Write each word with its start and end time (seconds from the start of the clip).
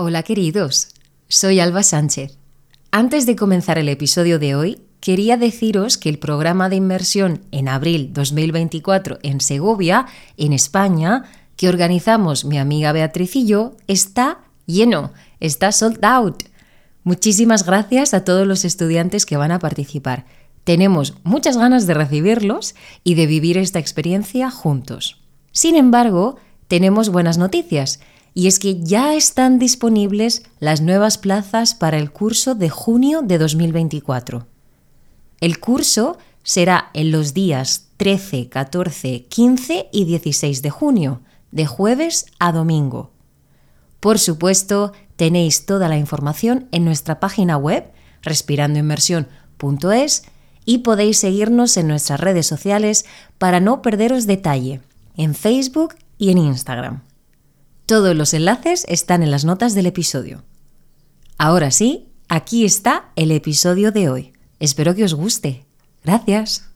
Hola 0.00 0.22
queridos, 0.22 0.90
soy 1.26 1.58
Alba 1.58 1.82
Sánchez. 1.82 2.38
Antes 2.92 3.26
de 3.26 3.34
comenzar 3.34 3.78
el 3.78 3.88
episodio 3.88 4.38
de 4.38 4.54
hoy, 4.54 4.80
quería 5.00 5.36
deciros 5.36 5.98
que 5.98 6.08
el 6.08 6.20
programa 6.20 6.68
de 6.68 6.76
inmersión 6.76 7.42
en 7.50 7.66
abril 7.66 8.12
2024 8.12 9.18
en 9.24 9.40
Segovia, 9.40 10.06
en 10.36 10.52
España, 10.52 11.24
que 11.56 11.68
organizamos 11.68 12.44
mi 12.44 12.58
amiga 12.58 12.92
Beatriz 12.92 13.34
y 13.34 13.46
yo, 13.46 13.72
está 13.88 14.38
lleno, 14.66 15.12
está 15.40 15.72
sold 15.72 16.04
out. 16.04 16.44
Muchísimas 17.02 17.66
gracias 17.66 18.14
a 18.14 18.22
todos 18.22 18.46
los 18.46 18.64
estudiantes 18.64 19.26
que 19.26 19.36
van 19.36 19.50
a 19.50 19.58
participar. 19.58 20.26
Tenemos 20.62 21.14
muchas 21.24 21.56
ganas 21.56 21.88
de 21.88 21.94
recibirlos 21.94 22.76
y 23.02 23.16
de 23.16 23.26
vivir 23.26 23.58
esta 23.58 23.80
experiencia 23.80 24.48
juntos. 24.48 25.20
Sin 25.50 25.74
embargo, 25.74 26.36
tenemos 26.68 27.08
buenas 27.08 27.36
noticias 27.36 27.98
y 28.38 28.46
es 28.46 28.60
que 28.60 28.78
ya 28.78 29.16
están 29.16 29.58
disponibles 29.58 30.44
las 30.60 30.80
nuevas 30.80 31.18
plazas 31.18 31.74
para 31.74 31.98
el 31.98 32.12
curso 32.12 32.54
de 32.54 32.70
junio 32.70 33.20
de 33.20 33.36
2024. 33.36 34.46
El 35.40 35.58
curso 35.58 36.18
será 36.44 36.90
en 36.94 37.10
los 37.10 37.34
días 37.34 37.88
13, 37.96 38.48
14, 38.48 39.24
15 39.24 39.88
y 39.90 40.04
16 40.04 40.62
de 40.62 40.70
junio, 40.70 41.20
de 41.50 41.66
jueves 41.66 42.26
a 42.38 42.52
domingo. 42.52 43.10
Por 43.98 44.20
supuesto, 44.20 44.92
tenéis 45.16 45.66
toda 45.66 45.88
la 45.88 45.98
información 45.98 46.68
en 46.70 46.84
nuestra 46.84 47.18
página 47.18 47.56
web 47.56 47.90
respirandoinmersión.es 48.22 50.22
y 50.64 50.78
podéis 50.78 51.18
seguirnos 51.18 51.76
en 51.76 51.88
nuestras 51.88 52.20
redes 52.20 52.46
sociales 52.46 53.04
para 53.38 53.58
no 53.58 53.82
perderos 53.82 54.28
detalle, 54.28 54.80
en 55.16 55.34
Facebook 55.34 55.96
y 56.18 56.30
en 56.30 56.38
Instagram. 56.38 57.07
Todos 57.88 58.14
los 58.14 58.34
enlaces 58.34 58.84
están 58.86 59.22
en 59.22 59.30
las 59.30 59.46
notas 59.46 59.74
del 59.74 59.86
episodio. 59.86 60.42
Ahora 61.38 61.70
sí, 61.70 62.12
aquí 62.28 62.66
está 62.66 63.06
el 63.16 63.30
episodio 63.30 63.92
de 63.92 64.10
hoy. 64.10 64.34
Espero 64.60 64.94
que 64.94 65.04
os 65.04 65.14
guste. 65.14 65.64
Gracias. 66.04 66.70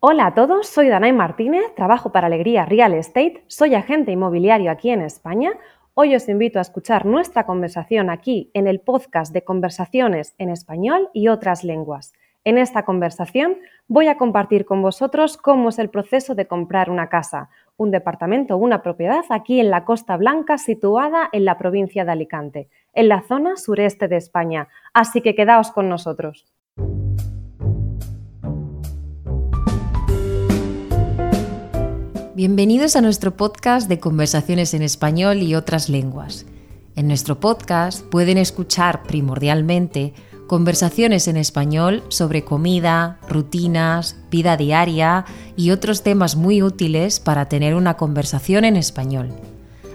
Hola 0.00 0.26
a 0.26 0.34
todos, 0.34 0.66
soy 0.66 0.88
Danay 0.88 1.12
Martínez, 1.12 1.62
trabajo 1.76 2.10
para 2.10 2.26
Alegría 2.26 2.64
Real 2.64 2.92
Estate, 2.92 3.44
soy 3.46 3.76
agente 3.76 4.10
inmobiliario 4.10 4.72
aquí 4.72 4.90
en 4.90 5.02
España. 5.02 5.52
Hoy 5.94 6.16
os 6.16 6.28
invito 6.28 6.58
a 6.58 6.62
escuchar 6.62 7.06
nuestra 7.06 7.46
conversación 7.46 8.10
aquí 8.10 8.50
en 8.52 8.66
el 8.66 8.80
podcast 8.80 9.32
de 9.32 9.44
conversaciones 9.44 10.34
en 10.38 10.50
español 10.50 11.08
y 11.14 11.28
otras 11.28 11.62
lenguas. 11.62 12.14
En 12.42 12.58
esta 12.58 12.84
conversación 12.84 13.58
voy 13.86 14.08
a 14.08 14.16
compartir 14.16 14.64
con 14.64 14.82
vosotros 14.82 15.36
cómo 15.36 15.68
es 15.68 15.78
el 15.78 15.88
proceso 15.88 16.34
de 16.34 16.48
comprar 16.48 16.90
una 16.90 17.08
casa, 17.08 17.48
un 17.82 17.90
departamento 17.90 18.54
o 18.54 18.58
una 18.58 18.82
propiedad 18.82 19.24
aquí 19.30 19.60
en 19.60 19.70
la 19.70 19.84
Costa 19.84 20.16
Blanca 20.16 20.56
situada 20.56 21.28
en 21.32 21.44
la 21.44 21.58
provincia 21.58 22.04
de 22.04 22.12
Alicante, 22.12 22.68
en 22.94 23.08
la 23.08 23.22
zona 23.22 23.56
sureste 23.56 24.08
de 24.08 24.16
España. 24.16 24.68
Así 24.94 25.20
que 25.20 25.34
quedaos 25.34 25.72
con 25.72 25.88
nosotros. 25.88 26.46
Bienvenidos 32.34 32.96
a 32.96 33.00
nuestro 33.02 33.36
podcast 33.36 33.88
de 33.88 34.00
conversaciones 34.00 34.74
en 34.74 34.82
español 34.82 35.42
y 35.42 35.54
otras 35.54 35.88
lenguas. 35.88 36.46
En 36.96 37.08
nuestro 37.08 37.40
podcast 37.40 38.04
pueden 38.06 38.38
escuchar 38.38 39.02
primordialmente 39.02 40.14
conversaciones 40.52 41.28
en 41.28 41.38
español 41.38 42.02
sobre 42.08 42.44
comida, 42.44 43.16
rutinas, 43.26 44.16
vida 44.30 44.58
diaria 44.58 45.24
y 45.56 45.70
otros 45.70 46.02
temas 46.02 46.36
muy 46.36 46.62
útiles 46.62 47.20
para 47.20 47.48
tener 47.48 47.74
una 47.74 47.96
conversación 47.96 48.66
en 48.66 48.76
español. 48.76 49.30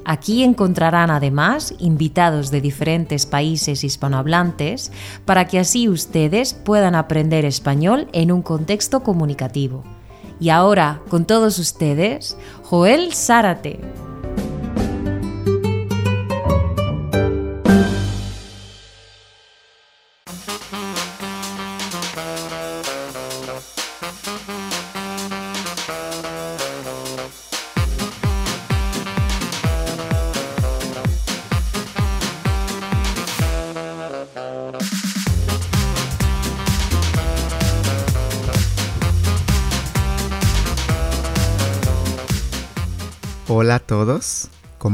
Aquí 0.04 0.44
encontrarán 0.44 1.12
además 1.12 1.76
invitados 1.78 2.50
de 2.50 2.62
diferentes 2.62 3.28
países 3.28 3.84
hispanohablantes 3.84 4.92
para 5.26 5.46
que 5.46 5.60
así 5.60 5.90
ustedes 5.90 6.56
puedan 6.56 6.96
aprender 6.96 7.46
español 7.46 8.08
en 8.12 8.32
un 8.32 8.42
contexto 8.42 9.04
comunicativo. 9.04 9.84
Y 10.40 10.50
ahora, 10.50 11.02
con 11.08 11.26
todos 11.26 11.60
ustedes, 11.60 12.36
Joel 12.64 13.14
Zárate. 13.14 14.07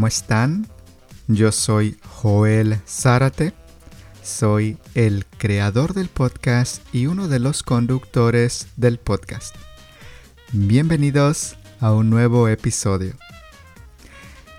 ¿Cómo 0.04 0.10
están? 0.10 0.68
Yo 1.30 1.54
soy 1.54 1.98
Joel 2.04 2.78
Zárate, 2.86 3.54
soy 4.22 4.78
el 4.96 5.26
creador 5.38 5.94
del 5.94 6.10
podcast 6.10 6.82
y 6.94 7.06
uno 7.06 7.30
de 7.30 7.40
los 7.40 7.64
conductores 7.64 8.68
del 8.76 9.00
podcast. 9.00 9.56
Bienvenidos 10.52 11.56
a 11.80 11.94
un 11.94 12.10
nuevo 12.10 12.50
episodio. 12.50 13.14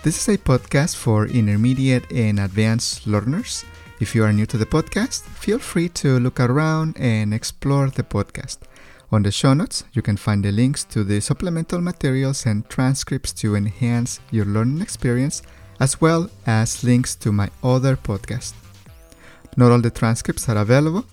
This 0.02 0.16
is 0.16 0.28
a 0.30 0.42
podcast 0.42 0.96
for 0.96 1.30
intermediate 1.30 2.06
and 2.10 2.40
advanced 2.40 3.06
learners. 3.06 3.66
If 4.00 4.14
you 4.14 4.24
are 4.24 4.32
new 4.32 4.46
to 4.46 4.56
the 4.56 4.64
podcast, 4.64 5.26
feel 5.38 5.58
free 5.58 5.90
to 5.90 6.20
look 6.20 6.40
around 6.40 6.96
and 6.98 7.34
explore 7.34 7.90
the 7.90 8.02
podcast. 8.02 8.60
On 9.14 9.22
the 9.22 9.30
show 9.30 9.54
notes, 9.54 9.84
you 9.92 10.02
can 10.02 10.16
find 10.16 10.44
the 10.44 10.50
links 10.50 10.82
to 10.86 11.04
the 11.04 11.20
supplemental 11.20 11.80
materials 11.80 12.46
and 12.46 12.68
transcripts 12.68 13.32
to 13.34 13.54
enhance 13.54 14.18
your 14.32 14.44
learning 14.44 14.80
experience, 14.80 15.40
as 15.78 16.00
well 16.00 16.28
as 16.46 16.82
links 16.82 17.14
to 17.22 17.30
my 17.30 17.48
other 17.62 17.96
podcast. 17.96 18.54
Not 19.56 19.70
all 19.70 19.80
the 19.80 19.92
transcripts 19.92 20.48
are 20.48 20.56
available, 20.56 21.04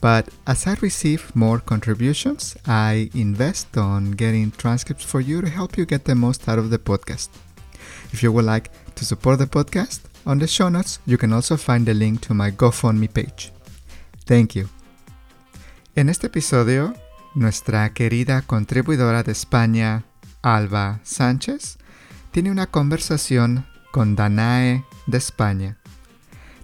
but 0.00 0.28
as 0.48 0.66
I 0.66 0.74
receive 0.80 1.30
more 1.36 1.60
contributions, 1.60 2.56
I 2.66 3.08
invest 3.14 3.76
on 3.76 4.10
getting 4.10 4.50
transcripts 4.50 5.04
for 5.04 5.20
you 5.20 5.40
to 5.40 5.48
help 5.48 5.78
you 5.78 5.86
get 5.86 6.06
the 6.06 6.16
most 6.16 6.48
out 6.48 6.58
of 6.58 6.70
the 6.70 6.78
podcast. 6.80 7.28
If 8.10 8.20
you 8.20 8.32
would 8.32 8.46
like 8.46 8.72
to 8.96 9.04
support 9.04 9.38
the 9.38 9.46
podcast, 9.46 10.00
on 10.26 10.40
the 10.40 10.48
show 10.48 10.70
notes, 10.70 10.98
you 11.06 11.16
can 11.16 11.32
also 11.32 11.56
find 11.56 11.86
the 11.86 11.94
link 11.94 12.20
to 12.22 12.34
my 12.34 12.50
GoFundMe 12.50 13.14
page. 13.14 13.52
Thank 14.26 14.56
you. 14.56 14.68
En 15.94 16.08
este 16.08 16.24
episodio 16.24 16.94
nuestra 17.34 17.92
querida 17.92 18.42
contribuidora 18.42 19.22
de 19.22 19.32
España, 19.32 20.04
Alba 20.42 21.00
Sánchez, 21.02 21.78
tiene 22.30 22.50
una 22.50 22.66
conversación 22.66 23.66
con 23.92 24.16
Danae 24.16 24.84
de 25.06 25.18
España. 25.18 25.78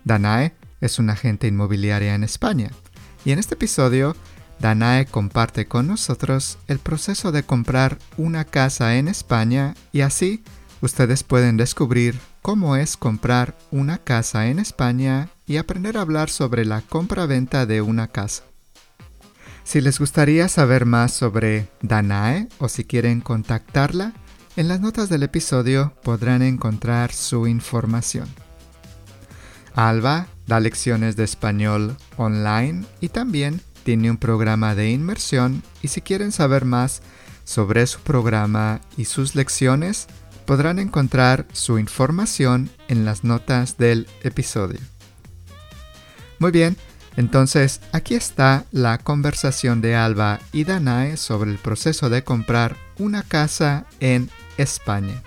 Danae 0.04 0.54
es 0.80 0.98
una 0.98 1.12
agente 1.12 1.46
inmobiliaria 1.46 2.14
en 2.14 2.24
España 2.24 2.70
y 3.24 3.32
en 3.32 3.38
este 3.38 3.54
episodio 3.54 4.16
Danae 4.60 5.06
comparte 5.06 5.66
con 5.66 5.86
nosotros 5.86 6.58
el 6.66 6.78
proceso 6.78 7.32
de 7.32 7.42
comprar 7.42 7.98
una 8.16 8.44
casa 8.44 8.96
en 8.96 9.08
España 9.08 9.74
y 9.92 10.02
así 10.02 10.42
ustedes 10.80 11.22
pueden 11.24 11.56
descubrir 11.56 12.18
cómo 12.42 12.76
es 12.76 12.96
comprar 12.96 13.56
una 13.70 13.98
casa 13.98 14.46
en 14.48 14.58
España 14.58 15.28
y 15.46 15.56
aprender 15.56 15.96
a 15.96 16.02
hablar 16.02 16.30
sobre 16.30 16.64
la 16.64 16.80
compra-venta 16.80 17.66
de 17.66 17.80
una 17.80 18.08
casa. 18.08 18.49
Si 19.64 19.80
les 19.80 19.98
gustaría 19.98 20.48
saber 20.48 20.84
más 20.84 21.12
sobre 21.12 21.68
Danae 21.82 22.48
o 22.58 22.68
si 22.68 22.84
quieren 22.84 23.20
contactarla, 23.20 24.12
en 24.56 24.68
las 24.68 24.80
notas 24.80 25.08
del 25.08 25.22
episodio 25.22 25.94
podrán 26.02 26.42
encontrar 26.42 27.12
su 27.12 27.46
información. 27.46 28.28
Alba 29.74 30.26
da 30.46 30.58
lecciones 30.58 31.14
de 31.16 31.24
español 31.24 31.96
online 32.16 32.84
y 33.00 33.10
también 33.10 33.60
tiene 33.84 34.10
un 34.10 34.16
programa 34.16 34.74
de 34.74 34.90
inmersión 34.90 35.62
y 35.82 35.88
si 35.88 36.00
quieren 36.00 36.32
saber 36.32 36.64
más 36.64 37.02
sobre 37.44 37.86
su 37.86 38.00
programa 38.00 38.80
y 38.96 39.04
sus 39.04 39.34
lecciones, 39.34 40.08
podrán 40.46 40.78
encontrar 40.78 41.46
su 41.52 41.78
información 41.78 42.70
en 42.88 43.04
las 43.04 43.22
notas 43.22 43.78
del 43.78 44.08
episodio. 44.22 44.80
Muy 46.38 46.50
bien, 46.50 46.76
entonces, 47.16 47.80
aquí 47.92 48.14
está 48.14 48.64
la 48.72 48.98
conversación 48.98 49.80
de 49.80 49.94
Alba 49.94 50.40
y 50.52 50.64
Danae 50.64 51.16
sobre 51.16 51.50
el 51.50 51.58
proceso 51.58 52.08
de 52.08 52.24
comprar 52.24 52.76
una 52.98 53.22
casa 53.22 53.86
en 54.00 54.30
España. 54.56 55.22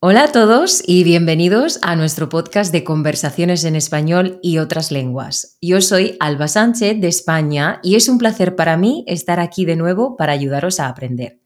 Hola 0.00 0.24
a 0.24 0.32
todos 0.32 0.82
y 0.86 1.02
bienvenidos 1.02 1.78
a 1.80 1.96
nuestro 1.96 2.28
podcast 2.28 2.70
de 2.72 2.84
conversaciones 2.84 3.64
en 3.64 3.74
español 3.74 4.38
y 4.42 4.58
otras 4.58 4.90
lenguas. 4.90 5.56
Yo 5.62 5.80
soy 5.80 6.18
Alba 6.20 6.46
Sánchez 6.46 7.00
de 7.00 7.08
España 7.08 7.80
y 7.82 7.94
es 7.94 8.10
un 8.10 8.18
placer 8.18 8.54
para 8.54 8.76
mí 8.76 9.04
estar 9.06 9.40
aquí 9.40 9.64
de 9.64 9.76
nuevo 9.76 10.16
para 10.16 10.34
ayudaros 10.34 10.78
a 10.78 10.88
aprender. 10.88 11.43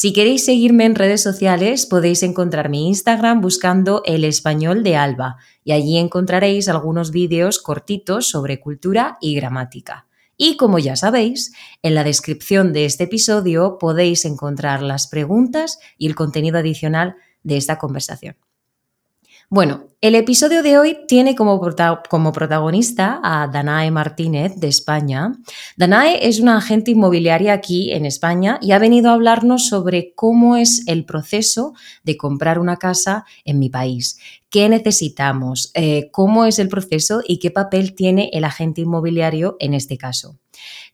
Si 0.00 0.12
queréis 0.12 0.44
seguirme 0.44 0.84
en 0.84 0.94
redes 0.94 1.20
sociales, 1.20 1.84
podéis 1.84 2.22
encontrar 2.22 2.68
mi 2.68 2.86
Instagram 2.86 3.40
buscando 3.40 4.02
el 4.04 4.22
español 4.22 4.84
de 4.84 4.94
Alba 4.94 5.38
y 5.64 5.72
allí 5.72 5.98
encontraréis 5.98 6.68
algunos 6.68 7.10
vídeos 7.10 7.58
cortitos 7.58 8.28
sobre 8.28 8.60
cultura 8.60 9.18
y 9.20 9.34
gramática. 9.34 10.06
Y 10.36 10.56
como 10.56 10.78
ya 10.78 10.94
sabéis, 10.94 11.52
en 11.82 11.96
la 11.96 12.04
descripción 12.04 12.72
de 12.72 12.84
este 12.84 13.04
episodio 13.04 13.76
podéis 13.80 14.24
encontrar 14.24 14.82
las 14.82 15.08
preguntas 15.08 15.80
y 15.98 16.06
el 16.06 16.14
contenido 16.14 16.58
adicional 16.58 17.16
de 17.42 17.56
esta 17.56 17.76
conversación. 17.76 18.36
Bueno, 19.50 19.86
el 20.02 20.14
episodio 20.14 20.62
de 20.62 20.76
hoy 20.76 20.98
tiene 21.08 21.34
como, 21.34 21.58
como, 22.10 22.32
protagonista 22.32 23.18
a 23.24 23.48
Danae 23.48 23.90
Martínez 23.90 24.56
de 24.56 24.68
España. 24.68 25.32
Danae 25.74 26.28
es 26.28 26.38
una 26.38 26.58
agente 26.58 26.90
inmobiliaria 26.90 27.54
aquí 27.54 27.90
en 27.92 28.04
España 28.04 28.58
y 28.60 28.72
ha 28.72 28.78
venido 28.78 29.08
a 29.08 29.14
hablarnos 29.14 29.66
sobre 29.66 30.12
cómo 30.14 30.56
es 30.56 30.86
el 30.86 31.06
proceso 31.06 31.72
de 32.04 32.18
comprar 32.18 32.58
una 32.58 32.76
casa 32.76 33.24
en 33.46 33.58
mi 33.58 33.70
país, 33.70 34.18
qué 34.50 34.68
necesitamos, 34.68 35.70
eh, 35.72 36.10
cómo 36.12 36.44
es 36.44 36.58
el 36.58 36.68
proceso 36.68 37.22
y 37.26 37.38
qué 37.38 37.50
papel 37.50 37.94
tiene 37.94 38.28
el 38.34 38.44
agente 38.44 38.82
inmobiliario 38.82 39.56
en 39.60 39.72
este 39.72 39.96
caso. 39.96 40.36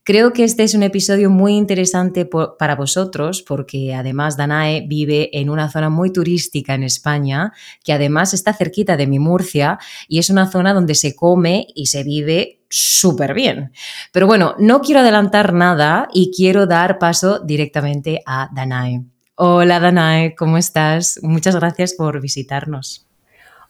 Creo 0.06 0.34
que 0.34 0.44
este 0.44 0.64
es 0.64 0.74
un 0.74 0.82
episodio 0.82 1.30
muy 1.30 1.54
interesante 1.54 2.28
para 2.58 2.76
vosotros 2.76 3.40
porque 3.40 3.94
además 3.94 4.36
Danae 4.36 4.84
vive 4.86 5.30
en 5.32 5.48
una 5.48 5.70
zona 5.70 5.88
muy 5.88 6.12
turística 6.12 6.74
en 6.74 6.82
España, 6.82 7.54
que 7.82 7.94
además 7.94 8.34
está 8.34 8.52
cerquita 8.52 8.98
de 8.98 9.06
mi 9.06 9.18
Murcia 9.18 9.78
y 10.06 10.18
es 10.18 10.28
una 10.28 10.50
zona 10.50 10.74
donde 10.74 10.94
se 10.94 11.16
come 11.16 11.68
y 11.74 11.86
se 11.86 12.04
vive 12.04 12.60
súper 12.68 13.32
bien. 13.32 13.72
Pero 14.12 14.26
bueno, 14.26 14.54
no 14.58 14.82
quiero 14.82 15.00
adelantar 15.00 15.54
nada 15.54 16.08
y 16.12 16.30
quiero 16.36 16.66
dar 16.66 16.98
paso 16.98 17.38
directamente 17.38 18.20
a 18.26 18.50
Danae. 18.54 19.04
Hola 19.36 19.80
Danae, 19.80 20.34
¿cómo 20.34 20.58
estás? 20.58 21.18
Muchas 21.22 21.56
gracias 21.56 21.94
por 21.94 22.20
visitarnos. 22.20 23.06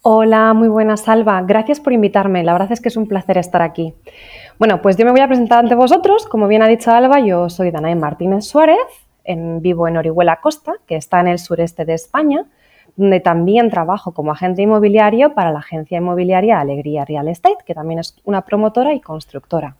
Hola, 0.06 0.52
muy 0.52 0.69
buenas, 0.69 1.00
Salva. 1.00 1.40
Gracias 1.40 1.80
por 1.80 1.94
invitarme. 1.94 2.44
La 2.44 2.52
verdad 2.52 2.72
es 2.72 2.82
que 2.82 2.90
es 2.90 2.96
un 2.98 3.08
placer 3.08 3.38
estar 3.38 3.62
aquí. 3.62 3.94
Bueno, 4.56 4.80
pues 4.80 4.96
yo 4.96 5.04
me 5.04 5.10
voy 5.10 5.20
a 5.20 5.26
presentar 5.26 5.58
ante 5.58 5.74
vosotros. 5.74 6.26
Como 6.26 6.46
bien 6.46 6.62
ha 6.62 6.68
dicho 6.68 6.92
Alba, 6.92 7.18
yo 7.18 7.50
soy 7.50 7.72
Danae 7.72 7.96
Martínez 7.96 8.44
Suárez, 8.44 8.76
en, 9.24 9.60
vivo 9.60 9.88
en 9.88 9.96
Orihuela 9.96 10.36
Costa, 10.36 10.74
que 10.86 10.94
está 10.94 11.20
en 11.20 11.28
el 11.28 11.40
sureste 11.40 11.84
de 11.84 11.94
España, 11.94 12.44
donde 12.94 13.18
también 13.18 13.68
trabajo 13.68 14.12
como 14.12 14.30
agente 14.30 14.62
inmobiliario 14.62 15.34
para 15.34 15.50
la 15.50 15.58
agencia 15.58 15.98
inmobiliaria 15.98 16.60
Alegría 16.60 17.04
Real 17.04 17.26
Estate, 17.26 17.64
que 17.66 17.74
también 17.74 17.98
es 17.98 18.16
una 18.22 18.42
promotora 18.42 18.94
y 18.94 19.00
constructora. 19.00 19.74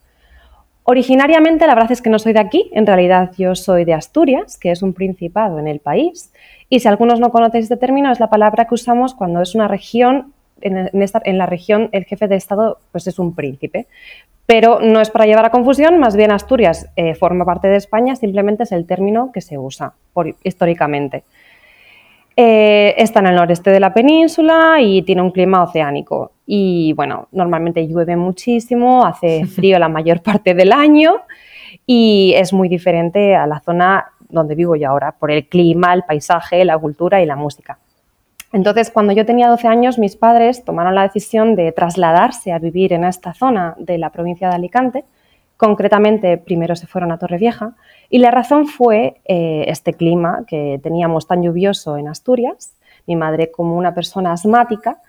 Originariamente, 0.83 1.65
la 1.65 1.73
verdad 1.73 1.93
es 1.93 2.01
que 2.01 2.09
no 2.09 2.19
soy 2.19 2.33
de 2.33 2.41
aquí, 2.41 2.69
en 2.73 2.85
realidad 2.85 3.31
yo 3.37 3.55
soy 3.55 3.85
de 3.85 3.93
Asturias, 3.93 4.57
que 4.57 4.71
es 4.71 4.83
un 4.83 4.93
principado 4.93 5.57
en 5.57 5.67
el 5.67 5.79
país, 5.79 6.33
y 6.69 6.81
si 6.81 6.87
algunos 6.87 7.19
no 7.21 7.31
conocéis 7.31 7.63
este 7.63 7.77
término, 7.77 8.11
es 8.11 8.19
la 8.19 8.29
palabra 8.29 8.65
que 8.65 8.75
usamos 8.75 9.15
cuando 9.15 9.41
es 9.41 9.55
una 9.55 9.69
región 9.69 10.33
en, 10.61 11.01
esta, 11.01 11.21
en, 11.25 11.37
la 11.37 11.45
región 11.45 11.89
el 11.91 12.05
jefe 12.05 12.27
de 12.27 12.35
Estado 12.35 12.79
pues 12.91 13.07
es 13.07 13.19
un 13.19 13.35
príncipe 13.35 13.87
pero 14.45 14.79
no 14.79 15.01
es 15.01 15.09
para 15.09 15.25
llevar 15.25 15.45
a 15.45 15.49
confusión, 15.49 15.99
más 15.99 16.15
bien 16.15 16.31
Asturias 16.31 16.87
eh, 16.95 17.15
forma 17.15 17.45
parte 17.45 17.67
de 17.67 17.77
España, 17.77 18.15
simplemente 18.15 18.63
es 18.63 18.71
el 18.71 18.85
término 18.85 19.31
que 19.31 19.41
se 19.41 19.57
usa 19.57 19.93
históricamente. 20.43 21.23
Eh, 22.37 22.93
está 22.97 23.21
en 23.21 23.27
el 23.27 23.35
noreste 23.35 23.71
de 23.71 23.79
la 23.79 23.93
península 23.93 24.81
y 24.81 25.01
tiene 25.03 25.21
un 25.21 25.31
clima 25.31 25.63
oceánico. 25.63 26.33
Y 26.45 26.93
bueno, 26.93 27.27
normalmente 27.31 27.87
llueve 27.87 28.15
muchísimo, 28.15 29.05
hace 29.05 29.45
frío 29.55 29.79
la 29.79 29.89
mayor 29.89 30.21
parte 30.21 30.53
del 30.53 30.73
año 30.73 31.15
y 31.87 32.33
es 32.35 32.53
muy 32.53 32.69
diferente 32.69 33.35
a 33.35 33.47
la 33.47 33.61
zona 33.61 34.05
donde 34.29 34.53
vivo 34.53 34.75
yo 34.75 34.89
ahora, 34.89 35.13
por 35.13 35.31
el 35.31 35.47
clima, 35.47 35.93
el 35.93 36.03
paisaje, 36.03 36.65
la 36.65 36.77
cultura 36.77 37.21
y 37.21 37.25
la 37.25 37.35
música. 37.35 37.79
Entonces, 38.55 38.89
cuando 38.89 39.11
yo 39.11 39.25
tenía 39.25 39.49
12 39.49 39.67
años, 39.67 39.99
mis 39.99 40.15
padres 40.15 40.63
tomaron 40.63 40.95
la 40.95 41.03
decisión 41.03 41.57
de 41.57 41.73
trasladarse 41.73 42.53
a 42.53 42.57
vivir 42.57 42.93
en 42.93 43.03
esta 43.03 43.33
zona 43.33 43.75
de 43.77 43.97
la 43.97 44.11
provincia 44.11 44.47
de 44.47 44.55
Alicante. 44.55 45.03
Concretamente, 45.57 46.37
primero 46.37 46.73
se 46.77 46.87
fueron 46.87 47.11
a 47.11 47.17
Torrevieja 47.17 47.75
y 48.09 48.19
la 48.19 48.31
razón 48.31 48.67
fue 48.67 49.19
eh, 49.25 49.65
este 49.67 49.93
clima 49.93 50.45
que 50.47 50.79
teníamos 50.81 51.27
tan 51.27 51.43
lluvioso 51.43 51.97
en 51.97 52.07
Asturias. 52.07 52.77
Mi 53.07 53.17
madre, 53.17 53.51
como 53.51 53.75
una 53.75 53.93
persona 53.93 54.31
asmática, 54.31 55.01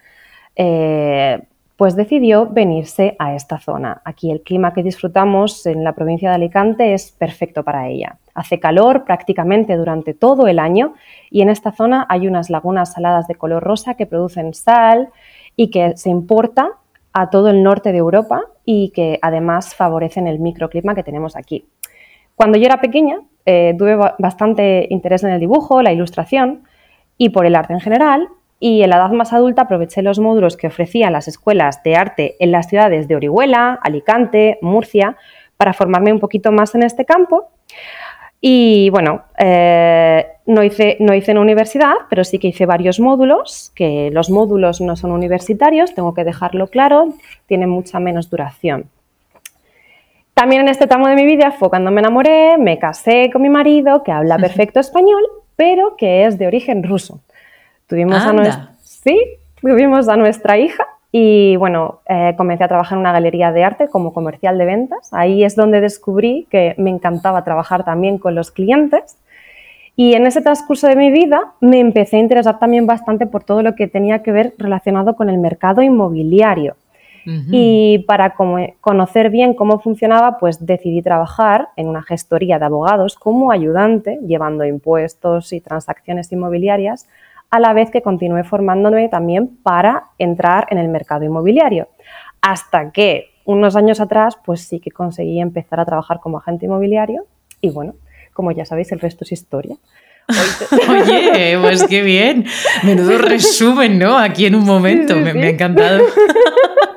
eh, 0.57 1.41
pues 1.77 1.95
decidió 1.95 2.47
venirse 2.47 3.17
a 3.19 3.35
esta 3.35 3.59
zona. 3.59 4.01
Aquí 4.05 4.31
el 4.31 4.41
clima 4.41 4.73
que 4.73 4.83
disfrutamos 4.83 5.67
en 5.67 5.85
la 5.85 5.93
provincia 5.93 6.31
de 6.31 6.37
Alicante 6.37 6.95
es 6.95 7.13
perfecto 7.13 7.63
para 7.65 7.89
ella. 7.89 8.19
Hace 8.35 8.59
calor 8.59 9.05
prácticamente 9.05 9.77
durante 9.77 10.15
todo 10.15 10.47
el 10.47 10.59
año 10.59 10.95
y 11.31 11.43
en 11.43 11.51
esta 11.51 11.73
zona 11.73 12.07
hay 12.09 12.27
unas 12.27 12.49
lagunas 12.49 12.95
saladas 12.95 13.29
de 13.29 13.35
color 13.35 13.63
rosa 13.63 13.95
que 13.95 14.07
producen 14.07 14.55
sal 14.55 15.11
y 15.55 15.71
que 15.71 15.97
se 15.97 16.09
importa 16.09 16.71
a 17.13 17.29
todo 17.29 17.49
el 17.51 17.63
norte 17.63 17.93
de 17.93 17.99
Europa 17.99 18.43
y 18.65 18.91
que 18.91 19.19
además 19.21 19.75
favorecen 19.75 20.27
el 20.27 20.39
microclima 20.39 20.95
que 20.95 21.03
tenemos 21.03 21.37
aquí. 21.37 21.67
Cuando 22.35 22.59
yo 22.59 22.67
era 22.67 22.81
pequeña 22.81 23.21
eh, 23.45 23.75
tuve 23.79 23.97
bastante 24.19 24.87
interés 24.91 25.25
en 25.25 25.31
el 25.31 25.41
dibujo, 25.41 25.83
la 25.83 25.93
ilustración 25.93 26.65
y 27.19 27.31
por 27.31 27.47
el 27.47 27.55
arte 27.55 27.75
en 27.75 27.81
general 27.81 28.29
y 28.59 28.83
en 28.83 28.91
la 28.91 28.97
edad 28.97 29.11
más 29.11 29.33
adulta 29.33 29.63
aproveché 29.63 30.03
los 30.03 30.19
módulos 30.19 30.57
que 30.57 30.67
ofrecían 30.67 31.13
las 31.13 31.29
escuelas 31.29 31.83
de 31.83 31.97
arte 31.97 32.37
en 32.39 32.53
las 32.53 32.69
ciudades 32.69 33.09
de 33.09 33.17
Orihuela, 33.17 33.79
Alicante, 33.83 34.59
Murcia, 34.63 35.17
para 35.57 35.73
formarme 35.73 36.13
un 36.13 36.21
poquito 36.21 36.53
más 36.53 36.75
en 36.75 36.83
este 36.83 37.05
campo. 37.05 37.51
Y 38.41 38.91
bueno, 38.91 39.25
eh, 39.39 40.27
no, 40.47 40.63
hice, 40.63 40.97
no 41.01 41.15
hice 41.15 41.33
en 41.33 41.39
universidad, 41.39 41.95
pero 42.09 42.23
sí 42.25 42.39
que 42.39 42.49
hice 42.49 42.67
varios 42.67 43.01
módulos, 43.01 43.73
que 43.75 44.11
los 44.13 44.31
módulos 44.31 44.81
no 44.81 44.97
son 44.97 45.13
universitarios, 45.13 45.95
tengo 45.95 46.15
que 46.15 46.25
dejarlo 46.25 46.69
claro, 46.69 47.15
tienen 47.47 47.71
mucha 47.71 47.99
menos 47.99 48.31
duración. 48.31 48.91
También 50.35 50.63
en 50.63 50.69
este 50.69 50.87
tramo 50.87 51.09
de 51.09 51.15
mi 51.15 51.25
vida 51.25 51.51
fue 51.51 51.71
cuando 51.71 51.91
me 51.91 52.01
enamoré, 52.01 52.59
me 52.59 52.79
casé 52.79 53.31
con 53.33 53.41
mi 53.41 53.49
marido, 53.49 54.03
que 54.03 54.13
habla 54.13 54.37
perfecto 54.39 54.81
español, 54.81 55.23
pero 55.57 55.97
que 55.97 56.27
es 56.27 56.39
de 56.39 56.47
origen 56.47 56.83
ruso. 56.83 57.21
Tuvimos 57.89 58.23
a, 58.25 58.33
nuestra, 58.33 58.73
sí, 58.83 59.19
tuvimos 59.61 60.09
a 60.09 60.17
nuestra 60.17 60.59
hija 60.59 60.85
y 61.13 61.57
bueno, 61.57 62.01
eh, 62.09 62.35
comencé 62.37 62.65
a 62.65 62.69
trabajar 62.69 62.97
en 62.97 63.01
una 63.01 63.13
galería 63.13 63.53
de 63.53 63.65
arte 63.65 63.89
como 63.89 64.13
comercial 64.13 64.59
de 64.59 64.65
ventas. 64.65 65.09
Ahí 65.13 65.45
es 65.45 65.57
donde 65.57 65.81
descubrí 65.81 66.47
que 66.51 66.75
me 66.79 66.91
encantaba 66.91 67.45
trabajar 67.45 67.85
también 67.85 68.19
con 68.19 68.35
los 68.35 68.51
clientes. 68.51 69.17
Y 69.95 70.15
en 70.15 70.27
ese 70.27 70.43
transcurso 70.43 70.89
de 70.89 70.97
mi 70.97 71.11
vida 71.11 71.55
me 71.61 71.81
empecé 71.81 72.17
a 72.17 72.21
interesar 72.21 72.59
también 72.59 72.87
bastante 72.87 73.27
por 73.27 73.45
todo 73.45 73.63
lo 73.63 73.75
que 73.75 73.87
tenía 73.87 74.23
que 74.23 74.31
ver 74.31 74.55
relacionado 74.59 75.17
con 75.17 75.31
el 75.31 75.39
mercado 75.39 75.81
inmobiliario. 75.81 76.77
Y 77.51 78.05
para 78.07 78.35
conocer 78.81 79.31
bien 79.31 79.55
cómo 79.55 79.81
funcionaba, 79.81 80.39
pues 80.39 80.65
decidí 80.65 81.03
trabajar 81.03 81.71
en 81.75 81.89
una 81.89 82.05
gestoría 82.05 82.61
de 82.61 82.67
abogados 82.67 83.17
como 83.17 83.51
ayudante, 83.51 84.21
llevando 84.25 84.65
impuestos 84.65 85.53
y 85.53 85.61
transacciones 85.61 86.31
inmobiliarias 86.31 87.09
a 87.51 87.61
la 87.61 87.73
vez 87.73 87.91
que 87.91 88.03
continué 88.03 88.45
formándome 88.45 89.09
también 89.09 89.57
para 89.63 90.05
entrar 90.19 90.67
en 90.71 90.79
el 90.79 90.89
mercado 90.89 91.25
inmobiliario. 91.25 91.89
Hasta 92.41 92.91
que 92.93 93.31
unos 93.45 93.77
años 93.77 94.01
atrás, 94.01 94.37
pues 94.45 94.63
sí 94.63 94.81
que 94.81 94.91
conseguí 94.91 95.41
empezar 95.41 95.81
a 95.81 95.85
trabajar 95.85 96.21
como 96.21 96.39
agente 96.39 96.67
inmobiliario 96.67 97.25
y 97.61 97.71
bueno, 97.71 97.95
como 98.33 98.53
ya 98.53 98.65
sabéis, 98.65 98.93
el 98.93 99.01
resto 99.01 99.25
es 99.25 99.33
historia. 99.33 99.77
Oye, 100.91 101.57
pues 101.61 101.85
qué 101.85 102.03
bien. 102.03 102.47
Menudo 102.83 103.19
resumen, 103.19 103.99
¿no? 103.99 104.19
Aquí 104.19 104.47
en 104.47 104.57
un 104.57 104.65
momento, 104.65 105.15
me, 105.15 105.33
me, 105.33 105.47
ha 105.47 105.51
encantado. 105.51 106.05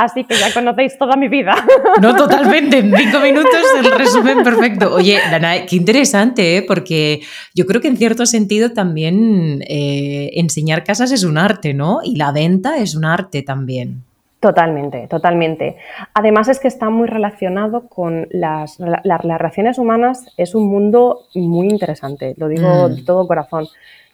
Así 0.00 0.24
que 0.24 0.34
ya 0.34 0.50
conocéis 0.54 0.96
toda 0.96 1.14
mi 1.14 1.28
vida. 1.28 1.54
No, 2.00 2.16
totalmente. 2.16 2.78
En 2.78 2.96
cinco 2.96 3.20
minutos 3.20 3.60
el 3.78 3.98
resumen 3.98 4.42
perfecto. 4.42 4.94
Oye, 4.94 5.18
Dana, 5.30 5.66
qué 5.66 5.76
interesante, 5.76 6.56
¿eh? 6.56 6.62
porque 6.66 7.20
yo 7.54 7.66
creo 7.66 7.82
que 7.82 7.88
en 7.88 7.98
cierto 7.98 8.24
sentido 8.24 8.72
también 8.72 9.62
eh, 9.68 10.30
enseñar 10.36 10.84
casas 10.84 11.12
es 11.12 11.22
un 11.22 11.36
arte, 11.36 11.74
¿no? 11.74 12.00
Y 12.02 12.16
la 12.16 12.32
venta 12.32 12.78
es 12.78 12.94
un 12.94 13.04
arte 13.04 13.42
también. 13.42 14.02
Totalmente, 14.40 15.06
totalmente. 15.06 15.76
Además 16.14 16.48
es 16.48 16.60
que 16.60 16.68
está 16.68 16.88
muy 16.88 17.06
relacionado 17.06 17.86
con 17.88 18.26
las, 18.30 18.78
las, 18.80 19.20
relaciones 19.20 19.76
humanas, 19.76 20.32
es 20.38 20.54
un 20.54 20.66
mundo 20.66 21.26
muy 21.34 21.68
interesante, 21.68 22.34
lo 22.38 22.48
digo 22.48 22.88
mm. 22.88 22.94
de 22.94 23.02
todo 23.02 23.28
corazón. 23.28 23.66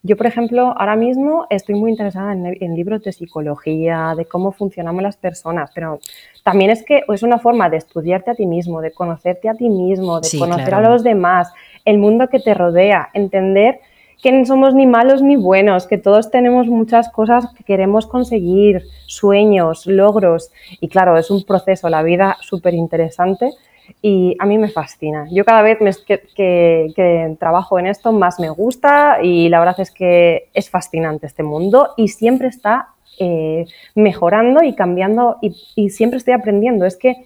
Yo, 0.03 0.17
por 0.17 0.26
ejemplo, 0.26 0.75
ahora 0.76 0.95
mismo 0.95 1.47
estoy 1.50 1.75
muy 1.75 1.91
interesada 1.91 2.33
en, 2.33 2.75
libros 2.76 3.03
de 3.03 3.12
psicología, 3.12 4.15
de 4.17 4.25
cómo 4.25 4.53
funcionamos 4.53 5.03
las 5.03 5.17
personas, 5.17 5.71
pero 5.75 5.99
también 6.45 6.71
es 6.71 6.85
que 6.85 7.03
es 7.09 7.23
una 7.23 7.38
forma 7.38 7.69
de 7.71 7.79
estudiarte 7.79 8.31
a 8.31 8.35
ti 8.35 8.47
mismo, 8.47 8.81
de 8.81 8.93
conocerte 8.93 9.49
a 9.49 9.55
ti 9.55 9.69
mismo, 9.69 10.21
de 10.21 10.38
conocer 10.38 10.75
a 10.75 10.81
los 10.81 11.03
demás, 11.03 11.53
el 11.85 11.99
mundo 11.99 12.29
que 12.29 12.38
te 12.38 12.55
rodea, 12.55 13.09
entender 13.15 13.81
que 14.23 14.33
no 14.33 14.45
somos 14.45 14.75
ni 14.75 14.87
malos 14.87 15.23
ni 15.23 15.37
buenos, 15.37 15.87
que 15.87 15.99
todos 15.99 16.31
tenemos 16.31 16.69
muchas 16.69 17.09
cosas 17.11 17.53
que 17.55 17.65
queremos 17.65 18.07
conseguir, 18.07 18.83
sueños, 19.07 19.87
logros, 19.87 20.50
y 20.81 20.88
claro, 20.88 21.19
es 21.19 21.31
un 21.31 21.45
proceso, 21.45 21.88
la 21.88 22.03
vida 22.03 22.37
súper 22.41 22.75
interesante 22.75 23.50
y 24.02 24.37
a 24.38 24.47
mí 24.47 24.59
me 24.59 24.69
fascina. 24.69 25.26
Yo 25.31 25.45
cada 25.45 25.62
vez 25.62 25.78
que, 26.05 27.37
trabajo 27.38 27.78
en 27.78 27.87
esto 27.87 28.12
más 28.12 28.38
me 28.40 28.50
gusta 28.50 29.19
y 29.23 29.49
la 29.49 29.59
verdad 29.59 29.81
es 29.81 29.90
que 29.90 30.49
es 30.55 30.71
fascinante 30.71 31.26
este 31.26 31.43
mundo 31.43 31.90
y 31.97 32.09
siempre 32.09 32.49
está 32.49 32.88
eh, 33.19 33.66
mejorando 33.95 34.62
y 34.62 34.75
cambiando 34.75 35.38
y, 35.40 35.90
siempre 35.90 36.19
estoy 36.19 36.35
aprendiendo. 36.35 36.85
Es 36.85 36.97
que 36.97 37.16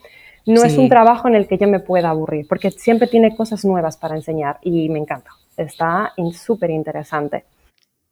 no 0.46 0.64
es 0.64 0.76
un 0.78 0.88
trabajo 0.88 1.28
en 1.28 1.34
el 1.34 1.46
que 1.46 1.58
yo 1.58 1.68
me 1.68 1.80
pueda 1.80 2.10
aburrir 2.10 2.46
porque 2.48 2.70
siempre 2.70 3.08
tiene 3.08 3.36
cosas 3.36 3.64
nuevas 3.64 3.96
para 3.96 4.16
enseñar 4.16 4.58
y 4.62 4.88
me 4.88 4.98
encanta. 4.98 5.30
Está 5.56 6.12
súper 6.32 6.70
interesante. 6.70 7.44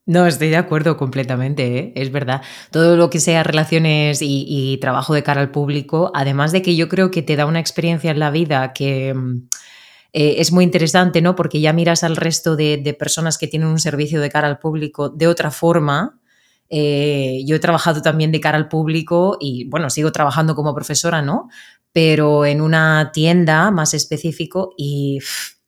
No, 0.09 0.27
estoy 0.27 0.49
de 0.49 0.57
acuerdo 0.57 0.97
completamente, 0.97 1.79
¿eh? 1.79 1.93
es 1.95 2.11
verdad. 2.11 2.41
Todo 2.71 2.97
lo 2.97 3.11
que 3.11 3.21
sea 3.21 3.43
relaciones 3.43 4.21
y, 4.23 4.79
trabajo 4.81 5.13
de 5.13 5.23
cara 5.23 5.43
al 5.43 5.51
público, 5.51 6.11
además 6.15 6.51
de 6.51 6.63
que 6.63 6.77
yo 6.77 6.89
creo 6.89 7.11
que 7.11 7.21
te 7.21 7.37
da 7.37 7.45
una 7.45 7.61
experiencia 7.61 8.11
en 8.11 8.19
la 8.19 8.31
vida 8.31 8.73
que 8.73 9.13
mm, 9.13 9.49
eh, 10.15 10.37
es 10.39 10.51
muy 10.51 10.65
interesante, 10.65 11.21
¿no? 11.21 11.37
Porque 11.37 11.61
ya 11.61 11.75
miras 11.75 12.05
al 12.05 12.17
resto 12.17 12.57
de, 12.57 12.97
personas 12.99 13.37
que 13.37 13.49
tienen 13.49 13.69
un 13.69 13.79
servicio 13.79 14.23
de 14.23 14.31
cara 14.31 14.49
al 14.49 14.59
público 14.59 15.11
de 15.11 15.27
otra 15.27 15.51
forma. 15.51 16.19
Eh, 16.71 17.43
yo 17.45 17.57
he 17.57 17.61
trabajado 17.61 18.01
también 18.01 18.33
de 18.33 18.41
cara 18.41 18.57
al 18.57 18.69
público 18.69 19.37
y, 19.39 19.69
bueno, 19.69 19.91
sigo 19.91 20.11
trabajando 20.11 20.55
como 20.55 20.75
profesora, 20.75 21.21
¿no? 21.21 21.51
Pero 21.93 22.47
en 22.47 22.63
una 22.63 23.11
tienda 23.13 23.71
más 23.71 23.93
específico 23.93 24.73
y 24.79 25.19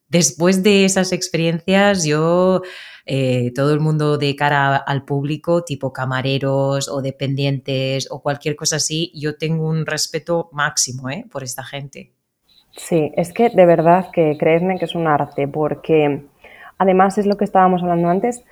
después 0.08 0.62
de 0.62 0.86
esas 0.86 1.12
experiencias 1.12 2.04
yo 2.04 2.62
eh, 3.12 3.50
todo 3.56 3.74
el 3.74 3.80
mundo 3.80 4.18
de 4.18 4.36
cara 4.36 4.76
al 4.76 5.04
público, 5.04 5.64
tipo 5.64 5.92
camareros 5.92 6.88
o 6.88 7.02
dependientes 7.02 8.06
o 8.08 8.22
cualquier 8.22 8.54
cosa 8.54 8.76
así, 8.76 9.10
yo 9.16 9.36
tengo 9.36 9.68
un 9.68 9.84
respeto 9.84 10.48
máximo 10.52 11.10
¿eh? 11.10 11.24
por 11.28 11.42
esta 11.42 11.64
gente. 11.64 12.12
Sí, 12.76 13.10
es 13.16 13.32
que 13.32 13.50
de 13.50 13.66
verdad 13.66 14.12
que 14.12 14.36
creedme 14.38 14.78
que 14.78 14.84
es 14.84 14.94
un 14.94 15.08
arte, 15.08 15.48
porque 15.48 16.22
además 16.78 17.18
es 17.18 17.26
lo 17.26 17.36
que 17.36 17.44
estábamos 17.44 17.82
hablando 17.82 18.08
antes, 18.08 18.44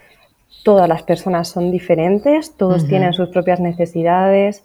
todas 0.64 0.88
las 0.88 1.04
personas 1.04 1.46
son 1.46 1.70
diferentes, 1.70 2.56
todos 2.56 2.84
tienen 2.88 3.12
sus 3.12 3.28
propias 3.28 3.60
necesidades, 3.60 4.64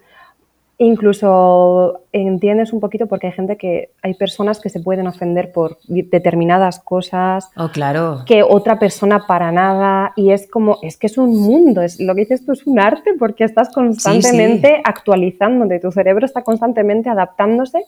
Incluso 0.83 2.01
entiendes 2.11 2.73
un 2.73 2.81
poquito 2.81 3.07
porque 3.07 3.27
hay 3.27 3.33
gente 3.33 3.55
que 3.55 3.91
hay 4.01 4.15
personas 4.15 4.59
que 4.59 4.67
se 4.67 4.81
pueden 4.81 5.07
ofender 5.07 5.53
por 5.53 5.77
determinadas 5.87 6.79
cosas. 6.79 7.49
Oh, 7.55 7.69
claro. 7.69 8.23
Que 8.25 8.43
otra 8.43 8.79
persona 8.79 9.25
para 9.25 9.53
nada. 9.53 10.11
Y 10.17 10.31
es 10.31 10.45
como, 10.51 10.79
es 10.81 10.97
que 10.97 11.07
es 11.07 11.17
un 11.17 11.39
mundo. 11.39 11.81
Es, 11.81 12.01
lo 12.01 12.13
que 12.13 12.21
dices 12.21 12.45
tú 12.45 12.51
es 12.51 12.67
un 12.67 12.81
arte 12.81 13.11
porque 13.17 13.45
estás 13.45 13.69
constantemente 13.73 14.81
actualizándote. 14.83 15.79
Tu 15.79 15.89
cerebro 15.93 16.25
está 16.25 16.41
constantemente 16.41 17.09
adaptándose 17.09 17.85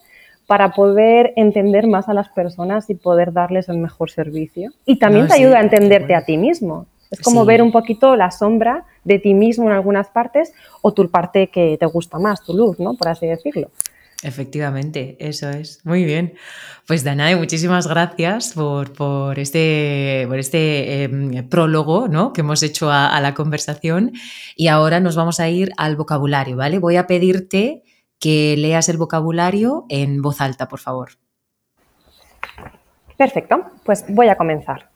para 0.48 0.72
poder 0.72 1.34
entender 1.36 1.88
más 1.88 2.08
a 2.08 2.14
las 2.14 2.30
personas 2.30 2.90
y 2.90 2.96
poder 2.96 3.34
darles 3.34 3.68
el 3.68 3.78
mejor 3.78 4.10
servicio. 4.10 4.72
Y 4.86 5.00
también 5.00 5.28
te 5.28 5.34
ayuda 5.34 5.58
a 5.58 5.64
entenderte 5.64 6.16
a 6.16 6.24
ti 6.24 6.38
mismo. 6.38 6.86
Es 7.12 7.22
como 7.22 7.46
ver 7.46 7.62
un 7.62 7.72
poquito 7.72 8.16
la 8.16 8.32
sombra 8.32 8.86
de 9.04 9.20
ti 9.20 9.34
mismo 9.34 9.66
en 9.66 9.72
algunas 9.74 10.10
partes 10.10 10.54
o 10.82 10.94
tu 10.94 11.10
parte 11.10 11.48
que 11.48 11.78
te 11.80 11.86
gusta 11.86 12.20
más, 12.20 12.44
tu 12.44 12.54
luz, 12.54 12.80
¿no? 12.80 12.96
Por 12.96 13.08
así 13.08 13.28
decirlo. 13.28 13.70
Efectivamente, 14.24 15.18
eso 15.20 15.50
es. 15.50 15.86
Muy 15.86 16.04
bien. 16.04 16.34
Pues 16.88 17.04
Danae, 17.04 17.36
muchísimas 17.36 17.86
gracias 17.88 18.54
por, 18.54 19.38
este, 19.38 20.26
por 20.28 20.40
este 20.40 21.04
em, 21.04 21.48
prólogo 21.48 22.08
¿no? 22.08 22.34
que 22.34 22.42
hemos 22.42 22.64
hecho 22.64 22.90
a, 22.90 23.20
la 23.22 23.34
conversación. 23.34 24.14
Y 24.56 24.68
ahora 24.68 25.00
nos 25.00 25.16
vamos 25.16 25.40
a 25.40 25.50
ir 25.50 25.72
al 25.78 25.96
vocabulario, 25.96 26.58
¿vale? 26.58 26.80
Voy 26.80 26.96
a 26.96 27.08
pedirte 27.08 27.84
que 28.20 28.56
leas 28.58 28.90
el 28.90 28.98
vocabulario 28.98 29.86
en 29.90 30.22
voz 30.22 30.42
alta, 30.42 30.68
por 30.68 30.80
favor. 30.80 31.12
Perfecto, 33.18 33.64
pues 33.84 34.06
voy 34.10 34.30
a 34.30 34.38
comenzar 34.38 34.95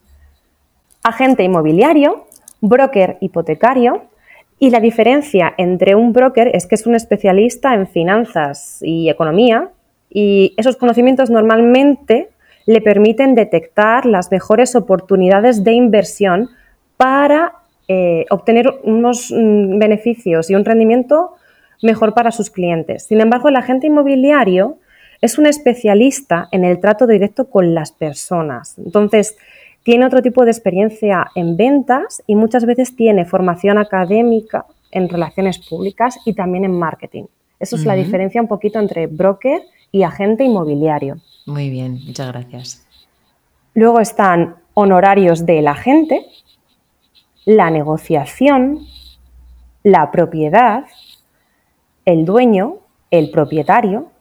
agente 1.03 1.43
inmobiliario, 1.43 2.25
broker 2.61 3.17
hipotecario 3.21 4.03
y 4.59 4.69
la 4.71 4.79
diferencia 4.79 5.53
entre 5.57 5.95
un 5.95 6.11
broker 6.11 6.51
es 6.53 6.67
que 6.67 6.75
es 6.75 6.85
un 6.85 6.95
especialista 6.95 7.73
en 7.73 7.87
finanzas 7.87 8.79
y 8.81 9.09
economía 9.09 9.69
y 10.09 10.53
esos 10.57 10.75
conocimientos 10.75 11.29
normalmente 11.29 12.29
le 12.65 12.81
permiten 12.81 13.35
detectar 13.35 14.05
las 14.05 14.31
mejores 14.31 14.75
oportunidades 14.75 15.63
de 15.63 15.73
inversión 15.73 16.49
para 16.97 17.53
eh, 17.87 18.25
obtener 18.29 18.69
unos 18.83 19.31
mm, 19.31 19.79
beneficios 19.79 20.49
y 20.49 20.55
un 20.55 20.65
rendimiento 20.65 21.35
mejor 21.81 22.13
para 22.13 22.31
sus 22.31 22.49
clientes. 22.49 23.03
Sin 23.03 23.21
embargo, 23.21 23.49
el 23.49 23.55
agente 23.55 23.87
inmobiliario 23.87 24.77
es 25.21 25.37
un 25.37 25.45
especialista 25.45 26.47
en 26.51 26.65
el 26.65 26.79
trato 26.79 27.07
directo 27.07 27.49
con 27.49 27.73
las 27.73 27.91
personas. 27.91 28.77
Entonces, 28.77 29.37
tiene 29.83 30.05
otro 30.05 30.21
tipo 30.21 30.45
de 30.45 30.51
experiencia 30.51 31.31
en 31.35 31.57
ventas 31.57 32.21
y 32.27 32.35
muchas 32.35 32.65
veces 32.65 32.95
tiene 32.95 33.25
formación 33.25 33.77
académica 33.77 34.65
en 34.91 35.09
relaciones 35.09 35.59
públicas 35.59 36.19
y 36.25 36.33
también 36.33 36.65
en 36.65 36.77
marketing. 36.77 37.25
Eso 37.59 37.75
es 37.75 37.85
la 37.85 37.95
diferencia 37.95 38.41
un 38.41 38.47
poquito 38.47 38.79
entre 38.79 39.07
broker 39.07 39.61
y 39.91 40.03
agente 40.03 40.43
inmobiliario. 40.43 41.17
Muy 41.45 41.69
bien, 41.69 41.99
muchas 42.05 42.27
gracias. 42.27 42.87
Luego 43.73 43.99
están 43.99 44.55
honorarios 44.73 45.45
del 45.45 45.67
agente, 45.67 46.25
la 47.45 47.69
negociación, 47.69 48.79
la 49.83 50.11
propiedad, 50.11 50.85
el 52.05 52.25
dueño, 52.25 52.77
el 53.11 53.31
propietario, 53.31 54.11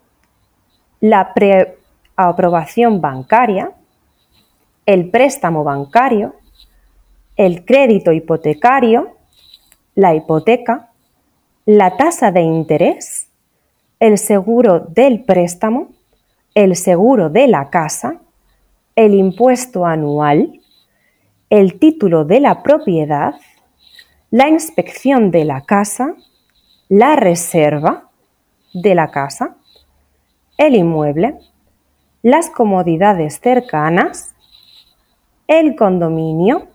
la 1.01 1.33
preaprobación 1.35 3.01
bancaria, 3.01 3.73
el 4.89 5.11
préstamo 5.11 5.65
bancario, 5.65 6.37
el 7.37 7.67
crédito 7.67 8.11
hipotecario, 8.11 9.19
la 9.95 10.15
hipoteca, 10.15 10.93
la 11.67 11.99
tasa 11.99 12.33
de 12.33 12.41
interés, 12.41 13.29
el 14.01 14.17
seguro 14.17 14.81
del 14.81 15.25
préstamo, 15.25 15.89
el 16.55 16.75
seguro 16.75 17.29
de 17.29 17.49
la 17.49 17.69
casa, 17.69 18.23
el 18.97 19.13
impuesto 19.13 19.85
anual, 19.85 20.59
el 21.51 21.79
título 21.79 22.25
de 22.25 22.41
la 22.41 22.63
propiedad, 22.63 23.35
la 24.31 24.49
inspección 24.49 25.31
de 25.31 25.45
la 25.45 25.67
casa, 25.67 26.15
la 26.89 27.15
reserva 27.15 28.09
de 28.73 28.95
la 28.95 29.11
casa, 29.11 29.55
el 30.57 30.77
inmueble, 30.77 31.39
las 32.23 32.49
comodidades 32.49 33.39
cercanas, 33.39 34.35
el 35.49 35.75
condominio, 35.75 36.69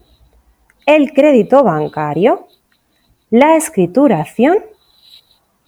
el 0.85 1.13
crédito 1.13 1.63
bancario, 1.63 2.47
la 3.29 3.55
escrituración, 3.55 4.57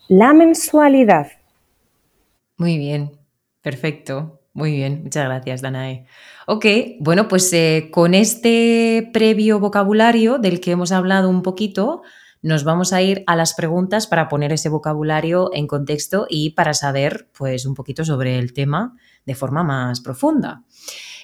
la 0.10 0.34
mensualidad. 0.34 1.28
Muy 2.58 2.78
bien, 2.78 3.12
perfecto. 3.62 4.42
Muy 4.54 4.72
bien, 4.72 5.04
muchas 5.04 5.26
gracias, 5.26 5.62
Danae. 5.62 6.08
Ok, 6.48 6.66
bueno, 7.00 7.28
pues 7.28 7.52
eh, 7.54 7.90
con 7.92 8.14
este 8.14 9.10
previo 9.14 9.60
vocabulario 9.60 10.38
del 10.38 10.62
que 10.62 10.72
hemos 10.72 10.92
hablado 10.94 11.30
un 11.30 11.42
poquito, 11.42 12.02
nos 12.42 12.64
vamos 12.64 12.94
a 12.94 13.02
ir 13.02 13.24
a 13.28 13.36
las 13.36 13.54
preguntas 13.54 14.08
para 14.08 14.30
poner 14.30 14.54
ese 14.54 14.70
vocabulario 14.70 15.50
en 15.54 15.68
contexto 15.68 16.26
y 16.30 16.52
para 16.52 16.74
saber, 16.74 17.28
pues, 17.38 17.66
un 17.66 17.74
poquito 17.74 18.06
sobre 18.06 18.40
el 18.40 18.54
tema 18.54 18.96
de 19.26 19.36
forma 19.36 19.64
más 19.64 20.00
profunda. 20.00 20.64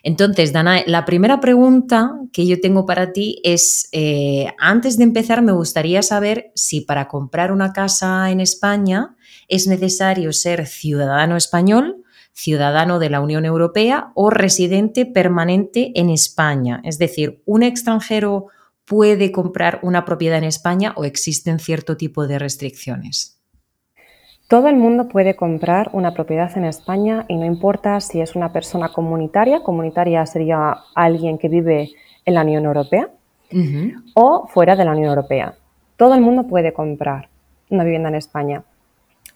Entonces, 0.04 0.52
Dana, 0.52 0.82
la 0.88 1.06
primera 1.06 1.40
pregunta 1.40 2.12
que 2.34 2.48
yo 2.48 2.60
tengo 2.60 2.86
para 2.86 3.14
ti 3.14 3.40
es, 3.44 3.88
eh, 3.92 4.52
antes 4.58 4.98
de 4.98 5.04
empezar, 5.04 5.44
me 5.44 5.52
gustaría 5.52 6.02
saber 6.02 6.52
si 6.56 6.82
para 6.82 7.08
comprar 7.08 7.52
una 7.52 7.72
casa 7.72 8.32
en 8.32 8.40
España 8.40 9.16
es 9.48 9.68
necesario 9.68 10.34
ser 10.34 10.66
ciudadano 10.66 11.38
español, 11.38 12.04
ciudadano 12.34 12.98
de 12.98 13.10
la 13.10 13.22
Unión 13.22 13.46
Europea 13.46 14.12
o 14.16 14.30
residente 14.30 15.06
permanente 15.06 15.92
en 15.96 16.10
España. 16.10 16.82
Es 16.84 16.98
decir, 16.98 17.44
¿un 17.46 17.62
extranjero 17.62 18.48
puede 18.86 19.32
comprar 19.32 19.80
una 19.84 20.06
propiedad 20.06 20.40
en 20.40 20.46
España 20.46 20.94
o 20.96 21.04
existen 21.04 21.60
cierto 21.60 21.98
tipo 21.98 22.26
de 22.26 22.40
restricciones? 22.40 23.41
Todo 24.52 24.68
el 24.68 24.76
mundo 24.76 25.08
puede 25.08 25.38
comprar 25.38 25.92
una 25.94 26.14
propiedad 26.14 26.52
en 26.58 26.66
España 26.66 27.24
y 27.30 27.38
no 27.38 27.46
importa 27.46 28.02
si 28.02 28.20
es 28.20 28.36
una 28.36 28.52
persona 28.52 28.90
comunitaria, 28.90 29.64
comunitaria 29.64 30.26
sería 30.26 30.76
alguien 30.94 31.38
que 31.38 31.48
vive 31.48 31.92
en 32.26 32.34
la 32.34 32.42
Unión 32.42 32.66
Europea 32.66 33.08
o 34.14 34.48
fuera 34.48 34.76
de 34.76 34.84
la 34.84 34.92
Unión 34.92 35.08
Europea. 35.08 35.54
Todo 35.96 36.16
el 36.16 36.20
mundo 36.20 36.48
puede 36.48 36.74
comprar 36.74 37.30
una 37.70 37.86
vivienda 37.86 38.10
en 38.10 38.16
España. 38.16 38.64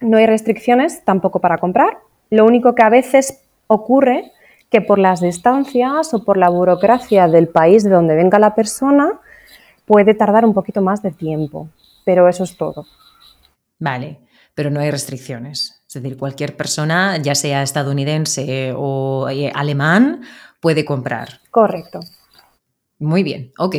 No 0.02 0.18
hay 0.18 0.26
restricciones 0.26 1.06
tampoco 1.06 1.40
para 1.40 1.60
comprar. 1.60 1.98
Lo 2.30 2.44
único 2.44 2.76
que 2.76 2.84
a 2.84 2.90
veces 2.90 3.42
ocurre 3.68 4.34
que 4.70 4.82
por 4.82 5.00
las 5.00 5.22
distancias 5.22 6.14
o 6.14 6.26
por 6.26 6.36
la 6.36 6.50
burocracia 6.50 7.30
del 7.30 7.48
país 7.48 7.86
de 7.86 7.90
donde 7.90 8.16
venga 8.16 8.38
la 8.38 8.54
persona 8.54 9.22
puede 9.86 10.14
tardar 10.14 10.44
un 10.44 10.54
poquito 10.54 10.82
más 10.82 11.02
de 11.02 11.12
tiempo, 11.12 11.70
pero 12.04 12.28
eso 12.28 12.44
es 12.44 12.58
todo. 12.58 12.86
Vale 13.80 14.25
pero 14.56 14.72
no 14.72 14.80
hay 14.80 14.90
restricciones. 14.90 15.84
Es 15.88 16.02
decir, 16.02 16.18
cualquier 16.18 16.58
persona, 16.58 17.18
ya 17.18 17.36
sea 17.36 17.62
estadounidense 17.62 18.74
o 18.76 19.30
eh, 19.30 19.52
alemán, 19.54 20.22
puede 20.60 20.84
comprar. 20.84 21.42
Correcto. 21.52 22.00
Muy 22.98 23.24
bien, 23.24 23.52
ok. 23.58 23.76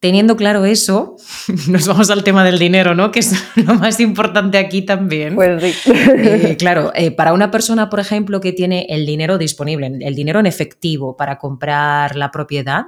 Teniendo 0.00 0.36
claro 0.36 0.64
eso, 0.64 1.16
nos 1.68 1.86
vamos 1.86 2.10
al 2.10 2.24
tema 2.24 2.44
del 2.44 2.58
dinero, 2.58 2.94
¿no? 2.94 3.10
Que 3.10 3.20
es 3.20 3.34
lo 3.56 3.74
más 3.74 4.00
importante 4.00 4.58
aquí 4.58 4.82
también. 4.82 5.34
Pues 5.34 5.62
sí. 5.62 5.92
Eh, 6.16 6.56
claro, 6.58 6.90
eh, 6.94 7.10
para 7.10 7.32
una 7.32 7.50
persona, 7.50 7.90
por 7.90 8.00
ejemplo, 8.00 8.40
que 8.40 8.52
tiene 8.52 8.86
el 8.88 9.04
dinero 9.06 9.38
disponible, 9.38 9.86
el 10.00 10.14
dinero 10.14 10.40
en 10.40 10.46
efectivo 10.46 11.16
para 11.16 11.38
comprar 11.38 12.16
la 12.16 12.30
propiedad, 12.30 12.86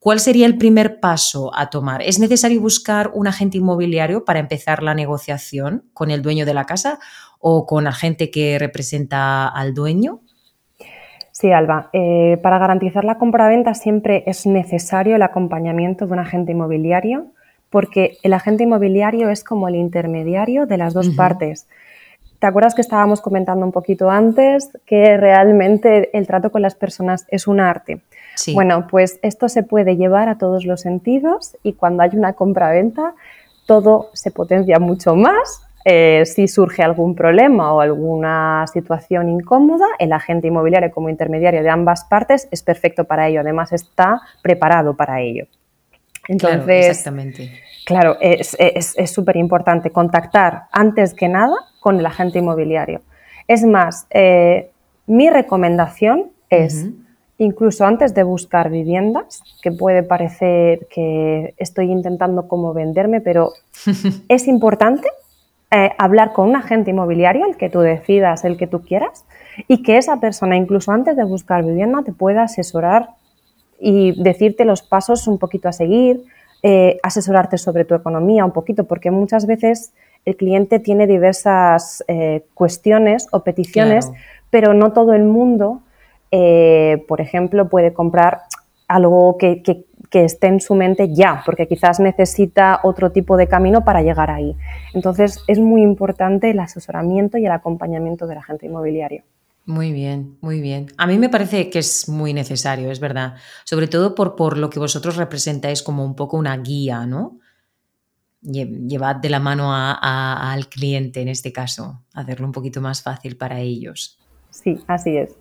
¿Cuál 0.00 0.18
sería 0.18 0.46
el 0.46 0.56
primer 0.56 0.98
paso 0.98 1.50
a 1.54 1.68
tomar? 1.68 2.00
¿Es 2.00 2.18
necesario 2.18 2.58
buscar 2.58 3.10
un 3.12 3.26
agente 3.26 3.58
inmobiliario 3.58 4.24
para 4.24 4.38
empezar 4.38 4.82
la 4.82 4.94
negociación 4.94 5.84
con 5.92 6.10
el 6.10 6.22
dueño 6.22 6.46
de 6.46 6.54
la 6.54 6.64
casa 6.64 6.98
o 7.38 7.66
con 7.66 7.86
agente 7.86 8.30
que 8.30 8.58
representa 8.58 9.46
al 9.46 9.74
dueño? 9.74 10.20
Sí, 11.32 11.52
Alba. 11.52 11.90
Eh, 11.92 12.38
para 12.42 12.58
garantizar 12.58 13.04
la 13.04 13.18
compra-venta 13.18 13.74
siempre 13.74 14.24
es 14.26 14.46
necesario 14.46 15.16
el 15.16 15.22
acompañamiento 15.22 16.06
de 16.06 16.12
un 16.14 16.18
agente 16.18 16.52
inmobiliario 16.52 17.26
porque 17.68 18.16
el 18.22 18.32
agente 18.32 18.64
inmobiliario 18.64 19.28
es 19.28 19.44
como 19.44 19.68
el 19.68 19.76
intermediario 19.76 20.64
de 20.64 20.78
las 20.78 20.94
dos 20.94 21.10
partes. 21.10 21.68
¿Te 22.38 22.46
acuerdas 22.46 22.74
que 22.74 22.80
estábamos 22.80 23.20
comentando 23.20 23.66
un 23.66 23.72
poquito 23.72 24.10
antes 24.10 24.70
que 24.86 25.18
realmente 25.18 26.16
el 26.16 26.26
trato 26.26 26.50
con 26.50 26.62
las 26.62 26.74
personas 26.74 27.26
es 27.28 27.46
un 27.46 27.60
arte? 27.60 28.00
Bueno, 28.54 28.86
pues 28.88 29.18
esto 29.22 29.48
se 29.48 29.62
puede 29.62 29.96
llevar 29.96 30.28
a 30.28 30.38
todos 30.38 30.64
los 30.64 30.80
sentidos 30.80 31.56
y 31.62 31.74
cuando 31.74 32.02
hay 32.02 32.10
una 32.14 32.32
compra-venta 32.32 33.14
todo 33.66 34.10
se 34.14 34.30
potencia 34.30 34.78
mucho 34.78 35.14
más. 35.14 35.62
Eh, 35.84 36.24
si 36.26 36.46
surge 36.46 36.82
algún 36.82 37.14
problema 37.14 37.72
o 37.72 37.80
alguna 37.80 38.66
situación 38.70 39.30
incómoda, 39.30 39.86
el 39.98 40.12
agente 40.12 40.48
inmobiliario 40.48 40.90
como 40.90 41.08
intermediario 41.08 41.62
de 41.62 41.70
ambas 41.70 42.04
partes 42.04 42.48
es 42.50 42.62
perfecto 42.62 43.04
para 43.04 43.28
ello, 43.28 43.40
además 43.40 43.72
está 43.72 44.20
preparado 44.42 44.94
para 44.94 45.20
ello. 45.22 45.46
Entonces, 46.28 46.64
claro, 46.64 46.90
exactamente. 46.90 47.50
Claro, 47.86 48.16
es 48.20 49.10
súper 49.10 49.36
importante 49.36 49.90
contactar 49.90 50.64
antes 50.70 51.14
que 51.14 51.28
nada 51.28 51.56
con 51.80 51.98
el 51.98 52.06
agente 52.06 52.38
inmobiliario. 52.38 53.00
Es 53.48 53.64
más, 53.64 54.06
eh, 54.10 54.70
mi 55.06 55.30
recomendación 55.30 56.30
es 56.50 56.86
incluso 57.40 57.86
antes 57.86 58.14
de 58.14 58.22
buscar 58.22 58.70
viviendas, 58.70 59.42
que 59.62 59.72
puede 59.72 60.02
parecer 60.02 60.86
que 60.94 61.54
estoy 61.56 61.90
intentando 61.90 62.46
como 62.46 62.74
venderme, 62.74 63.22
pero 63.22 63.52
es 64.28 64.46
importante 64.46 65.08
eh, 65.70 65.90
hablar 65.96 66.34
con 66.34 66.50
un 66.50 66.56
agente 66.56 66.90
inmobiliario, 66.90 67.46
el 67.46 67.56
que 67.56 67.70
tú 67.70 67.80
decidas, 67.80 68.44
el 68.44 68.58
que 68.58 68.66
tú 68.66 68.82
quieras, 68.82 69.24
y 69.68 69.82
que 69.82 69.96
esa 69.96 70.20
persona, 70.20 70.56
incluso 70.56 70.92
antes 70.92 71.16
de 71.16 71.24
buscar 71.24 71.64
vivienda, 71.64 72.02
te 72.04 72.12
pueda 72.12 72.42
asesorar 72.42 73.08
y 73.80 74.22
decirte 74.22 74.66
los 74.66 74.82
pasos 74.82 75.26
un 75.26 75.38
poquito 75.38 75.66
a 75.66 75.72
seguir, 75.72 76.22
eh, 76.62 76.98
asesorarte 77.02 77.56
sobre 77.56 77.86
tu 77.86 77.94
economía 77.94 78.44
un 78.44 78.52
poquito, 78.52 78.84
porque 78.84 79.10
muchas 79.10 79.46
veces 79.46 79.94
el 80.26 80.36
cliente 80.36 80.78
tiene 80.78 81.06
diversas 81.06 82.04
eh, 82.06 82.44
cuestiones 82.52 83.28
o 83.32 83.40
peticiones, 83.44 84.12
pero 84.50 84.74
no 84.74 84.92
todo 84.92 85.14
el 85.14 85.24
mundo 85.24 85.80
eh, 86.30 87.04
por 87.08 87.20
ejemplo, 87.20 87.68
puede 87.68 87.92
comprar 87.92 88.42
algo 88.90 89.36
que, 89.38 89.62
esté 90.12 90.48
en 90.48 90.60
su 90.60 90.74
mente 90.74 91.14
ya, 91.14 91.42
porque 91.46 91.68
quizás 91.68 92.00
necesita 92.00 92.80
otro 92.82 93.12
tipo 93.12 93.36
de 93.36 93.46
camino 93.46 93.84
para 93.84 94.02
llegar 94.02 94.30
ahí. 94.30 94.56
Entonces, 94.92 95.38
es 95.46 95.60
muy 95.60 95.82
importante 95.82 96.50
el 96.50 96.58
asesoramiento 96.58 97.38
y 97.38 97.46
el 97.46 97.52
acompañamiento 97.52 98.26
del 98.26 98.38
agente 98.38 98.66
inmobiliario. 98.66 99.22
Muy 99.66 99.92
bien, 99.92 100.36
muy 100.40 100.60
bien. 100.60 100.88
A 100.96 101.06
mí 101.06 101.18
me 101.18 101.28
parece 101.28 101.70
que 101.70 101.78
es 101.78 102.08
muy 102.08 102.34
necesario, 102.34 102.90
es 102.90 102.98
verdad. 102.98 103.36
Sobre 103.64 103.86
todo 103.86 104.16
por, 104.16 104.58
lo 104.58 104.68
que 104.68 104.80
vosotros 104.80 105.16
representáis 105.16 105.82
como 105.82 106.04
un 106.04 106.16
poco 106.16 106.36
una 106.36 106.56
guía, 106.56 107.06
¿no? 107.06 107.38
Llevad 108.42 109.16
de 109.16 109.28
la 109.28 109.38
mano 109.38 109.70
al 109.72 110.66
cliente 110.68 111.20
en 111.20 111.28
este 111.28 111.52
caso, 111.52 112.02
hacerlo 112.14 112.46
un 112.46 112.52
poquito 112.52 112.80
más 112.80 113.02
fácil 113.02 113.36
para 113.36 113.60
ellos. 113.60 114.19
Sí, 114.62 114.78
así 114.86 115.16
es. 115.16 115.36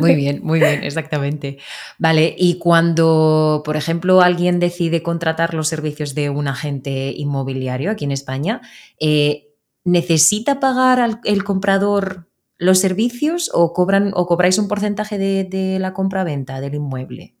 Muy 0.00 0.14
bien, 0.16 0.40
muy 0.42 0.58
bien, 0.58 0.84
exactamente. 0.84 1.58
Vale, 1.98 2.34
y 2.36 2.58
cuando, 2.58 3.62
por 3.64 3.76
ejemplo, 3.76 4.20
alguien 4.20 4.60
decide 4.60 5.02
contratar 5.02 5.54
los 5.54 5.68
servicios 5.68 6.14
de 6.14 6.28
un 6.28 6.48
agente 6.48 7.12
inmobiliario 7.16 7.90
aquí 7.90 8.04
en 8.04 8.12
España, 8.12 8.60
eh, 9.00 9.48
¿necesita 9.84 10.60
pagar 10.60 11.20
el 11.24 11.44
comprador 11.44 12.26
los 12.58 12.78
servicios 12.78 13.50
o, 13.52 13.72
cobran, 13.72 14.12
o 14.14 14.26
cobráis 14.26 14.58
un 14.58 14.68
porcentaje 14.68 15.18
de, 15.18 15.78
la 15.78 15.92
compra-venta 15.92 16.60
del 16.60 16.74
inmueble? 16.74 17.34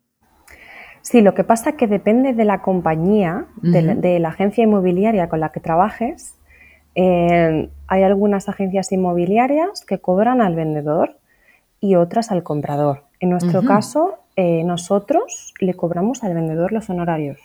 Sí, 1.02 1.20
lo 1.20 1.34
que 1.34 1.44
pasa 1.44 1.70
es 1.70 1.76
que 1.76 1.86
depende 1.86 2.32
de 2.32 2.44
la 2.44 2.62
compañía, 2.62 3.46
de 3.62 4.18
la 4.18 4.28
agencia 4.28 4.64
inmobiliaria 4.64 5.28
con 5.28 5.40
la 5.40 5.52
que 5.52 5.60
trabajes, 5.60 6.34
eh, 6.96 7.68
hay 7.86 8.02
algunas 8.02 8.48
agencias 8.48 8.90
inmobiliarias 8.90 9.82
que 9.82 9.98
cobran 9.98 10.40
al 10.40 10.56
vendedor 10.56 11.18
y 11.78 11.94
otras 11.94 12.32
al 12.32 12.42
comprador. 12.42 13.04
En 13.20 13.30
nuestro 13.30 13.62
caso, 13.62 14.14
eh, 14.34 14.64
nosotros 14.64 15.54
le 15.60 15.74
cobramos 15.74 16.24
al 16.24 16.34
vendedor 16.34 16.72
los 16.72 16.88
honorarios. 16.88 17.38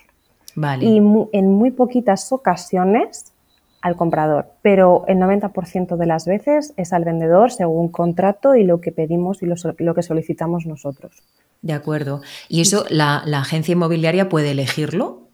Y 0.80 0.98
en 0.98 1.48
muy 1.52 1.72
poquitas 1.72 2.32
ocasiones 2.32 3.34
al 3.82 3.96
comprador, 3.96 4.52
pero 4.62 5.06
el 5.08 5.18
90% 5.18 5.98
de 5.98 6.06
las 6.06 6.26
veces 6.26 6.74
es 6.78 6.94
al 6.94 7.04
vendedor 7.04 7.52
según 7.52 7.90
contrato 7.90 8.56
y 8.56 8.64
lo 8.64 8.80
que 8.80 8.92
pedimos 8.92 9.42
y 9.42 9.48
lo, 9.48 9.96
que 9.96 10.04
solicitamos 10.04 10.66
nosotros. 10.66 11.24
De 11.62 11.74
acuerdo. 11.74 12.22
¿Y 12.48 12.62
eso 12.62 12.86
la 12.90 13.24
agencia 13.24 13.74
inmobiliaria 13.74 14.30
puede 14.30 14.52
elegirlo? 14.52 15.31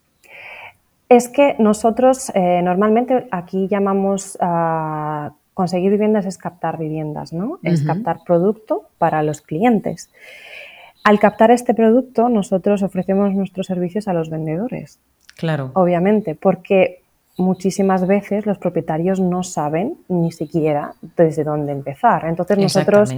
Es 1.09 1.29
que 1.29 1.55
nosotros 1.59 2.31
eh, 2.35 2.61
normalmente 2.61 3.27
aquí 3.31 3.67
llamamos 3.67 4.37
a 4.41 5.31
conseguir 5.53 5.91
viviendas 5.91 6.25
es 6.25 6.37
captar 6.37 6.77
viviendas, 6.77 7.33
¿no? 7.33 7.59
Es 7.63 7.81
captar 7.81 8.19
producto 8.23 8.89
para 8.99 9.23
los 9.23 9.41
clientes. 9.41 10.11
Al 11.03 11.19
captar 11.19 11.49
este 11.49 11.73
producto, 11.73 12.29
nosotros 12.29 12.83
ofrecemos 12.83 13.33
nuestros 13.33 13.65
servicios 13.65 14.07
a 14.07 14.13
los 14.13 14.29
vendedores. 14.29 14.99
Claro. 15.35 15.71
Obviamente, 15.73 16.35
porque 16.35 17.01
muchísimas 17.37 18.05
veces 18.05 18.45
los 18.45 18.57
propietarios 18.57 19.19
no 19.19 19.43
saben 19.43 19.97
ni 20.09 20.31
siquiera 20.31 20.93
desde 21.15 21.43
dónde 21.43 21.71
empezar. 21.71 22.25
Entonces 22.25 22.57
nosotros 22.57 23.15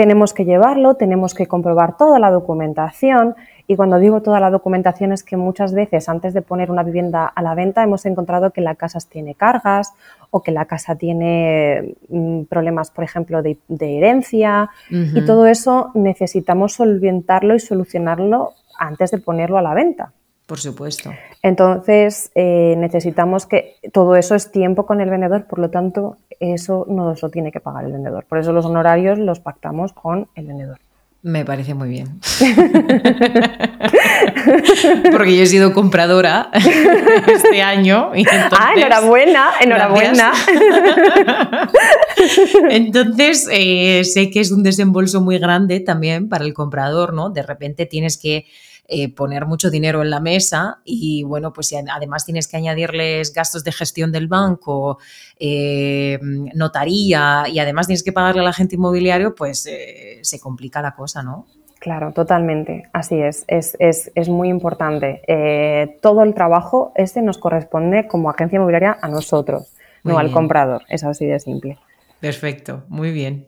tenemos 0.00 0.32
que 0.32 0.46
llevarlo, 0.46 0.94
tenemos 0.94 1.34
que 1.34 1.46
comprobar 1.46 1.98
toda 1.98 2.18
la 2.18 2.30
documentación 2.30 3.34
y 3.66 3.76
cuando 3.76 3.98
digo 3.98 4.22
toda 4.22 4.40
la 4.40 4.48
documentación 4.48 5.12
es 5.12 5.22
que 5.22 5.36
muchas 5.36 5.74
veces 5.74 6.08
antes 6.08 6.32
de 6.32 6.40
poner 6.40 6.70
una 6.70 6.82
vivienda 6.82 7.26
a 7.26 7.42
la 7.42 7.54
venta 7.54 7.82
hemos 7.82 8.06
encontrado 8.06 8.50
que 8.50 8.62
la 8.62 8.76
casa 8.76 8.98
tiene 9.06 9.34
cargas 9.34 9.92
o 10.30 10.42
que 10.42 10.52
la 10.52 10.64
casa 10.64 10.94
tiene 10.94 11.96
mm, 12.08 12.44
problemas, 12.44 12.90
por 12.90 13.04
ejemplo, 13.04 13.42
de, 13.42 13.58
herencia 13.68 14.70
y 14.88 15.22
todo 15.26 15.46
eso 15.46 15.90
necesitamos 15.92 16.72
solventarlo 16.72 17.54
y 17.54 17.60
solucionarlo 17.60 18.54
antes 18.78 19.10
de 19.10 19.18
ponerlo 19.18 19.58
a 19.58 19.62
la 19.62 19.74
venta. 19.74 20.14
Por 20.46 20.58
supuesto. 20.58 21.12
Entonces, 21.42 22.32
eh, 22.34 22.74
necesitamos 22.78 23.44
que 23.44 23.74
todo 23.92 24.16
eso 24.16 24.34
es 24.34 24.50
tiempo 24.50 24.86
con 24.86 25.02
el 25.02 25.10
vendedor, 25.10 25.44
por 25.44 25.58
lo 25.58 25.68
tanto, 25.68 26.16
eso 26.40 26.86
no 26.88 27.14
lo 27.20 27.30
tiene 27.30 27.52
que 27.52 27.60
pagar 27.60 27.84
el 27.84 27.92
vendedor. 27.92 28.24
Por 28.24 28.38
eso 28.38 28.52
los 28.52 28.64
honorarios 28.64 29.18
los 29.18 29.40
pactamos 29.40 29.92
con 29.92 30.28
el 30.34 30.46
vendedor. 30.46 30.78
Me 31.22 31.44
parece 31.44 31.74
muy 31.74 31.90
bien. 31.90 32.18
Porque 35.12 35.36
yo 35.36 35.42
he 35.42 35.46
sido 35.46 35.74
compradora 35.74 36.50
este 37.26 37.60
año. 37.60 38.10
ah, 38.52 38.72
enhorabuena, 38.74 39.50
enhorabuena. 39.60 40.32
entonces, 42.70 43.46
eh, 43.52 44.02
sé 44.04 44.30
que 44.30 44.40
es 44.40 44.50
un 44.50 44.62
desembolso 44.62 45.20
muy 45.20 45.38
grande 45.38 45.80
también 45.80 46.30
para 46.30 46.46
el 46.46 46.54
comprador, 46.54 47.12
¿no? 47.12 47.28
De 47.28 47.42
repente 47.42 47.84
tienes 47.84 48.16
que 48.16 48.46
eh, 48.92 49.14
poner 49.14 49.46
mucho 49.46 49.70
dinero 49.70 50.02
en 50.02 50.10
la 50.10 50.18
mesa 50.18 50.80
y 50.84 51.22
bueno, 51.22 51.52
pues 51.52 51.72
además 51.72 52.24
tienes 52.24 52.48
que 52.48 52.56
añadirles 52.56 53.32
gastos 53.32 53.62
de 53.62 53.70
gestión 53.70 54.10
del 54.10 54.26
banco, 54.26 54.98
eh, 55.38 56.18
notaría 56.54 57.44
y 57.46 57.60
además 57.60 57.86
tienes 57.86 58.02
que 58.02 58.10
pagarle 58.10 58.40
a 58.40 58.44
la 58.44 58.52
gente 58.52 58.74
inmobiliario, 58.74 59.36
pues 59.36 59.64
eh, 59.66 60.18
se 60.22 60.40
complica 60.40 60.82
la 60.82 60.96
cosa, 60.96 61.22
¿no? 61.22 61.46
Claro, 61.78 62.10
totalmente. 62.12 62.88
Así 62.92 63.14
es. 63.14 63.44
Es, 63.46 63.76
es, 63.78 64.28
muy 64.28 64.48
importante. 64.48 65.22
todo 66.02 66.24
el 66.24 66.34
trabajo 66.34 66.92
este 66.96 67.22
nos 67.22 67.38
corresponde 67.38 68.08
como 68.08 68.28
agencia 68.28 68.56
inmobiliaria 68.56 68.98
a 69.00 69.06
nosotros, 69.06 69.72
no 70.02 70.18
al 70.18 70.32
comprador. 70.32 70.82
Es 70.88 71.04
así 71.04 71.26
de 71.26 71.38
simple. 71.38 71.78
Perfecto, 72.20 72.84
muy 72.88 73.12
bien. 73.12 73.46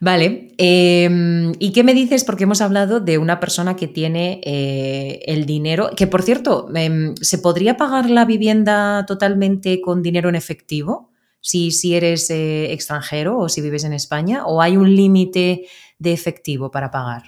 Vale, 0.00 0.52
em, 0.58 1.52
¿y 1.58 1.72
qué 1.72 1.82
me 1.82 1.94
dices? 1.94 2.24
Porque 2.24 2.44
hemos 2.44 2.60
hablado 2.60 3.00
de 3.00 3.18
una 3.18 3.40
persona 3.40 3.74
que 3.74 3.88
tiene 3.88 4.40
eh, 4.44 5.20
el 5.26 5.46
dinero, 5.46 5.90
que 5.96 6.06
por 6.06 6.22
cierto, 6.22 6.68
em, 6.74 7.14
¿se 7.16 7.38
podría 7.38 7.76
pagar 7.76 8.08
la 8.08 8.24
vivienda 8.24 9.04
totalmente 9.06 9.80
con 9.80 10.02
dinero 10.02 10.28
en 10.28 10.36
efectivo? 10.36 11.10
si, 11.44 11.72
si 11.72 11.94
eres 11.94 12.30
eh, 12.30 12.72
extranjero 12.72 13.38
o 13.38 13.50
si 13.50 13.60
vives 13.60 13.84
en 13.84 13.92
España? 13.92 14.46
¿O 14.46 14.62
hay 14.62 14.78
un 14.78 14.96
límite 14.96 15.66
de 15.98 16.12
efectivo 16.12 16.70
para 16.70 16.90
pagar? 16.90 17.24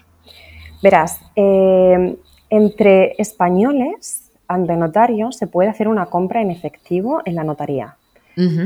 Verás, 0.83 1.20
eh, 1.37 2.16
entre 2.49 3.14
españoles, 3.18 4.33
ante 4.49 4.75
notario, 4.75 5.33
se 5.33 5.46
puede 5.46 5.68
hacer 5.68 5.87
una 5.87 6.07
compra 6.07 6.40
en 6.40 6.51
efectivo 6.51 7.20
en 7.27 7.35
la 7.35 7.44
notaría. 7.44 7.95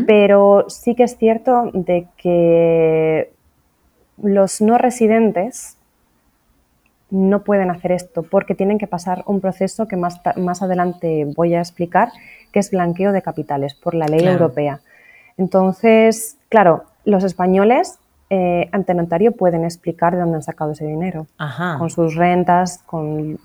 Pero 0.06 0.64
sí 0.68 0.96
que 0.96 1.04
es 1.04 1.16
cierto 1.16 1.70
de 1.72 2.08
que 2.16 3.30
los 4.20 4.60
no 4.60 4.78
residentes 4.78 5.76
no 7.10 7.42
pueden 7.42 7.70
hacer 7.70 7.92
esto 7.92 8.22
porque 8.24 8.56
tienen 8.56 8.78
que 8.78 8.88
pasar 8.88 9.22
un 9.26 9.40
proceso 9.40 9.86
que 9.86 9.96
más, 9.96 10.20
más 10.36 10.62
adelante 10.62 11.24
voy 11.36 11.54
a 11.54 11.60
explicar, 11.60 12.10
que 12.52 12.58
es 12.58 12.70
blanqueo 12.72 13.12
de 13.12 13.22
capitales 13.22 13.74
por 13.74 13.94
la 13.94 14.06
ley 14.06 14.26
europea. 14.26 14.80
Entonces, 15.36 16.36
claro, 16.48 16.84
los 17.04 17.24
españoles 17.24 17.98
eh, 18.28 18.68
ante 18.72 18.94
notario 18.94 19.32
pueden 19.32 19.64
explicar 19.64 20.14
de 20.14 20.20
dónde 20.20 20.36
han 20.36 20.42
sacado 20.42 20.72
ese 20.72 20.86
dinero, 20.86 21.26
con 21.78 21.90
sus 21.90 22.14
rentas, 22.14 22.78
con 22.86 23.38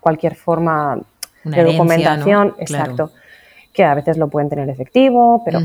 cualquier 0.00 0.34
forma 0.34 0.98
de 1.44 1.64
documentación, 1.64 2.54
exacto, 2.58 3.10
que 3.78 3.84
a 3.84 3.94
veces 3.94 4.18
lo 4.18 4.26
pueden 4.26 4.48
tener 4.48 4.68
efectivo, 4.68 5.40
pero, 5.44 5.60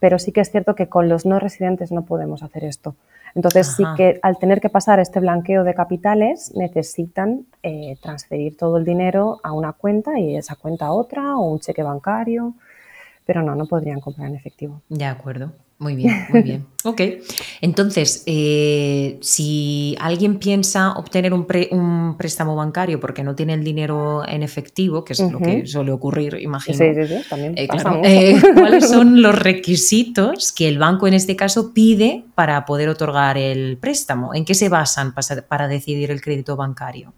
pero 0.00 0.18
sí 0.18 0.32
que 0.32 0.40
es 0.40 0.50
cierto 0.50 0.74
que 0.74 0.88
con 0.88 1.10
los 1.10 1.26
no 1.26 1.38
residentes 1.38 1.92
no 1.92 2.06
podemos 2.06 2.42
hacer 2.42 2.64
esto. 2.64 2.94
Entonces 3.34 3.74
sí 3.76 3.84
que 3.94 4.18
al 4.22 4.38
tener 4.38 4.58
que 4.58 4.70
pasar 4.70 5.00
este 5.00 5.20
blanqueo 5.20 5.62
de 5.62 5.74
capitales 5.74 6.52
necesitan 6.54 7.44
eh, 7.62 7.98
transferir 8.00 8.56
todo 8.56 8.78
el 8.78 8.86
dinero 8.86 9.38
a 9.42 9.52
una 9.52 9.74
cuenta 9.74 10.18
y 10.18 10.34
esa 10.34 10.56
cuenta 10.56 10.86
a 10.86 10.92
otra 10.92 11.36
o 11.36 11.42
un 11.42 11.60
cheque 11.60 11.82
bancario, 11.82 12.54
pero 13.26 13.42
no, 13.42 13.54
no 13.54 13.66
podrían 13.66 14.00
comprar 14.00 14.28
en 14.28 14.36
efectivo. 14.36 14.80
De 14.88 15.04
acuerdo. 15.04 15.52
Muy 15.82 15.96
bien, 15.96 16.26
muy 16.30 16.42
bien. 16.42 16.66
Ok. 16.84 17.00
Entonces, 17.60 18.24
eh, 18.26 19.16
si 19.20 19.96
alguien 20.00 20.40
piensa 20.40 20.94
obtener 20.94 21.32
un, 21.32 21.46
préstamo 22.18 22.56
bancario 22.56 22.98
porque 22.98 23.22
no 23.22 23.36
tiene 23.36 23.54
el 23.54 23.62
dinero 23.62 24.26
en 24.26 24.42
efectivo, 24.42 25.04
que 25.04 25.12
es 25.12 25.20
lo 25.20 25.38
que 25.38 25.64
suele 25.64 25.92
ocurrir, 25.92 26.38
imagino. 26.40 26.76
Sí, 26.76 26.92
sí, 26.92 27.06
sí, 27.06 27.28
también. 27.30 27.54
Eh, 27.56 27.68
eh, 28.02 28.40
¿Cuáles 28.54 28.88
son 28.88 29.22
los 29.22 29.40
requisitos 29.40 30.50
que 30.50 30.66
el 30.66 30.80
banco 30.80 31.06
en 31.06 31.14
este 31.14 31.36
caso 31.36 31.72
pide 31.72 32.24
para 32.34 32.64
poder 32.64 32.88
otorgar 32.88 33.38
el 33.38 33.76
préstamo? 33.76 34.34
¿En 34.34 34.44
qué 34.44 34.54
se 34.54 34.68
basan 34.68 35.14
para, 35.14 35.68
decidir 35.68 36.10
el 36.10 36.20
crédito 36.20 36.56
bancario? 36.56 37.12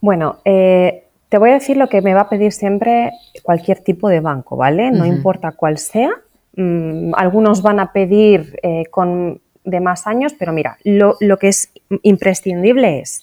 Bueno, 0.00 0.40
te 0.42 1.38
voy 1.38 1.50
a 1.50 1.54
decir 1.54 1.76
lo 1.76 1.88
que 1.88 2.02
me 2.02 2.12
va 2.12 2.22
a 2.22 2.28
pedir 2.28 2.50
siempre 2.50 3.12
cualquier 3.44 3.78
tipo 3.84 4.08
de 4.08 4.18
banco, 4.18 4.56
¿vale? 4.56 4.90
No 4.90 5.06
importa 5.06 5.52
cuál 5.52 5.78
sea 5.78 6.10
Mm, 6.56 7.12
algunos 7.16 7.62
van 7.62 7.80
a 7.80 7.92
pedir 7.92 8.58
eh, 8.62 8.84
con 8.90 9.40
de 9.64 9.80
más 9.80 10.06
años, 10.06 10.34
pero 10.38 10.52
mira, 10.52 10.76
lo, 10.84 11.16
que 11.38 11.48
es 11.48 11.72
imprescindible 12.02 13.00
es 13.00 13.22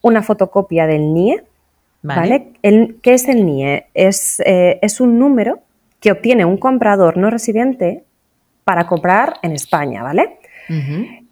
una 0.00 0.22
fotocopia 0.22 0.86
del 0.86 1.12
NIE. 1.12 1.44
¿Vale? 2.00 2.52
¿Qué 2.62 3.12
es 3.12 3.28
el 3.28 3.44
NIE? 3.44 3.86
Es, 3.92 4.40
eh, 4.46 4.78
es 4.82 5.00
un 5.00 5.18
número 5.18 5.60
que 6.00 6.12
obtiene 6.12 6.44
un 6.44 6.56
comprador 6.56 7.16
no 7.16 7.28
residente 7.28 8.04
para 8.64 8.86
comprar 8.86 9.34
en 9.42 9.52
España, 9.52 10.02
¿vale? 10.02 10.38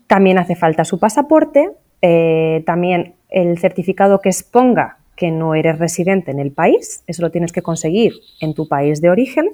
También 0.07 0.39
hace 0.39 0.57
falta 0.57 0.85
su 0.85 0.99
pasaporte, 0.99 1.71
eh, 2.03 2.63
también 2.67 3.15
el 3.29 3.59
certificado 3.59 4.21
que 4.21 4.31
exponga 4.31 4.99
que 5.17 5.31
no 5.31 5.55
eres 5.55 5.79
residente 5.79 6.31
en 6.31 6.41
el 6.41 6.53
país, 6.53 7.03
eso 7.07 7.23
lo 7.23 7.31
tienes 7.31 7.53
que 7.53 7.63
conseguir 7.63 8.13
en 8.41 8.55
tu 8.55 8.69
país 8.69 9.01
de 9.01 9.11
origen 9.11 9.51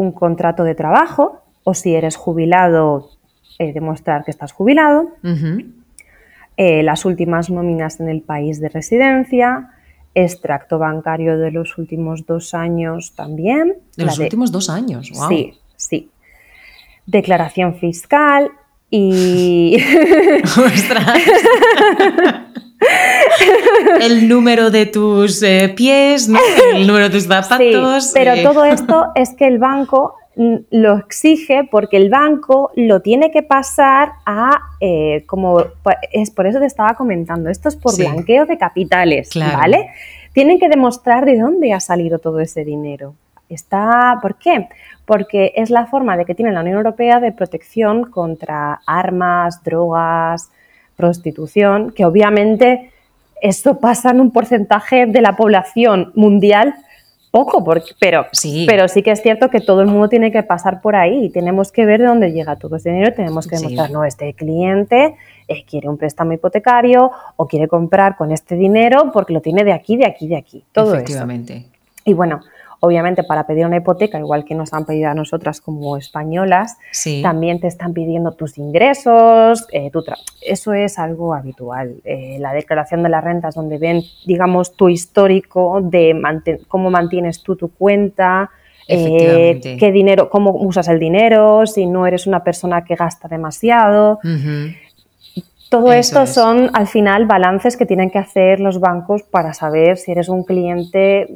un 0.00 0.12
contrato 0.12 0.64
de 0.64 0.74
trabajo 0.74 1.42
o 1.62 1.74
si 1.74 1.94
eres 1.94 2.16
jubilado, 2.16 3.10
eh, 3.58 3.74
demostrar 3.74 4.24
que 4.24 4.30
estás 4.30 4.52
jubilado, 4.52 5.10
eh, 6.56 6.82
las 6.82 7.04
últimas 7.04 7.50
nóminas 7.50 8.00
en 8.00 8.08
el 8.08 8.22
país 8.22 8.60
de 8.60 8.70
residencia, 8.70 9.74
extracto 10.14 10.78
bancario 10.78 11.38
de 11.38 11.50
los 11.50 11.76
últimos 11.76 12.24
dos 12.24 12.54
años 12.54 13.12
también. 13.14 13.76
De 13.94 14.06
los 14.06 14.18
últimos 14.18 14.50
dos 14.50 14.70
años, 14.70 15.10
wow. 15.10 15.28
Sí, 15.28 15.52
sí. 15.76 16.10
Declaración 17.04 17.74
fiscal 17.74 18.50
y... 18.88 19.76
el 24.00 24.28
número 24.28 24.70
de 24.70 24.86
tus 24.86 25.42
eh, 25.42 25.72
pies, 25.76 26.30
el 26.74 26.86
número 26.86 27.08
de 27.08 27.10
tus 27.10 27.24
zapatos. 27.24 28.10
pero 28.14 28.32
eh. 28.32 28.42
todo 28.42 28.64
esto 28.64 29.06
es 29.14 29.34
que 29.34 29.46
el 29.46 29.58
banco 29.58 30.16
lo 30.70 30.96
exige 30.96 31.68
porque 31.70 31.96
el 31.96 32.08
banco 32.08 32.70
lo 32.74 33.00
tiene 33.00 33.30
que 33.30 33.42
pasar 33.42 34.12
a, 34.24 34.58
eh, 34.80 35.24
como 35.26 35.64
es 36.12 36.30
por 36.30 36.46
eso 36.46 36.60
te 36.60 36.66
estaba 36.66 36.94
comentando, 36.94 37.50
esto 37.50 37.68
es 37.68 37.76
por 37.76 37.96
blanqueo 37.96 38.46
de 38.46 38.56
capitales, 38.56 39.30
¿vale? 39.34 39.90
Tienen 40.32 40.58
que 40.58 40.68
demostrar 40.68 41.26
de 41.26 41.38
dónde 41.38 41.72
ha 41.72 41.80
salido 41.80 42.18
todo 42.20 42.40
ese 42.40 42.64
dinero. 42.64 43.14
Está, 43.48 44.18
¿Por 44.22 44.36
qué? 44.36 44.68
Porque 45.04 45.52
es 45.56 45.70
la 45.70 45.86
forma 45.86 46.16
de 46.16 46.24
que 46.24 46.36
tiene 46.36 46.52
la 46.52 46.60
Unión 46.60 46.76
Europea 46.76 47.18
de 47.18 47.32
protección 47.32 48.04
contra 48.04 48.80
armas, 48.86 49.62
drogas, 49.64 50.50
prostitución, 51.00 51.92
que 51.92 52.04
obviamente 52.04 52.90
esto 53.40 53.78
pasa 53.78 54.10
en 54.10 54.20
un 54.20 54.30
porcentaje 54.30 55.06
de 55.06 55.20
la 55.22 55.34
población 55.34 56.12
mundial 56.14 56.74
poco, 57.30 57.62
porque, 57.62 57.92
pero, 57.98 58.26
sí. 58.32 58.66
pero 58.68 58.88
sí 58.88 59.02
que 59.02 59.12
es 59.12 59.22
cierto 59.22 59.50
que 59.50 59.60
todo 59.60 59.82
el 59.82 59.86
mundo 59.86 60.08
tiene 60.08 60.32
que 60.32 60.42
pasar 60.42 60.80
por 60.80 60.96
ahí 60.96 61.26
y 61.26 61.30
tenemos 61.30 61.70
que 61.70 61.86
ver 61.86 62.00
de 62.00 62.06
dónde 62.06 62.32
llega 62.32 62.56
todo 62.56 62.76
ese 62.76 62.90
dinero, 62.90 63.14
tenemos 63.14 63.46
que 63.46 63.56
demostrar, 63.56 63.90
no, 63.90 64.04
este 64.04 64.34
cliente 64.34 65.14
eh, 65.46 65.64
quiere 65.64 65.88
un 65.88 65.96
préstamo 65.96 66.32
hipotecario 66.32 67.10
o 67.36 67.46
quiere 67.46 67.68
comprar 67.68 68.16
con 68.16 68.32
este 68.32 68.56
dinero 68.56 69.10
porque 69.12 69.32
lo 69.32 69.40
tiene 69.40 69.62
de 69.64 69.72
aquí, 69.72 69.96
de 69.96 70.06
aquí, 70.06 70.26
de 70.26 70.36
aquí, 70.36 70.64
todo 70.72 70.94
Efectivamente. 70.94 71.66
Y 72.04 72.14
bueno, 72.14 72.40
Obviamente, 72.82 73.24
para 73.24 73.46
pedir 73.46 73.66
una 73.66 73.76
hipoteca, 73.76 74.18
igual 74.18 74.46
que 74.46 74.54
nos 74.54 74.72
han 74.72 74.86
pedido 74.86 75.10
a 75.10 75.14
nosotras 75.14 75.60
como 75.60 75.98
españolas, 75.98 76.78
también 77.22 77.60
te 77.60 77.66
están 77.66 77.92
pidiendo 77.92 78.32
tus 78.32 78.56
ingresos, 78.56 79.66
eh, 79.70 79.90
eso 80.40 80.72
es 80.72 80.98
algo 80.98 81.34
habitual. 81.34 81.96
Eh, 82.04 82.38
la 82.40 82.54
declaración 82.54 83.02
de 83.02 83.10
las 83.10 83.22
rentas, 83.22 83.54
donde 83.54 83.76
ven, 83.76 84.02
digamos, 84.24 84.76
tu 84.76 84.88
histórico 84.88 85.82
de 85.82 86.18
cómo 86.68 86.90
mantienes 86.90 87.42
tú 87.42 87.54
tu 87.54 87.68
cuenta, 87.68 88.50
eh, 88.88 89.60
qué 89.78 89.92
dinero, 89.92 90.30
cómo 90.30 90.52
usas 90.52 90.88
el 90.88 90.98
dinero, 90.98 91.66
si 91.66 91.84
no 91.84 92.06
eres 92.06 92.26
una 92.26 92.42
persona 92.42 92.82
que 92.84 92.94
gasta 92.94 93.28
demasiado. 93.28 94.20
Todo 95.68 95.92
esto 95.92 96.26
son 96.26 96.70
al 96.72 96.88
final 96.88 97.26
balances 97.26 97.76
que 97.76 97.86
tienen 97.86 98.10
que 98.10 98.18
hacer 98.18 98.58
los 98.58 98.80
bancos 98.80 99.22
para 99.22 99.54
saber 99.54 99.98
si 99.98 100.10
eres 100.10 100.28
un 100.28 100.42
cliente 100.42 101.28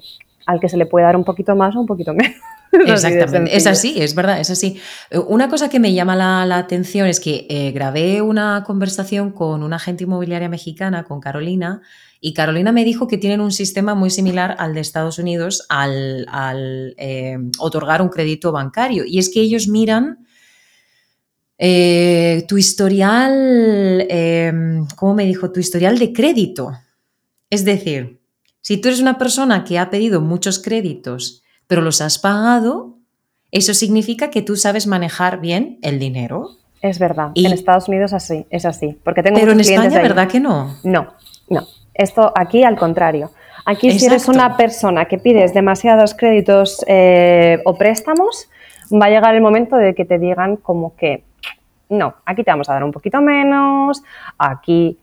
al 0.47 0.61
que 0.61 0.69
se 0.69 0.77
le 0.77 0.87
puede 0.87 1.07
dar 1.07 1.17
un 1.17 1.25
poquito 1.25 1.55
más 1.57 1.75
o 1.77 1.81
un 1.81 1.87
poquito 1.87 2.13
menos. 2.15 2.37
Exactamente, 2.87 3.57
es 3.57 3.67
así, 3.67 4.01
es 4.01 4.15
verdad, 4.15 4.41
es 4.41 4.51
así. 4.51 4.81
Eh, 5.11 5.19
una 5.19 5.49
cosa 5.49 5.69
que 5.69 5.79
me 5.79 5.95
llama 5.95 6.17
la, 6.17 6.57
atención 6.57 7.07
es 7.07 7.21
que 7.21 7.47
eh, 7.49 7.73
grabé 7.73 8.23
una 8.23 8.65
conversación 8.67 9.31
con 9.31 9.63
una 9.63 9.77
agente 9.77 10.05
inmobiliaria 10.05 10.49
mexicana, 10.49 11.05
con 11.05 11.21
Carolina, 11.21 11.83
y 12.21 12.35
Carolina 12.35 12.73
me 12.73 12.85
dijo 12.85 13.07
que 13.07 13.19
tienen 13.19 13.41
un 13.41 13.53
sistema 13.53 13.95
muy 13.95 14.11
similar 14.11 14.57
al 14.59 14.75
de 14.75 14.81
Estados 14.81 15.19
Unidos 15.19 15.67
al, 15.69 16.27
eh, 16.97 17.37
otorgar 17.59 18.01
un 18.01 18.09
crédito 18.09 18.51
bancario. 18.51 19.05
Y 19.07 19.19
es 19.19 19.29
que 19.29 19.41
ellos 19.41 19.69
miran 19.69 20.27
tu 21.59 22.59
historial, 22.59 24.07
¿cómo 24.97 25.15
me 25.15 25.27
dijo? 25.27 25.53
Tu 25.53 25.61
historial 25.61 25.99
de 25.99 26.13
crédito. 26.13 26.73
Es 27.51 27.65
decir, 27.65 28.24
si 28.65 28.79
tú 28.79 28.89
eres 28.89 29.03
una 29.03 29.19
persona 29.19 29.63
que 29.63 29.79
ha 29.79 29.91
pedido 29.91 30.23
muchos 30.23 30.59
créditos, 30.59 31.43
pero 31.67 31.83
los 31.83 32.01
has 32.01 32.19
pagado, 32.19 32.97
eso 33.51 33.75
significa 33.75 34.31
que 34.31 34.41
tú 34.41 34.57
sabes 34.57 34.87
manejar 34.87 35.39
bien 35.39 35.79
el 35.83 35.99
dinero. 35.99 36.53
Es 36.81 36.99
verdad. 36.99 37.33
en 37.35 37.53
Estados 37.53 37.89
Unidos 37.89 38.15
así, 38.15 38.47
es 38.49 38.65
así. 38.65 38.99
Porque 39.05 39.23
tengo 39.23 39.39
pero 39.39 39.53
en 39.53 39.61
España, 39.61 40.01
¿verdad 40.01 40.29
que 40.29 40.41
no? 40.41 40.79
No, 40.83 41.13
no. 41.51 41.67
Esto 41.93 42.33
aquí 42.35 42.65
al 42.65 42.79
contrario. 42.79 43.33
Aquí 43.67 43.99
si 43.99 44.07
eres 44.07 44.29
una 44.29 44.57
persona 44.57 45.05
que 45.05 45.19
pides 45.19 45.53
demasiados 45.53 46.15
créditos 46.15 46.83
eh, 46.89 47.61
o 47.67 47.77
préstamos, 47.77 48.49
va 48.91 49.07
a 49.07 49.11
llegar 49.11 49.35
el 49.35 49.43
momento 49.43 49.77
de 49.77 49.95
que 49.95 50.07
te 50.07 50.19
digan 50.19 50.57
como 50.57 50.97
que 50.97 51.23
no, 51.91 52.15
aquí 52.25 52.43
te 52.43 52.51
vamos 52.51 52.71
a 52.71 52.73
dar 52.73 52.85
un 52.85 52.93
poquito 52.93 53.21
menos, 53.21 54.03
aquí 54.39 54.99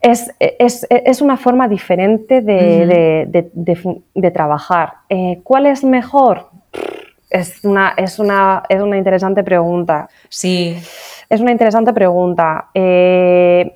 es, 0.00 1.20
una 1.20 1.36
forma 1.36 1.68
diferente 1.68 2.40
de, 2.40 4.30
trabajar. 4.32 4.92
Eh, 5.08 5.40
¿Cuál 5.42 5.66
es 5.66 5.84
mejor? 5.84 6.48
Es 7.30 7.64
una, 7.64 7.94
es, 7.96 8.18
una, 8.18 8.62
es 8.68 8.80
una 8.80 8.96
interesante 8.96 9.42
pregunta. 9.42 10.08
Sí. 10.28 10.76
Es 11.28 11.40
una 11.40 11.50
interesante 11.50 11.92
pregunta. 11.92 12.68
Eh, 12.72 13.74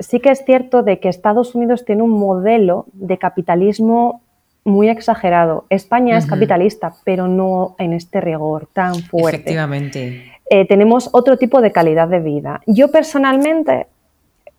sí 0.00 0.20
que 0.20 0.30
es 0.30 0.44
cierto 0.44 0.82
de 0.82 0.98
que 0.98 1.08
Estados 1.08 1.54
Unidos 1.54 1.84
tiene 1.84 2.02
un 2.02 2.10
modelo 2.10 2.86
de 2.92 3.18
capitalismo 3.18 4.22
muy 4.64 4.88
exagerado. 4.88 5.64
España 5.70 6.16
es 6.16 6.26
capitalista, 6.26 6.94
pero 7.04 7.26
no 7.26 7.74
en 7.78 7.92
este 7.92 8.20
rigor 8.20 8.68
tan 8.72 8.94
fuerte. 8.94 9.38
Efectivamente. 9.38 10.32
Eh, 10.48 10.66
tenemos 10.66 11.08
otro 11.12 11.36
tipo 11.36 11.60
de 11.60 11.72
calidad 11.72 12.08
de 12.08 12.20
vida. 12.20 12.60
Yo 12.66 12.90
personalmente, 12.90 13.86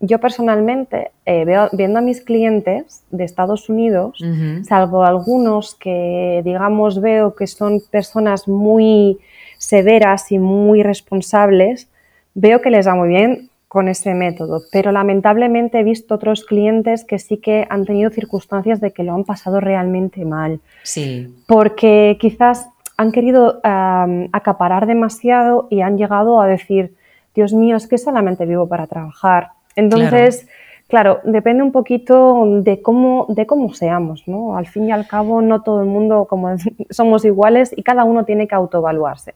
yo 0.05 0.19
personalmente 0.19 1.11
eh, 1.25 1.45
veo, 1.45 1.69
viendo 1.71 1.99
a 1.99 2.01
mis 2.01 2.19
clientes 2.19 3.03
de 3.09 3.23
Estados 3.23 3.69
Unidos, 3.69 4.19
salvo 4.67 5.05
algunos 5.05 5.75
que, 5.75 6.41
digamos, 6.43 6.99
veo 6.99 7.35
que 7.35 7.47
son 7.47 7.81
personas 7.89 8.49
muy 8.49 9.19
severas 9.57 10.29
y 10.33 10.39
muy 10.39 10.83
responsables, 10.83 11.87
veo 12.33 12.59
que 12.59 12.69
les 12.69 12.85
va 12.85 12.95
muy 12.95 13.07
bien 13.07 13.49
con 13.69 13.87
ese 13.87 14.13
método, 14.13 14.61
pero 14.73 14.91
lamentablemente 14.91 15.79
he 15.79 15.83
visto 15.83 16.15
otros 16.15 16.43
clientes 16.43 17.05
que 17.05 17.17
sí 17.17 17.37
que 17.37 17.65
han 17.69 17.85
tenido 17.85 18.09
circunstancias 18.09 18.81
de 18.81 18.91
que 18.91 19.03
lo 19.03 19.13
han 19.13 19.23
pasado 19.23 19.61
realmente 19.61 20.25
mal. 20.25 20.59
Sí. 20.83 21.33
Porque 21.47 22.17
quizás 22.19 22.67
han 22.97 23.13
querido 23.13 23.61
acaparar 23.63 24.85
demasiado 24.85 25.67
y 25.71 25.79
han 25.79 25.97
llegado 25.97 26.41
a 26.41 26.47
decir, 26.47 26.93
Dios 27.33 27.53
mío, 27.53 27.77
es 27.77 27.87
que 27.87 27.97
solamente 27.97 28.45
vivo 28.45 28.67
para 28.67 28.85
trabajar. 28.85 29.52
Entonces, 29.75 30.47
claro, 30.87 31.19
depende 31.23 31.63
un 31.63 31.71
poquito 31.71 32.61
de 32.61 32.81
cómo, 32.81 33.25
de 33.29 33.45
cómo 33.45 33.73
seamos, 33.73 34.23
¿no? 34.27 34.57
Al 34.57 34.67
fin 34.67 34.87
y 34.87 34.91
al 34.91 35.07
cabo, 35.07 35.41
no 35.41 35.61
todo 35.61 35.81
el 35.81 35.87
mundo 35.87 36.25
como 36.29 36.55
somos 36.89 37.25
iguales 37.25 37.71
y 37.75 37.83
cada 37.83 38.03
uno 38.03 38.25
tiene 38.25 38.47
que 38.47 38.55
autoevaluarse. 38.55 39.33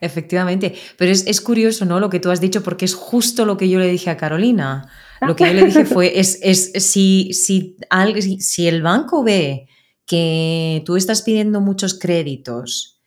Efectivamente, 0.00 0.74
pero 0.98 1.12
es, 1.12 1.40
curioso, 1.40 1.84
¿no? 1.84 2.00
Lo 2.00 2.10
que 2.10 2.18
tú 2.18 2.32
has 2.32 2.40
dicho, 2.40 2.64
porque 2.64 2.84
es 2.84 2.94
justo 2.94 3.44
lo 3.44 3.56
que 3.56 3.68
yo 3.68 3.78
le 3.78 3.86
dije 3.86 4.10
a 4.10 4.16
Carolina. 4.16 4.88
Lo 5.20 5.36
que 5.36 5.46
yo 5.46 5.52
le 5.52 5.66
dije 5.66 5.84
fue, 5.84 6.18
es, 6.18 6.40
es 6.42 6.72
si, 6.84 7.32
si, 7.32 7.76
si 8.40 8.66
el 8.66 8.82
banco 8.82 9.22
ve 9.22 9.68
que 10.04 10.82
tú 10.84 10.96
estás 10.96 11.22
pidiendo 11.22 11.60
muchos 11.60 11.98
créditos, 11.98 13.00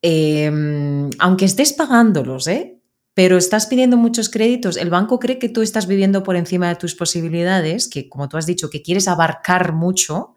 em, 0.00 1.10
aunque 1.18 1.44
estés 1.44 1.74
pagándolos, 1.74 2.48
¿eh? 2.48 2.81
Pero 3.14 3.36
estás 3.36 3.66
pidiendo 3.66 3.96
muchos 3.96 4.28
créditos, 4.30 4.76
el 4.76 4.90
banco 4.90 5.18
cree 5.18 5.38
que 5.38 5.48
tú 5.48 5.62
estás 5.62 5.86
viviendo 5.86 6.22
por 6.22 6.36
encima 6.36 6.68
de 6.68 6.76
tus 6.76 6.94
posibilidades, 6.94 7.88
que 7.88 8.08
como 8.08 8.28
tú 8.28 8.36
has 8.36 8.46
dicho, 8.46 8.70
que 8.70 8.82
quieres 8.82 9.08
abarcar 9.08 9.72
mucho, 9.72 10.34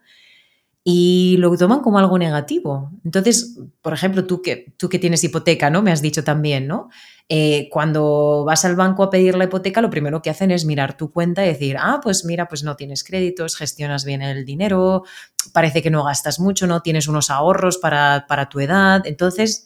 y 0.87 1.37
lo 1.39 1.57
toman 1.57 1.79
como 1.79 1.97
algo 1.97 2.19
negativo. 2.19 2.91
Entonces, 3.03 3.57
por 3.81 3.91
ejemplo, 3.91 4.27
tú 4.27 4.43
que, 4.43 4.71
tú 4.77 4.87
que 4.87 4.99
tienes 4.99 5.23
hipoteca, 5.23 5.71
¿no? 5.71 5.81
Me 5.81 5.91
has 5.91 5.99
dicho 5.99 6.23
también, 6.23 6.67
¿no? 6.67 6.89
Eh, 7.27 7.69
cuando 7.71 8.43
vas 8.45 8.65
al 8.65 8.75
banco 8.75 9.01
a 9.01 9.09
pedir 9.09 9.35
la 9.35 9.45
hipoteca, 9.45 9.81
lo 9.81 9.89
primero 9.89 10.21
que 10.21 10.29
hacen 10.29 10.51
es 10.51 10.63
mirar 10.63 10.95
tu 10.95 11.11
cuenta 11.11 11.43
y 11.43 11.47
decir, 11.47 11.75
ah, 11.79 11.99
pues 12.03 12.23
mira, 12.23 12.47
pues 12.47 12.63
no 12.63 12.75
tienes 12.75 13.03
créditos, 13.03 13.55
gestionas 13.55 14.05
bien 14.05 14.21
el 14.21 14.45
dinero, 14.45 15.05
parece 15.53 15.81
que 15.81 15.89
no 15.89 16.03
gastas 16.03 16.39
mucho, 16.39 16.67
no 16.67 16.81
tienes 16.83 17.07
unos 17.07 17.31
ahorros 17.31 17.79
para, 17.79 18.27
para 18.27 18.47
tu 18.47 18.59
edad. 18.59 19.01
Entonces, 19.07 19.65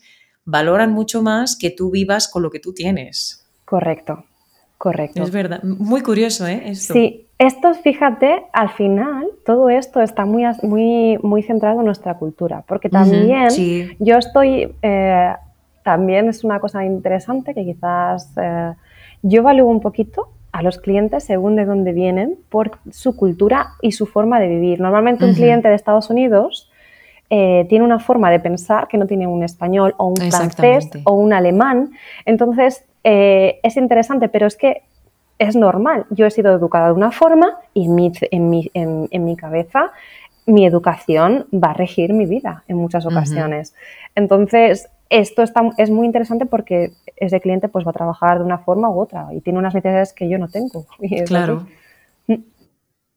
valoran 0.50 0.92
mucho 0.92 1.22
más 1.22 1.56
que 1.56 1.70
tú 1.70 1.92
vivas 1.92 2.28
con 2.28 2.42
lo 2.44 2.50
que 2.50 2.60
tú 2.60 2.74
tienes. 2.74 3.46
Correcto, 3.66 4.26
correcto. 4.78 5.24
Es 5.24 5.32
verdad, 5.32 5.62
muy 5.64 6.02
curioso, 6.02 6.48
¿eh? 6.48 6.74
Sí, 6.76 7.28
esto, 7.38 7.74
fíjate, 7.76 8.44
al 8.52 8.70
final 8.70 9.28
todo 9.46 9.70
esto 9.70 10.02
está 10.02 10.26
muy, 10.26 10.44
muy, 10.64 11.18
muy 11.22 11.44
centrado 11.44 11.80
en 11.80 11.86
nuestra 11.86 12.16
cultura, 12.16 12.64
porque 12.68 12.90
también 12.90 13.50
yo 14.00 14.18
estoy, 14.18 14.74
eh, 14.82 15.34
también 15.84 16.28
es 16.30 16.44
una 16.44 16.60
cosa 16.60 16.84
interesante 16.84 17.54
que 17.54 17.64
quizás 17.64 18.32
eh, 18.42 18.74
yo 19.22 19.42
evalúo 19.42 19.70
un 19.70 19.82
poquito 19.82 20.30
a 20.52 20.64
los 20.64 20.80
clientes 20.80 21.24
según 21.24 21.56
de 21.56 21.66
dónde 21.66 21.94
vienen 21.94 22.38
por 22.50 22.72
su 22.90 23.16
cultura 23.16 23.74
y 23.82 23.92
su 23.92 24.08
forma 24.08 24.40
de 24.40 24.48
vivir. 24.48 24.80
Normalmente 24.82 25.26
un 25.26 25.36
cliente 25.36 25.70
de 25.70 25.76
Estados 25.76 26.10
Unidos 26.10 26.69
eh, 27.30 27.65
tiene 27.70 27.86
una 27.86 28.00
forma 28.00 28.32
de 28.32 28.39
pensar 28.39 28.88
que 28.88 28.98
no 28.98 29.06
tiene 29.06 29.28
un 29.28 29.44
español 29.44 29.94
o 29.98 30.08
un 30.08 30.32
francés 30.32 30.89
o 31.04 31.13
un 31.13 31.34
alemán. 31.34 31.92
Entonces, 32.26 32.84
es 33.04 33.78
interesante, 33.78 34.30
pero 34.30 34.46
es 34.46 34.56
que 34.56 34.84
es 35.39 35.56
normal. 35.56 36.06
Yo 36.10 36.26
he 36.26 36.32
sido 36.32 36.54
educada 36.54 36.88
de 36.88 36.94
una 36.94 37.12
forma 37.12 37.58
y 37.74 37.86
en 37.86 37.96
mi, 37.96 38.70
en 38.74 39.26
mi, 39.26 39.36
cabeza 39.38 39.92
mi 40.46 40.65
educación 40.65 41.48
va 41.54 41.72
a 41.72 41.74
regir 41.74 42.13
mi 42.13 42.26
vida 42.26 42.63
en 42.68 42.78
muchas 42.78 43.06
ocasiones. 43.06 43.74
Entonces, 44.15 44.89
esto 45.10 45.42
está, 45.42 45.62
es 45.78 45.89
muy 45.89 46.06
interesante 46.06 46.46
porque 46.46 46.92
ese 47.15 47.39
cliente 47.39 47.70
pues, 47.70 47.86
va 47.86 47.92
a 47.92 47.94
trabajar 47.94 48.39
de 48.39 48.46
una 48.46 48.60
forma 48.60 48.89
u 48.89 49.00
otra 49.00 49.28
y 49.32 49.42
tiene 49.42 49.60
unas 49.60 49.74
necesidades 49.74 50.13
que 50.13 50.30
yo 50.30 50.38
no 50.38 50.50
tengo. 50.50 50.86
claro. 51.26 51.65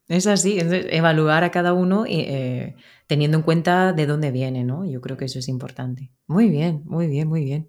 Es 0.08 0.26
así, 0.26 0.58
evaluar 0.60 1.44
a 1.44 1.50
cada 1.50 1.72
uno 1.72 2.04
eh, 2.06 2.74
teniendo 3.06 3.38
en 3.38 3.42
cuenta 3.42 3.92
de 3.92 4.06
dónde 4.06 4.30
viene, 4.30 4.64
¿no? 4.64 4.84
Yo 4.84 5.00
creo 5.00 5.16
que 5.16 5.26
eso 5.26 5.38
es 5.38 5.48
importante. 5.48 6.10
Muy 6.26 6.48
bien, 6.50 6.82
muy 6.84 7.06
bien, 7.06 7.28
muy 7.28 7.44
bien. 7.44 7.68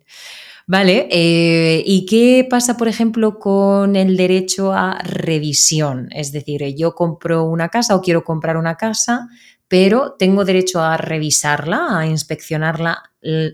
Vale, 0.65 1.07
eh, 1.11 1.83
¿y 1.85 2.05
qué 2.05 2.47
pasa, 2.49 2.75
por 2.75 2.87
ejemplo, 2.87 3.37
con 3.37 3.95
el 3.95 4.17
derecho 4.17 4.73
a 4.73 4.97
revisión? 5.03 6.07
Es 6.11 6.31
decir, 6.31 6.63
eh, 6.63 6.75
yo 6.75 6.95
compro 6.95 7.43
una 7.43 7.69
casa 7.69 7.95
o 7.95 8.01
quiero 8.01 8.23
comprar 8.23 8.57
una 8.57 8.75
casa, 8.75 9.27
pero 9.67 10.13
tengo 10.13 10.43
derecho 10.43 10.81
a 10.81 10.97
revisarla, 10.97 11.99
a 11.99 12.05
inspeccionarla 12.05 13.11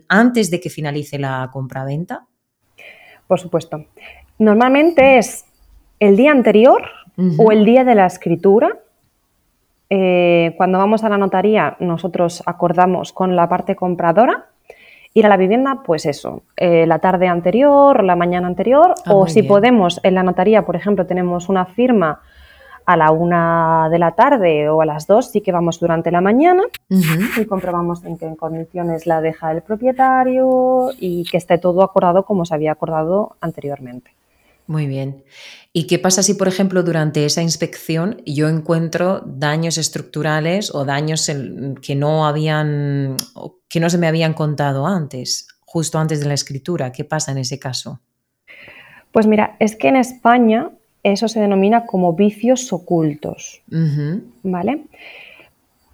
antes 0.08 0.50
de 0.50 0.60
que 0.60 0.70
finalice 0.70 1.20
la 1.20 1.50
compraventa. 1.54 2.26
Por 3.28 3.40
supuesto. 3.40 3.86
Normalmente 4.40 5.20
es 5.20 5.46
el 6.00 6.16
día 6.16 6.32
anterior 6.32 6.82
o 7.38 7.52
el 7.52 7.66
día 7.66 7.84
de 7.84 7.96
la 7.96 8.06
escritura. 8.06 8.78
Eh, 9.90 10.54
cuando 10.58 10.78
vamos 10.78 11.04
a 11.04 11.10
la 11.10 11.18
notaría, 11.18 11.76
nosotros 11.80 12.44
acordamos 12.46 13.12
con 13.12 13.36
la 13.36 13.50
parte 13.50 13.76
compradora 13.76 14.50
Ir 15.14 15.26
a 15.26 15.30
la 15.30 15.38
vivienda, 15.38 15.82
pues 15.84 16.06
eso, 16.06 16.44
eh, 16.56 16.86
la 16.86 17.00
tarde 17.00 17.28
anterior, 17.28 18.04
la 18.04 18.16
mañana 18.16 18.48
anterior, 18.48 18.94
ah, 19.06 19.16
o 19.16 19.26
si 19.26 19.42
podemos, 19.42 20.00
en 20.04 20.14
la 20.14 20.22
notaría, 20.22 20.66
por 20.66 20.76
ejemplo, 20.76 21.08
tenemos 21.08 21.50
una 21.50 21.66
firma 21.66 22.22
a 22.86 22.96
la 22.96 23.12
una 23.12 23.88
de 23.90 23.98
la 23.98 24.12
tarde 24.12 24.70
o 24.70 24.82
a 24.82 24.86
las 24.86 25.08
dos, 25.08 25.32
sí 25.32 25.42
que 25.42 25.52
vamos 25.52 25.80
durante 25.80 26.12
la 26.12 26.22
mañana 26.22 26.64
y 26.90 27.46
comprobamos 27.46 28.04
en 28.04 28.18
qué 28.18 28.36
condiciones 28.36 29.08
la 29.08 29.22
deja 29.22 29.52
el 29.52 29.62
propietario 29.62 30.92
y 31.00 31.24
que 31.26 31.38
esté 31.38 31.58
todo 31.58 31.84
acordado 31.84 32.24
como 32.24 32.46
se 32.46 32.54
había 32.54 32.72
acordado 32.72 33.36
anteriormente. 33.42 34.12
Muy 34.70 34.86
bien. 34.86 35.24
¿Y 35.74 35.88
qué 35.88 35.98
pasa 35.98 36.22
si, 36.22 36.36
por 36.36 36.48
ejemplo, 36.48 36.84
durante 36.84 37.26
esa 37.26 37.42
inspección 37.42 38.22
yo 38.24 38.48
encuentro 38.48 39.24
daños 39.26 39.80
estructurales 39.80 40.76
o 40.76 40.86
daños 40.86 41.28
que 41.82 41.96
no 41.96 42.28
habían, 42.28 43.16
que 43.68 43.80
no 43.80 43.90
se 43.90 43.98
me 43.98 44.06
habían 44.06 44.36
contado 44.36 44.86
antes, 44.86 45.48
justo 45.62 45.98
antes 45.98 46.20
de 46.20 46.28
la 46.28 46.36
escritura? 46.36 46.92
¿Qué 46.92 47.04
pasa 47.04 47.32
en 47.32 47.40
ese 47.40 47.58
caso? 47.58 48.00
Pues 49.12 49.26
mira, 49.26 49.56
es 49.58 49.76
que 49.76 49.88
en 49.88 49.96
España 49.96 50.70
eso 51.02 51.28
se 51.28 51.40
denomina 51.40 51.88
como 51.88 52.14
vicios 52.14 52.72
ocultos, 52.72 53.64
¿vale? 54.44 54.84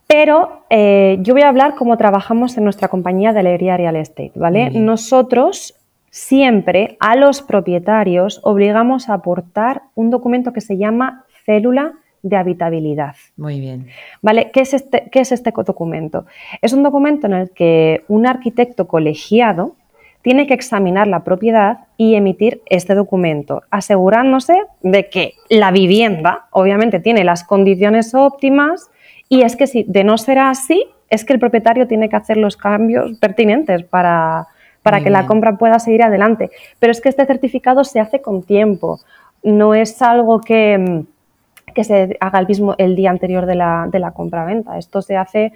Pero 0.06 0.66
eh, 0.70 1.18
yo 1.22 1.34
voy 1.34 1.44
a 1.44 1.48
hablar 1.48 1.76
cómo 1.76 1.96
trabajamos 1.96 2.58
en 2.58 2.66
nuestra 2.66 2.90
compañía 2.90 3.32
de 3.32 3.40
alegría 3.40 3.78
real 3.78 3.96
estate, 3.96 4.34
¿vale? 4.36 4.70
Nosotros 4.72 5.75
siempre 6.16 6.96
a 7.02 7.18
los 7.18 7.42
propietarios 7.42 8.40
obligamos 8.44 9.10
a 9.10 9.16
aportar 9.16 9.82
un 9.96 10.12
documento 10.12 10.54
que 10.54 10.62
se 10.62 10.78
llama 10.78 11.26
célula 11.46 11.92
de 12.22 12.38
habitabilidad. 12.38 13.16
Muy 13.36 13.60
bien. 13.60 13.88
¿Vale? 14.22 14.50
¿Qué 14.54 14.62
es, 14.62 14.74
este, 14.74 15.10
¿Qué 15.12 15.20
es 15.20 15.34
este 15.34 15.52
documento? 15.52 16.26
Es 16.62 16.72
un 16.72 16.84
documento 16.84 17.28
en 17.28 17.34
el 17.34 17.50
que 17.52 18.06
un 18.08 18.26
arquitecto 18.26 18.88
colegiado 18.88 19.76
tiene 20.22 20.48
que 20.48 20.54
examinar 20.54 21.06
la 21.06 21.26
propiedad 21.26 21.80
y 21.98 22.16
emitir 22.16 22.62
este 22.68 22.96
documento, 22.96 23.64
asegurándose 23.70 24.56
de 24.84 25.10
que 25.10 25.34
la 25.50 25.72
vivienda 25.72 26.46
obviamente 26.52 27.02
tiene 27.02 27.26
las 27.26 27.44
condiciones 27.44 28.16
óptimas 28.16 28.90
y 29.28 29.42
es 29.42 29.58
que 29.58 29.68
si 29.68 29.84
de 29.84 30.06
no 30.06 30.18
ser 30.18 30.40
así, 30.40 30.86
es 31.10 31.26
que 31.26 31.34
el 31.34 31.40
propietario 31.40 31.88
tiene 31.88 32.08
que 32.08 32.16
hacer 32.16 32.38
los 32.38 32.56
cambios 32.56 33.20
pertinentes 33.20 33.84
para, 33.84 34.48
para 34.86 35.02
que 35.02 35.10
la 35.10 35.26
compra 35.26 35.58
pueda 35.58 35.80
seguir 35.80 36.04
adelante. 36.04 36.52
Pero 36.78 36.92
es 36.92 37.02
que 37.02 37.10
este 37.10 37.26
certificado 37.26 37.84
se 37.84 38.00
hace 38.00 38.22
con 38.22 38.44
tiempo, 38.44 39.00
no 39.42 39.74
es 39.74 40.00
algo 40.04 40.42
que, 40.42 40.78
mm, 40.78 41.74
que 41.74 41.84
se 41.84 42.16
haga 42.20 42.38
el 42.38 42.48
mismo 42.48 42.76
el 42.78 42.96
día 42.96 43.10
anterior 43.10 43.48
de 43.48 43.56
la, 43.56 43.88
de 43.92 43.98
la 43.98 44.12
compra-venta. 44.12 44.78
Esto 44.78 45.02
se 45.02 45.18
hace 45.18 45.54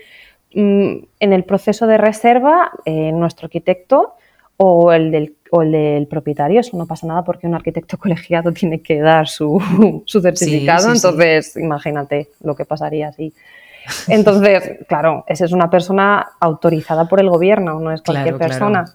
mm, 0.55 0.93
en 1.19 1.33
el 1.33 1.43
proceso 1.43 1.85
de 1.85 1.99
reserva, 1.99 2.71
eh, 2.85 3.11
nuestro 3.11 3.45
arquitecto 3.45 4.15
o 4.57 4.91
el, 4.91 5.11
del, 5.11 5.35
o 5.51 5.61
el 5.61 5.73
del 5.73 6.07
propietario. 6.07 6.59
Eso 6.59 6.75
no 6.75 6.87
pasa 6.87 7.05
nada 7.05 7.23
porque 7.23 7.45
un 7.45 7.53
arquitecto 7.53 7.97
colegiado 7.99 8.51
tiene 8.51 8.81
que 8.81 8.99
dar 8.99 9.27
su, 9.27 9.61
su 10.05 10.21
certificado. 10.21 10.91
Entonces, 10.91 11.55
imagínate 11.55 12.29
lo 12.41 12.55
que 12.55 12.65
pasaría 12.65 13.09
así. 13.09 13.31
Entonces, 14.07 14.79
claro, 14.87 15.23
esa 15.27 15.45
es 15.45 15.51
una 15.51 15.69
persona 15.69 16.31
autorizada 16.39 17.07
por 17.07 17.19
el 17.19 17.29
gobierno, 17.29 17.79
no 17.79 17.91
es 17.91 18.01
cualquier 18.01 18.39
persona. 18.39 18.85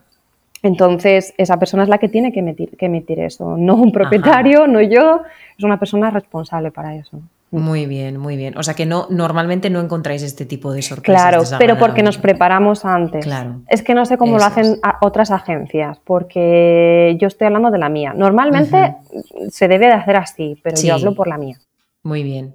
Entonces, 0.65 1.35
esa 1.37 1.59
persona 1.59 1.83
es 1.83 1.91
la 1.91 1.99
que 1.99 2.09
tiene 2.09 2.33
que 2.33 2.41
emitir, 2.41 2.75
que 2.79 2.87
emitir 2.87 3.21
eso, 3.21 3.57
no 3.59 3.75
un 3.77 3.93
propietario, 3.93 4.67
no 4.67 4.81
yo, 4.81 5.21
es 5.59 5.63
una 5.63 5.79
persona 5.79 6.11
responsable 6.11 6.71
para 6.71 6.97
eso. 6.97 7.21
Muy 7.51 7.85
bien, 7.85 8.17
muy 8.17 8.39
bien. 8.39 8.57
O 8.57 8.63
sea 8.63 8.73
que 8.73 8.87
no, 8.87 9.07
normalmente 9.11 9.69
no 9.69 9.81
encontráis 9.81 10.23
este 10.23 10.47
tipo 10.47 10.73
de 10.73 10.81
sorpresas. 10.81 11.23
Claro, 11.23 11.43
pero 11.59 11.79
porque 11.79 12.03
nos 12.03 12.17
preparamos 12.17 12.87
antes. 12.87 13.27
Claro. 13.27 13.61
Es 13.69 13.83
que 13.83 13.93
no 13.95 14.07
sé 14.07 14.17
cómo 14.17 14.39
lo 14.39 14.45
hacen 14.45 14.81
otras 15.03 15.31
agencias, 15.31 16.01
porque 16.03 17.15
yo 17.21 17.29
estoy 17.29 17.47
hablando 17.49 17.71
de 17.71 17.79
la 17.79 17.91
mía. 17.91 18.15
Normalmente 18.17 18.97
se 19.51 19.69
debe 19.69 19.87
de 19.87 19.93
hacer 19.93 20.17
así, 20.17 20.59
pero 20.63 20.81
yo 20.81 20.95
hablo 20.95 21.15
por 21.15 21.29
la 21.29 21.37
mía. 21.37 21.59
Muy 22.03 22.23
bien. 22.23 22.55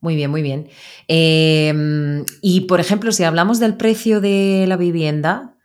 Muy 0.00 0.14
bien, 0.14 0.30
muy 0.30 0.42
bien. 0.42 0.68
Em, 1.08 2.24
y 2.40 2.60
por 2.62 2.78
ejemplo, 2.78 3.10
si 3.10 3.24
hablamos 3.24 3.58
del 3.58 3.74
precio 3.74 4.20
de 4.20 4.64
la 4.68 4.76
vivienda, 4.76 5.56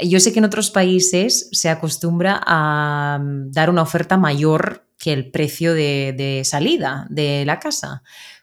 yo 0.00 0.20
sé 0.20 0.32
que 0.32 0.38
en 0.38 0.44
otros 0.44 0.70
países 0.70 1.48
se 1.52 1.68
acostumbra 1.68 2.40
a 2.44 3.18
mm, 3.20 3.50
dar 3.52 3.70
una 3.70 3.82
oferta 3.82 4.16
mayor 4.16 4.84
que 4.98 5.12
el 5.12 5.30
precio 5.30 5.74
de, 5.74 6.42
salida 6.44 7.06
de 7.10 7.44
la 7.44 7.58
casa. 7.58 8.02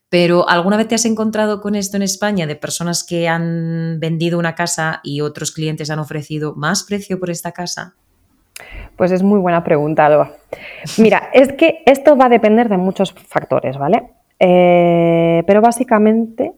Pero 0.10 0.50
¿alguna 0.50 0.76
vez 0.76 0.88
te 0.88 0.96
has 0.96 1.06
encontrado 1.06 1.62
con 1.62 1.76
esto 1.76 1.96
en 1.96 2.04
España 2.04 2.48
de 2.48 2.56
personas 2.56 3.04
que 3.04 3.28
han 3.28 4.00
vendido 4.00 4.40
una 4.40 4.56
casa 4.56 5.00
y 5.04 5.22
otros 5.22 5.52
clientes 5.52 5.90
han 5.90 6.00
ofrecido 6.00 6.56
más 6.56 6.84
precio 6.84 7.20
por 7.20 7.30
esta 7.30 7.52
casa? 7.52 7.96
Pues 8.98 9.12
es 9.12 9.24
muy 9.24 9.40
buena 9.40 9.64
pregunta, 9.64 10.06
Alba. 10.06 10.32
Mira, 10.98 11.30
es 11.32 11.54
que 11.54 11.84
esto 11.86 12.18
va 12.18 12.26
a 12.26 12.30
depender 12.30 12.68
de 12.68 12.78
muchos 12.78 13.14
factores, 13.14 13.78
¿vale? 13.78 14.12
Eh, 14.40 15.44
pero 15.46 15.62
básicamente 15.62 16.54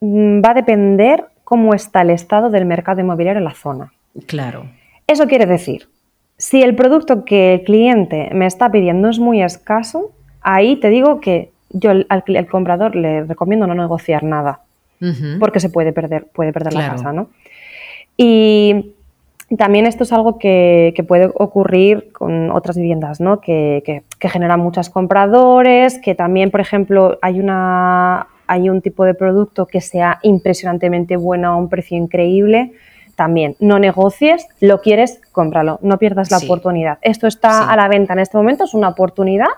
mm, 0.00 0.40
va 0.42 0.50
a 0.50 0.54
depender 0.54 1.26
cómo 1.44 1.74
está 1.74 2.02
el 2.02 2.10
estado 2.10 2.50
del 2.50 2.64
mercado 2.64 3.00
inmobiliario 3.00 3.38
en 3.38 3.44
la 3.44 3.54
zona. 3.54 3.92
Claro. 4.26 4.66
Eso 5.06 5.26
quiere 5.26 5.46
decir, 5.46 5.88
si 6.38 6.62
el 6.62 6.74
producto 6.74 7.24
que 7.24 7.54
el 7.54 7.64
cliente 7.64 8.30
me 8.32 8.46
está 8.46 8.70
pidiendo 8.70 9.08
es 9.08 9.18
muy 9.18 9.42
escaso, 9.42 10.12
ahí 10.42 10.76
te 10.76 10.88
digo 10.90 11.20
que 11.20 11.50
yo 11.70 11.90
al, 11.90 12.46
comprador 12.50 12.96
le 12.96 13.24
recomiendo 13.24 13.66
no 13.66 13.74
negociar 13.74 14.22
nada, 14.22 14.60
porque 15.38 15.60
se 15.60 15.68
puede 15.68 15.92
perder, 15.92 16.26
puede 16.32 16.52
perder 16.52 16.74
la 16.74 16.90
casa, 16.90 17.12
¿no? 17.12 17.28
Y 18.16 18.94
también 19.56 19.86
esto 19.86 20.04
es 20.04 20.12
algo 20.12 20.38
que, 20.38 20.92
puede 21.06 21.30
ocurrir 21.34 22.10
con 22.12 22.50
otras 22.50 22.76
viviendas, 22.76 23.20
¿no? 23.20 23.40
Que, 23.40 24.02
generan 24.20 24.60
muchos 24.60 24.90
compradores, 24.90 25.98
que 25.98 26.14
también, 26.14 26.50
por 26.50 26.60
ejemplo, 26.60 27.18
hay, 27.22 27.38
una, 27.38 28.26
hay 28.46 28.68
un 28.68 28.80
tipo 28.80 29.04
de 29.04 29.14
producto 29.14 29.66
que 29.66 29.80
sea 29.80 30.18
impresionantemente 30.22 31.16
bueno 31.16 31.48
a 31.48 31.56
un 31.56 31.68
precio 31.68 31.96
increíble. 31.96 32.72
También, 33.16 33.56
no 33.58 33.78
negocies, 33.78 34.46
lo 34.60 34.80
quieres, 34.80 35.20
cómpralo, 35.32 35.78
no 35.82 35.98
pierdas 35.98 36.30
la 36.30 36.38
oportunidad. 36.38 36.98
Esto 37.02 37.26
está 37.26 37.70
a 37.70 37.76
la 37.76 37.88
venta 37.88 38.12
en 38.12 38.20
este 38.20 38.36
momento, 38.36 38.64
es 38.64 38.74
una 38.74 38.88
oportunidad 38.88 39.48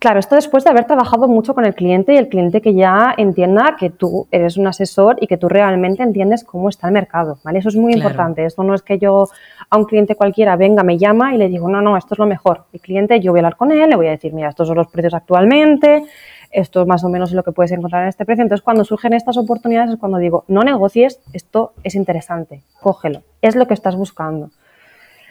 Claro, 0.00 0.20
esto 0.20 0.36
después 0.36 0.62
de 0.62 0.70
haber 0.70 0.84
trabajado 0.84 1.26
mucho 1.26 1.54
con 1.54 1.64
el 1.64 1.74
cliente 1.74 2.14
y 2.14 2.18
el 2.18 2.28
cliente 2.28 2.60
que 2.60 2.72
ya 2.72 3.12
entienda 3.16 3.74
que 3.76 3.90
tú 3.90 4.28
eres 4.30 4.56
un 4.56 4.68
asesor 4.68 5.16
y 5.20 5.26
que 5.26 5.36
tú 5.36 5.48
realmente 5.48 6.04
entiendes 6.04 6.44
cómo 6.44 6.68
está 6.68 6.86
el 6.86 6.92
mercado, 6.92 7.38
¿vale? 7.42 7.58
Eso 7.58 7.68
es 7.68 7.74
muy 7.74 7.94
importante. 7.94 8.44
Esto 8.44 8.62
no 8.62 8.74
es 8.74 8.82
que 8.82 8.98
yo 8.98 9.26
a 9.68 9.76
un 9.76 9.86
cliente 9.86 10.14
cualquiera 10.14 10.54
venga, 10.54 10.84
me 10.84 10.98
llama 10.98 11.34
y 11.34 11.38
le 11.38 11.48
digo, 11.48 11.68
no, 11.68 11.82
no, 11.82 11.96
esto 11.96 12.14
es 12.14 12.18
lo 12.20 12.26
mejor. 12.26 12.66
El 12.72 12.80
cliente, 12.80 13.18
yo 13.18 13.32
voy 13.32 13.38
a 13.38 13.40
hablar 13.40 13.56
con 13.56 13.72
él, 13.72 13.90
le 13.90 13.96
voy 13.96 14.06
a 14.06 14.10
decir, 14.10 14.32
mira, 14.32 14.50
estos 14.50 14.68
son 14.68 14.76
los 14.76 14.86
precios 14.86 15.14
actualmente, 15.14 16.04
esto 16.50 16.82
es 16.82 16.86
más 16.86 17.04
o 17.04 17.08
menos 17.08 17.32
lo 17.32 17.42
que 17.42 17.52
puedes 17.52 17.72
encontrar 17.72 18.02
en 18.02 18.08
este 18.08 18.24
precio. 18.24 18.42
Entonces, 18.42 18.64
cuando 18.64 18.84
surgen 18.84 19.12
estas 19.12 19.36
oportunidades 19.36 19.92
es 19.92 19.96
cuando 19.98 20.18
digo, 20.18 20.44
no 20.48 20.62
negocies, 20.62 21.20
esto 21.32 21.72
es 21.84 21.94
interesante, 21.94 22.62
cógelo, 22.80 23.22
es 23.42 23.56
lo 23.56 23.66
que 23.66 23.74
estás 23.74 23.96
buscando, 23.96 24.50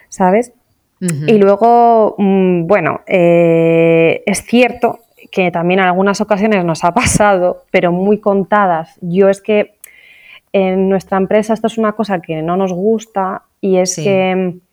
¿sabes? 0.09 0.53
Y 0.99 1.37
luego, 1.37 2.15
mm, 2.17 2.65
bueno, 2.65 3.01
eh, 3.05 4.23
es 4.25 4.43
cierto 4.43 5.01
que 5.31 5.51
también 5.51 5.79
en 5.79 5.85
algunas 5.85 6.21
ocasiones 6.21 6.65
nos 6.65 6.83
ha 6.83 6.93
pasado, 6.93 7.65
pero 7.71 7.91
muy 7.91 8.19
contadas. 8.19 8.97
Yo 9.01 9.29
es 9.29 9.41
que 9.41 9.75
en 10.53 10.89
nuestra 10.89 11.17
empresa 11.17 11.53
esto 11.53 11.67
es 11.67 11.77
una 11.77 11.91
cosa 11.91 12.19
que 12.19 12.41
no 12.41 12.57
nos 12.57 12.73
gusta 12.73 13.43
y 13.61 13.77
es 13.77 13.95
que 13.95 14.35
mm, 14.35 14.66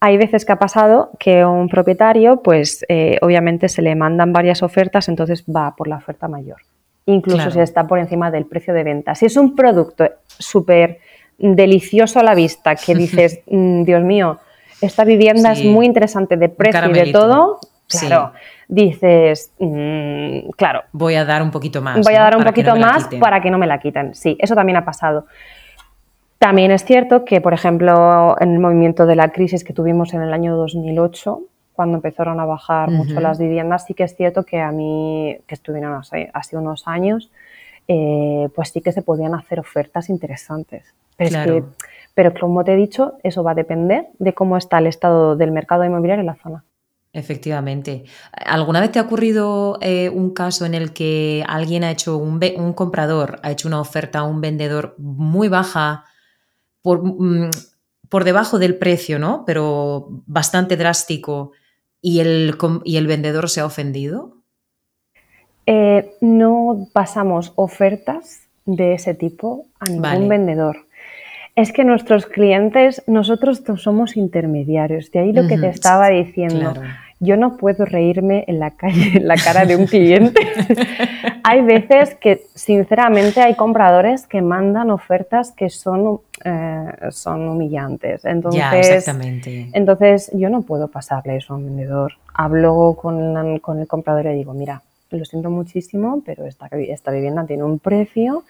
hay 0.00 0.16
veces 0.16 0.46
que 0.46 0.52
ha 0.52 0.58
pasado 0.58 1.10
que 1.18 1.44
un 1.44 1.68
propietario, 1.68 2.42
pues 2.42 2.84
eh, 2.88 3.18
obviamente 3.20 3.68
se 3.68 3.82
le 3.82 3.94
mandan 3.94 4.32
varias 4.32 4.62
ofertas, 4.62 5.08
entonces 5.08 5.44
va 5.44 5.76
por 5.76 5.88
la 5.88 5.96
oferta 5.96 6.26
mayor, 6.26 6.56
incluso 7.04 7.50
si 7.50 7.60
está 7.60 7.86
por 7.86 7.98
encima 7.98 8.30
del 8.30 8.46
precio 8.46 8.72
de 8.72 8.82
venta. 8.82 9.14
Si 9.14 9.26
es 9.26 9.36
un 9.36 9.54
producto 9.54 10.08
súper 10.26 10.98
delicioso 11.38 12.18
a 12.18 12.22
la 12.22 12.34
vista, 12.34 12.74
que 12.76 12.94
dices, 12.96 13.40
mm, 13.46 13.84
Dios 13.84 14.02
mío, 14.02 14.38
esta 14.80 15.04
vivienda 15.04 15.52
es 15.52 15.64
muy 15.64 15.84
interesante 15.84 16.38
de 16.38 16.48
precio 16.48 16.88
y 16.88 16.94
de 16.94 17.12
todo, 17.12 17.58
claro, 17.86 18.32
dices, 18.68 19.52
mm, 19.58 20.48
claro. 20.56 20.84
Voy 20.92 21.16
a 21.16 21.26
dar 21.26 21.42
un 21.42 21.50
poquito 21.50 21.82
más. 21.82 22.00
Voy 22.02 22.14
a 22.14 22.20
dar 22.20 22.38
un 22.38 22.44
poquito 22.44 22.74
más 22.74 23.06
para 23.20 23.42
que 23.42 23.50
no 23.50 23.58
me 23.58 23.66
la 23.66 23.78
quiten. 23.78 24.14
Sí, 24.14 24.38
eso 24.40 24.54
también 24.54 24.78
ha 24.78 24.84
pasado. 24.86 25.26
También 26.40 26.70
es 26.70 26.86
cierto 26.86 27.26
que, 27.26 27.42
por 27.42 27.52
ejemplo, 27.52 28.34
en 28.40 28.54
el 28.54 28.60
movimiento 28.60 29.04
de 29.04 29.14
la 29.14 29.30
crisis 29.30 29.62
que 29.62 29.74
tuvimos 29.74 30.14
en 30.14 30.22
el 30.22 30.32
año 30.32 30.56
2008, 30.56 31.42
cuando 31.74 31.98
empezaron 31.98 32.40
a 32.40 32.46
bajar 32.46 32.90
mucho 32.90 33.20
las 33.20 33.38
viviendas, 33.38 33.84
sí 33.84 33.92
que 33.92 34.04
es 34.04 34.16
cierto 34.16 34.44
que 34.44 34.58
a 34.58 34.72
mí, 34.72 35.36
que 35.46 35.54
estuvieron 35.54 35.92
hace, 35.92 36.30
hace 36.32 36.56
unos 36.56 36.88
años, 36.88 37.30
eh, 37.88 38.48
pues 38.54 38.70
sí 38.70 38.80
que 38.80 38.90
se 38.90 39.02
podían 39.02 39.34
hacer 39.34 39.60
ofertas 39.60 40.08
interesantes. 40.08 40.94
Pero 41.18 41.28
es 41.28 41.46
que 41.46 41.64
pero 42.14 42.32
como 42.32 42.64
te 42.64 42.72
he 42.72 42.76
dicho, 42.76 43.18
eso 43.22 43.44
va 43.44 43.50
a 43.50 43.54
depender 43.54 44.06
de 44.18 44.32
cómo 44.32 44.56
está 44.56 44.78
el 44.78 44.86
estado 44.86 45.36
del 45.36 45.52
mercado 45.52 45.84
inmobiliario 45.84 46.20
en 46.20 46.26
la 46.26 46.36
zona. 46.36 46.64
Efectivamente. 47.12 48.04
¿Alguna 48.32 48.80
vez 48.80 48.92
te 48.92 48.98
ha 48.98 49.02
ocurrido 49.02 49.78
eh, 49.82 50.08
un 50.08 50.30
caso 50.30 50.64
en 50.64 50.72
el 50.72 50.94
que 50.94 51.44
alguien 51.46 51.84
ha 51.84 51.90
hecho, 51.90 52.16
un, 52.16 52.40
un, 52.56 52.72
comprador 52.72 53.40
ha 53.42 53.50
hecho 53.50 53.68
una 53.68 53.78
oferta 53.78 54.20
a 54.20 54.24
un 54.24 54.40
vendedor 54.40 54.94
muy 54.96 55.48
baja 55.48 56.06
por, 56.82 57.02
mm, 57.04 57.50
por 58.08 58.24
debajo 58.24 58.58
del 58.58 58.76
precio, 58.76 59.18
¿no? 59.18 59.44
Pero 59.46 60.08
bastante 60.26 60.76
drástico 60.76 61.52
y 62.02 62.20
el, 62.20 62.56
y 62.84 62.96
el 62.96 63.06
vendedor 63.06 63.48
se 63.48 63.60
ha 63.60 63.66
ofendido? 63.66 64.36
Eh, 65.66 66.14
no 66.20 66.88
pasamos 66.92 67.52
ofertas 67.56 68.48
de 68.64 68.94
ese 68.94 69.14
tipo 69.14 69.66
a 69.78 69.86
ningún 69.86 70.28
vendedor. 70.28 70.86
Es 71.56 71.72
que 71.72 71.84
nuestros 71.84 72.26
clientes, 72.26 73.02
nosotros 73.06 73.62
somos 73.76 74.16
intermediarios, 74.16 75.10
de 75.10 75.18
ahí 75.18 75.32
lo 75.32 75.46
que 75.46 75.58
te 75.58 75.68
estaba 75.68 76.08
diciendo. 76.08 76.74
Yo 77.20 77.36
no 77.36 77.56
puedo 77.56 77.84
reírme 77.84 78.44
en 78.48 78.58
la 78.58 78.70
calle, 78.72 79.18
en 79.18 79.28
la 79.28 79.36
cara 79.36 79.66
de 79.66 79.76
un 79.76 79.86
cliente. 79.86 80.40
hay 81.44 81.60
veces 81.60 82.14
que, 82.14 82.46
sinceramente, 82.54 83.40
hay 83.40 83.54
compradores 83.54 84.26
que 84.26 84.40
mandan 84.42 84.90
ofertas 84.90 85.52
que 85.52 85.68
son, 85.68 86.20
eh, 86.44 86.92
son 87.10 87.48
humillantes. 87.48 88.24
Entonces, 88.24 88.88
exactamente. 88.88 89.68
entonces, 89.72 90.30
yo 90.32 90.48
no 90.48 90.62
puedo 90.62 90.88
pasarle 90.88 91.36
eso 91.36 91.54
a 91.54 91.56
un 91.58 91.66
vendedor. 91.66 92.14
Hablo 92.34 92.96
con, 93.00 93.58
con 93.58 93.78
el 93.78 93.86
comprador 93.86 94.26
y 94.26 94.34
digo, 94.34 94.54
mira, 94.54 94.82
lo 95.10 95.24
siento 95.24 95.50
muchísimo, 95.50 96.22
pero 96.24 96.46
esta, 96.46 96.68
esta 96.72 97.10
vivienda 97.10 97.44
tiene 97.44 97.64
un 97.64 97.78
precio 97.78 98.44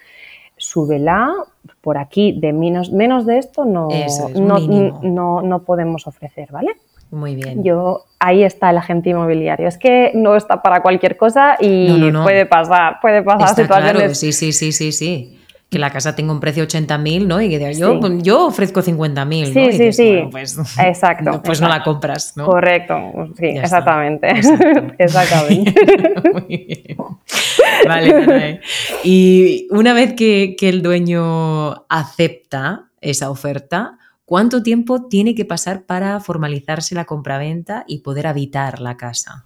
súbela, 0.60 1.32
por 1.80 1.96
aquí 1.96 2.38
de 2.38 2.52
menos, 2.52 2.92
menos 2.92 3.24
de 3.24 3.38
esto 3.38 3.64
no, 3.64 3.88
no, 4.34 5.42
no, 5.42 5.58
podemos 5.62 6.06
ofrecer, 6.06 6.52
¿vale? 6.52 6.72
Muy 7.10 7.34
bien. 7.34 7.64
Yo, 7.64 8.04
ahí 8.18 8.42
está 8.44 8.70
el 8.70 8.78
agente 8.78 9.10
inmobiliario. 9.10 9.66
Es 9.66 9.78
que 9.78 10.12
no 10.14 10.36
está 10.36 10.62
para 10.62 10.82
cualquier 10.82 11.16
cosa 11.16 11.56
y 11.60 12.10
puede 12.12 12.46
pasar, 12.46 13.00
puede 13.00 13.22
pasar 13.22 13.54
situaciones. 13.54 14.18
sí, 14.18 14.32
sí, 14.32 14.52
sí, 14.52 14.72
sí, 14.72 14.92
sí 14.92 15.36
que 15.70 15.78
la 15.78 15.90
casa 15.90 16.16
tenga 16.16 16.32
un 16.32 16.40
precio 16.40 16.64
80.000, 16.64 17.26
¿no? 17.26 17.40
Y 17.40 17.48
que 17.48 17.74
yo, 17.74 18.00
yo 18.18 18.46
ofrezco 18.48 18.82
50.000, 18.82 19.14
¿no? 19.14 19.70
Sí, 19.70 19.72
sí, 19.72 19.92
sí. 19.92 20.28
pues, 20.30 20.58
exacto. 20.78 21.40
Pues 21.50 21.60
no 21.60 21.68
la 21.68 21.82
compras, 21.82 22.36
¿no? 22.36 22.44
Correcto, 22.46 22.96
sí, 23.38 23.46
exactamente. 23.46 24.28
exactamente. 24.98 25.74
Muy 26.32 26.56
bien. 26.66 26.96
Vale, 27.86 28.60
Y 29.04 29.68
una 29.70 29.92
vez 29.92 30.14
que, 30.14 30.56
que 30.58 30.68
el 30.68 30.82
dueño 30.82 31.86
acepta 31.88 32.86
esa 33.00 33.30
oferta, 33.30 33.99
¿cuánto 34.30 34.62
tiempo 34.62 35.08
tiene 35.08 35.34
que 35.34 35.44
pasar 35.44 35.82
para 35.82 36.20
formalizarse 36.20 36.94
la 36.94 37.04
compraventa 37.04 37.82
y 37.88 37.98
poder 37.98 38.28
habitar 38.28 38.80
la 38.80 38.96
casa? 38.96 39.44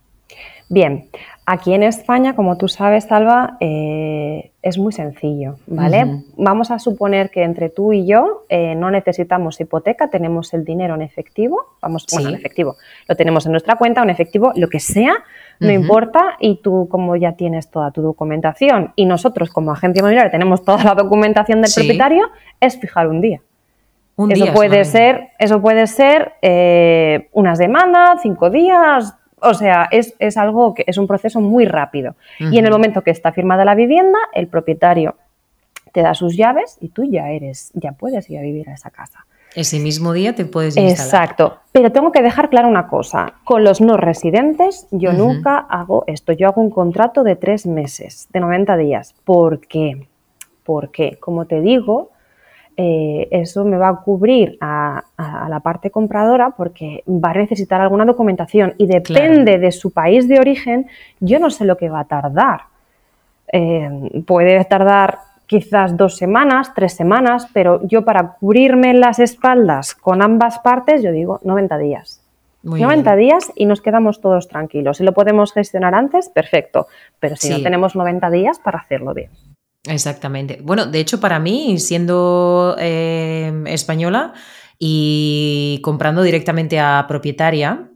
Bien, 0.68 1.08
aquí 1.46 1.72
en 1.72 1.82
España, 1.82 2.36
como 2.36 2.58
tú 2.58 2.68
sabes, 2.68 3.04
Salva, 3.04 3.56
eh, 3.60 4.50
es 4.60 4.76
muy 4.76 4.92
sencillo, 4.92 5.56
¿vale? 5.66 6.24
Vamos 6.36 6.70
a 6.70 6.78
suponer 6.78 7.30
que 7.30 7.44
entre 7.44 7.70
tú 7.70 7.94
y 7.94 8.06
yo 8.06 8.44
eh, 8.50 8.74
no 8.74 8.90
necesitamos 8.90 9.58
hipoteca, 9.58 10.10
tenemos 10.10 10.52
el 10.52 10.66
dinero 10.66 10.94
en 10.94 11.00
efectivo, 11.00 11.76
vamos, 11.80 12.04
bueno, 12.12 12.28
en 12.28 12.34
efectivo, 12.34 12.76
lo 13.08 13.16
tenemos 13.16 13.46
en 13.46 13.52
nuestra 13.52 13.76
cuenta, 13.76 14.02
en 14.02 14.10
efectivo, 14.10 14.52
lo 14.54 14.68
que 14.68 14.80
sea, 14.80 15.14
no 15.60 15.72
importa, 15.72 16.36
y 16.40 16.56
tú 16.56 16.88
como 16.90 17.16
ya 17.16 17.32
tienes 17.32 17.70
toda 17.70 17.90
tu 17.90 18.02
documentación 18.02 18.92
y 18.96 19.06
nosotros 19.06 19.48
como 19.50 19.72
agencia 19.72 20.00
inmobiliaria 20.00 20.30
tenemos 20.30 20.62
toda 20.62 20.84
la 20.84 20.94
documentación 20.94 21.62
del 21.62 21.70
propietario, 21.74 22.26
es 22.60 22.78
fijar 22.78 23.08
un 23.08 23.22
día. 23.22 23.40
Un 24.16 24.30
eso, 24.30 24.52
puede 24.52 24.84
ser, 24.84 25.30
eso 25.38 25.60
puede 25.60 25.86
ser 25.86 26.34
eh, 26.40 27.28
unas 27.32 27.58
demandas, 27.58 28.20
cinco 28.22 28.48
días, 28.50 29.14
O 29.40 29.54
sea, 29.54 29.88
es, 29.90 30.14
es 30.18 30.36
algo 30.36 30.74
que 30.74 30.84
es 30.86 30.96
un 30.98 31.06
proceso 31.06 31.40
muy 31.40 31.66
rápido. 31.66 32.14
Y 32.38 32.58
en 32.58 32.64
el 32.64 32.70
momento 32.70 33.02
que 33.02 33.10
está 33.10 33.32
firmada 33.32 33.64
la 33.64 33.74
vivienda, 33.74 34.18
el 34.32 34.46
propietario 34.46 35.16
te 35.92 36.02
da 36.02 36.14
sus 36.14 36.36
llaves 36.36 36.76
y 36.80 36.88
tú 36.88 37.04
ya 37.04 37.30
eres, 37.30 37.70
ya 37.74 37.92
puedes 37.92 38.28
ir 38.30 38.38
a 38.38 38.42
vivir 38.42 38.68
a 38.68 38.74
esa 38.74 38.90
casa. 38.90 39.26
Ese 39.54 39.78
mismo 39.78 40.12
día 40.12 40.34
te 40.34 40.44
puedes 40.44 40.76
instalar. 40.76 40.90
Exacto. 40.92 41.58
Pero 41.70 41.92
tengo 41.92 42.10
que 42.10 42.22
dejar 42.22 42.50
claro 42.50 42.66
una 42.66 42.88
cosa. 42.88 43.34
Con 43.44 43.62
los 43.62 43.80
no 43.80 43.96
residentes 43.96 44.88
yo 44.90 45.12
nunca 45.12 45.58
hago 45.58 46.02
esto. 46.08 46.32
Yo 46.32 46.48
hago 46.48 46.60
un 46.60 46.70
contrato 46.70 47.22
de 47.22 47.36
tres 47.36 47.64
meses, 47.64 48.28
de 48.32 48.40
90 48.40 48.76
días. 48.76 49.14
¿Por 49.24 49.60
qué? 49.60 50.08
Porque, 50.64 51.18
como 51.20 51.44
te 51.44 51.60
digo, 51.60 52.10
eh, 52.76 53.28
eso 53.30 53.64
me 53.64 53.76
va 53.76 53.88
a 53.88 53.96
cubrir 53.96 54.58
a, 54.60 55.04
la 55.48 55.60
parte 55.60 55.90
compradora 55.90 56.50
porque 56.50 57.04
va 57.06 57.30
a 57.30 57.34
necesitar 57.34 57.80
alguna 57.80 58.04
documentación 58.04 58.74
y 58.78 58.86
depende 58.86 59.58
de 59.58 59.70
su 59.70 59.92
país 59.92 60.28
de 60.28 60.40
origen, 60.40 60.86
yo 61.20 61.38
no 61.38 61.50
sé 61.50 61.64
lo 61.64 61.76
que 61.76 61.88
va 61.88 62.00
a 62.00 62.04
tardar. 62.04 62.62
Eh, 63.52 64.22
puede 64.26 64.64
tardar 64.64 65.18
quizás 65.46 65.96
dos 65.96 66.16
semanas, 66.16 66.72
tres 66.74 66.94
semanas, 66.94 67.48
pero 67.52 67.86
yo 67.86 68.04
para 68.04 68.32
cubrirme 68.40 68.94
las 68.94 69.18
espaldas 69.20 69.94
con 69.94 70.22
ambas 70.22 70.58
partes, 70.58 71.02
yo 71.02 71.12
digo 71.12 71.40
90 71.44 71.78
días. 71.78 72.20
90 72.64 73.16
días 73.16 73.52
y 73.54 73.66
nos 73.66 73.82
quedamos 73.82 74.20
todos 74.20 74.48
tranquilos. 74.48 74.96
Si 74.96 75.04
lo 75.04 75.12
podemos 75.12 75.52
gestionar 75.52 75.94
antes, 75.94 76.30
perfecto, 76.30 76.88
pero 77.20 77.36
si 77.36 77.50
no 77.50 77.62
tenemos 77.62 77.94
90 77.94 78.30
días 78.30 78.58
para 78.58 78.78
hacerlo 78.78 79.12
bien. 79.12 79.30
Exactamente. 79.86 80.60
Bueno, 80.62 80.86
de 80.86 81.00
hecho, 81.00 81.20
para 81.20 81.38
mí, 81.38 81.78
siendo 81.78 82.76
eh, 82.78 83.52
española 83.66 84.32
y 84.78 85.80
comprando 85.82 86.22
directamente 86.22 86.80
a 86.80 87.04
propietaria, 87.06 87.90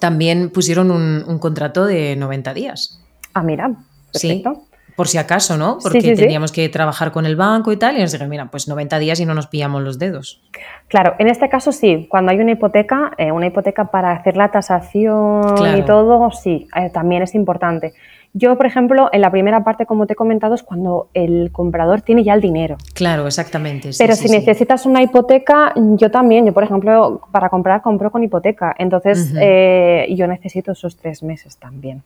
también 0.00 0.50
pusieron 0.50 0.90
un, 0.90 1.38
contrato 1.38 1.86
de 1.86 2.16
90 2.16 2.54
días. 2.54 3.00
Ah, 3.32 3.42
mira, 3.42 3.70
perfecto. 4.12 4.54
Sí 4.54 4.74
por 4.96 5.08
si 5.08 5.18
acaso, 5.18 5.56
¿no? 5.56 5.78
Porque 5.82 6.14
teníamos 6.14 6.52
que 6.52 6.68
trabajar 6.68 7.10
con 7.10 7.26
el 7.26 7.36
banco 7.36 7.72
y 7.72 7.76
tal, 7.76 7.96
y 7.96 8.00
nos 8.00 8.12
dijeron, 8.12 8.30
mira, 8.30 8.46
pues 8.50 8.68
90 8.68 8.98
días 8.98 9.18
y 9.20 9.26
no 9.26 9.34
nos 9.34 9.46
pillamos 9.48 9.82
los 9.82 9.98
dedos. 9.98 10.42
Claro, 10.88 11.14
en 11.18 11.28
este 11.28 11.48
caso 11.48 11.72
sí, 11.72 12.06
cuando 12.08 12.30
hay 12.30 12.38
una 12.38 12.52
hipoteca, 12.52 13.12
eh, 13.18 13.32
una 13.32 13.46
hipoteca 13.46 13.86
para 13.90 14.12
hacer 14.12 14.36
la 14.36 14.50
tasación 14.50 15.78
y 15.78 15.82
todo, 15.82 16.30
sí, 16.30 16.68
eh, 16.76 16.90
también 16.90 17.22
es 17.22 17.34
importante. 17.34 17.94
Yo, 18.36 18.56
por 18.56 18.66
ejemplo, 18.66 19.08
en 19.12 19.20
la 19.20 19.30
primera 19.30 19.62
parte, 19.62 19.86
como 19.86 20.08
te 20.08 20.14
he 20.14 20.16
comentado, 20.16 20.56
es 20.56 20.64
cuando 20.64 21.08
el 21.14 21.52
comprador 21.52 22.02
tiene 22.02 22.24
ya 22.24 22.34
el 22.34 22.40
dinero. 22.40 22.76
Claro, 22.92 23.28
exactamente. 23.28 23.90
Pero 23.96 24.16
si 24.16 24.28
necesitas 24.28 24.86
una 24.86 25.02
hipoteca, 25.02 25.72
yo 25.76 26.10
también, 26.10 26.44
yo 26.44 26.52
por 26.52 26.64
ejemplo, 26.64 27.20
para 27.30 27.48
comprar 27.48 27.80
compro 27.80 28.10
con 28.10 28.24
hipoteca, 28.24 28.74
entonces 28.76 29.32
eh, 29.40 30.12
yo 30.16 30.26
necesito 30.26 30.72
esos 30.72 30.96
tres 30.96 31.22
meses 31.22 31.56
también 31.56 32.02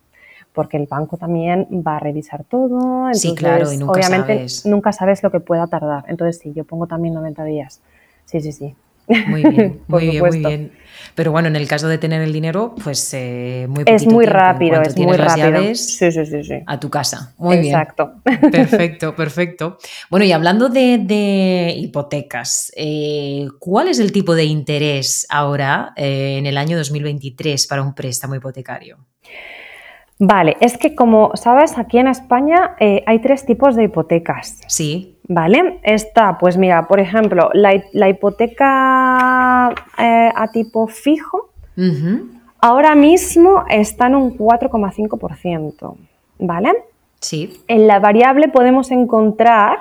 porque 0.52 0.76
el 0.76 0.86
banco 0.86 1.16
también 1.16 1.68
va 1.86 1.96
a 1.96 2.00
revisar 2.00 2.42
todo. 2.42 3.06
Entonces, 3.06 3.22
sí, 3.22 3.34
claro, 3.36 3.72
y 3.72 3.76
nunca 3.76 3.92
obviamente 3.92 4.46
nunca 4.64 4.92
sabes 4.92 5.22
lo 5.22 5.30
que 5.30 5.38
pueda 5.38 5.68
tardar. 5.68 6.04
Entonces, 6.08 6.40
sí, 6.42 6.52
yo 6.52 6.64
pongo 6.64 6.88
también 6.88 7.14
90 7.14 7.44
días. 7.44 7.80
Sí, 8.24 8.40
sí, 8.40 8.50
sí. 8.50 8.74
Muy 9.26 9.42
bien, 9.42 9.80
muy 9.86 10.10
bien, 10.10 10.24
muy 10.24 10.38
bien. 10.38 10.72
Pero 11.14 11.32
bueno, 11.32 11.48
en 11.48 11.56
el 11.56 11.66
caso 11.66 11.88
de 11.88 11.98
tener 11.98 12.22
el 12.22 12.32
dinero, 12.32 12.74
pues 12.82 13.12
eh, 13.12 13.66
muy 13.68 13.82
Es 13.86 14.06
muy 14.06 14.24
rápido, 14.24 14.80
es 14.82 14.96
muy 14.96 15.16
rápido. 15.16 15.74
sí, 15.74 16.12
sí, 16.12 16.26
sí, 16.26 16.44
sí, 16.44 16.54
A 16.66 16.78
tu 16.78 16.90
casa. 16.90 17.34
Muy 17.38 17.58
bien. 17.58 17.74
Exacto. 17.74 18.20
Perfecto, 18.52 19.16
perfecto. 19.16 19.78
Bueno, 20.10 20.24
y 20.24 20.32
hablando 20.32 20.68
de, 20.68 21.74
hipotecas, 21.76 22.70
eh, 22.76 23.48
¿cuál 23.58 23.88
es 23.88 23.98
el 23.98 24.12
tipo 24.12 24.34
de 24.34 24.44
interés 24.44 25.26
ahora 25.28 25.92
eh, 25.96 26.36
en 26.38 26.46
el 26.46 26.56
año 26.56 26.76
2023 26.76 27.66
para 27.66 27.82
un 27.82 27.94
préstamo 27.94 28.36
hipotecario? 28.36 28.98
Vale, 30.18 30.56
es 30.60 30.76
que 30.76 30.94
como 30.94 31.30
sabes, 31.34 31.78
aquí 31.78 31.98
en 31.98 32.08
España 32.08 32.74
eh, 32.80 33.04
hay 33.06 33.20
tres 33.20 33.46
tipos 33.46 33.76
de 33.76 33.84
hipotecas. 33.84 34.60
Sí. 34.66 35.16
¿Vale? 35.28 35.78
Está, 35.82 36.38
pues 36.38 36.56
mira, 36.56 36.88
por 36.88 37.00
ejemplo, 37.00 37.50
la, 37.52 38.08
hipoteca 38.08 39.70
eh, 39.98 40.32
a 40.34 40.48
tipo 40.50 40.86
fijo 40.88 41.50
ahora 42.60 42.94
mismo 42.94 43.64
está 43.68 44.06
en 44.06 44.16
un 44.16 44.36
4,5%. 44.36 45.96
¿Vale? 46.40 46.72
Sí. 47.20 47.60
En 47.68 47.86
la 47.86 47.98
variable 47.98 48.48
podemos 48.48 48.90
encontrar, 48.90 49.78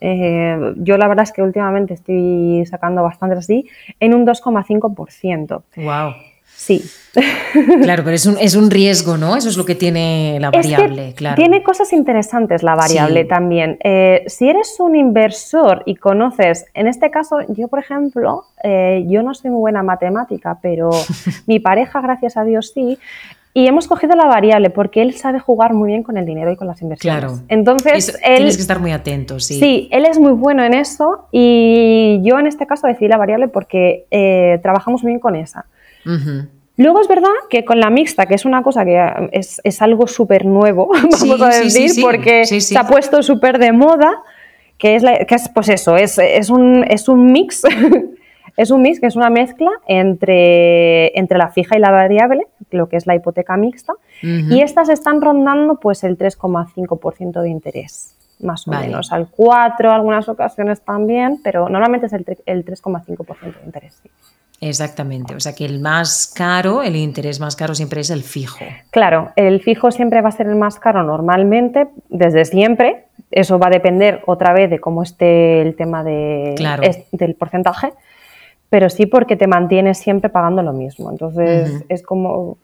eh, 0.00 0.74
yo 0.76 0.96
la 0.96 1.08
verdad 1.08 1.24
es 1.24 1.32
que 1.32 1.42
últimamente 1.42 1.94
estoy 1.94 2.64
sacando 2.66 3.02
bastante 3.02 3.36
así, 3.36 3.68
en 3.98 4.14
un 4.14 4.26
2,5%. 4.26 5.62
Wow. 5.76 6.14
Sí. 6.60 6.84
Claro, 7.82 8.04
pero 8.04 8.14
es 8.14 8.24
un, 8.26 8.36
es 8.38 8.54
un, 8.54 8.70
riesgo, 8.70 9.16
¿no? 9.16 9.34
Eso 9.34 9.48
es 9.48 9.56
lo 9.56 9.64
que 9.64 9.74
tiene 9.74 10.38
la 10.40 10.50
variable, 10.50 11.12
claro. 11.16 11.34
Tiene 11.34 11.64
cosas 11.64 11.92
interesantes 11.92 12.62
la 12.62 12.76
variable 12.76 13.24
también. 13.24 13.78
Eh, 13.82 14.22
si 14.28 14.48
eres 14.48 14.76
un 14.78 14.94
inversor 14.94 15.82
y 15.86 15.96
conoces, 15.96 16.66
en 16.74 16.86
este 16.86 17.10
caso, 17.10 17.38
yo 17.48 17.66
por 17.66 17.80
ejemplo, 17.80 18.44
eh, 18.62 19.04
yo 19.08 19.24
no 19.24 19.34
soy 19.34 19.50
muy 19.50 19.58
buena 19.58 19.82
matemática, 19.82 20.58
pero 20.62 20.90
mi 21.48 21.58
pareja, 21.58 22.00
gracias 22.00 22.36
a 22.36 22.44
Dios, 22.44 22.70
sí. 22.72 22.98
Y 23.52 23.66
hemos 23.66 23.88
cogido 23.88 24.14
la 24.14 24.26
variable 24.26 24.70
porque 24.70 25.02
él 25.02 25.14
sabe 25.14 25.40
jugar 25.40 25.74
muy 25.74 25.88
bien 25.88 26.04
con 26.04 26.16
el 26.16 26.24
dinero 26.24 26.52
y 26.52 26.56
con 26.56 26.68
las 26.68 26.80
inversiones. 26.82 27.20
Claro. 27.20 27.40
Entonces, 27.48 28.16
él, 28.22 28.36
tienes 28.36 28.56
que 28.56 28.62
estar 28.62 28.78
muy 28.78 28.92
atento, 28.92 29.40
sí. 29.40 29.58
Sí, 29.58 29.88
él 29.90 30.06
es 30.06 30.20
muy 30.20 30.32
bueno 30.32 30.62
en 30.62 30.74
eso 30.74 31.26
y 31.32 32.20
yo 32.22 32.38
en 32.38 32.46
este 32.46 32.68
caso 32.68 32.86
decidí 32.86 33.08
la 33.08 33.16
variable 33.16 33.48
porque 33.48 34.06
eh, 34.12 34.60
trabajamos 34.62 35.02
muy 35.02 35.10
bien 35.10 35.20
con 35.20 35.34
esa. 35.34 35.66
Luego 36.80 37.02
es 37.02 37.08
verdad 37.08 37.28
que 37.50 37.64
con 37.66 37.78
la 37.78 37.90
mixta, 37.90 38.24
que 38.24 38.34
es 38.34 38.46
una 38.46 38.62
cosa 38.62 38.86
que 38.86 39.28
es, 39.32 39.82
algo 39.82 40.06
súper 40.06 40.46
nuevo, 40.46 40.88
vamos 40.92 41.42
a 41.42 41.48
decir, 41.48 41.90
porque 42.00 42.46
se 42.46 42.78
ha 42.78 42.86
puesto 42.86 43.22
súper 43.22 43.58
de 43.58 43.72
moda, 43.72 44.22
que 44.78 44.96
es, 44.96 45.04
que 45.28 45.34
es 45.34 45.50
pues 45.50 45.68
eso, 45.68 45.96
es, 45.96 46.18
un, 46.48 46.84
es 46.88 47.08
un 47.08 47.32
mix, 47.32 47.64
es 48.56 48.70
un 48.70 48.80
mix 48.80 48.98
que 48.98 49.08
es 49.08 49.16
una 49.16 49.28
mezcla 49.28 49.70
entre, 49.86 51.18
entre 51.18 51.36
la 51.36 51.50
fija 51.50 51.76
y 51.76 51.80
la 51.80 51.90
variable, 51.90 52.46
lo 52.70 52.88
que 52.88 52.96
es 52.96 53.06
la 53.06 53.14
hipoteca 53.14 53.58
mixta, 53.58 53.92
y 54.22 54.62
estas 54.62 54.88
están 54.88 55.20
rondando 55.20 55.76
pues 55.76 56.02
el 56.02 56.16
3,5% 56.16 57.42
de 57.42 57.50
interés 57.50 58.16
más 58.38 58.66
o 58.66 58.70
menos, 58.70 59.12
al 59.12 59.28
4 59.28 59.92
algunas 59.92 60.26
ocasiones 60.30 60.80
también, 60.80 61.40
pero 61.44 61.68
normalmente 61.68 62.06
es 62.06 62.14
el, 62.14 62.24
el 62.46 62.64
3,5% 62.64 63.58
de 63.58 63.66
interés. 63.66 64.02
Exactamente, 64.62 65.34
o 65.34 65.40
sea 65.40 65.54
que 65.54 65.64
el 65.64 65.80
más 65.80 66.30
caro, 66.36 66.82
el 66.82 66.94
interés 66.94 67.40
más 67.40 67.56
caro 67.56 67.74
siempre 67.74 68.02
es 68.02 68.10
el 68.10 68.22
fijo. 68.22 68.58
Claro, 68.90 69.30
el 69.36 69.62
fijo 69.62 69.90
siempre 69.90 70.20
va 70.20 70.28
a 70.28 70.32
ser 70.32 70.48
el 70.48 70.56
más 70.56 70.78
caro 70.78 71.02
normalmente, 71.02 71.88
desde 72.10 72.44
siempre. 72.44 73.06
Eso 73.30 73.58
va 73.58 73.68
a 73.68 73.70
depender 73.70 74.22
otra 74.26 74.52
vez 74.52 74.68
de 74.68 74.78
cómo 74.78 75.02
esté 75.02 75.62
el 75.62 75.76
tema 75.76 76.04
de, 76.04 76.54
del 77.12 77.34
porcentaje, 77.36 77.94
pero 78.68 78.90
sí 78.90 79.06
porque 79.06 79.34
te 79.36 79.46
mantienes 79.46 79.96
siempre 79.96 80.28
pagando 80.28 80.62
lo 80.62 80.74
mismo. 80.74 81.10
Entonces 81.10 81.82
es 81.88 82.02
como 82.02 82.58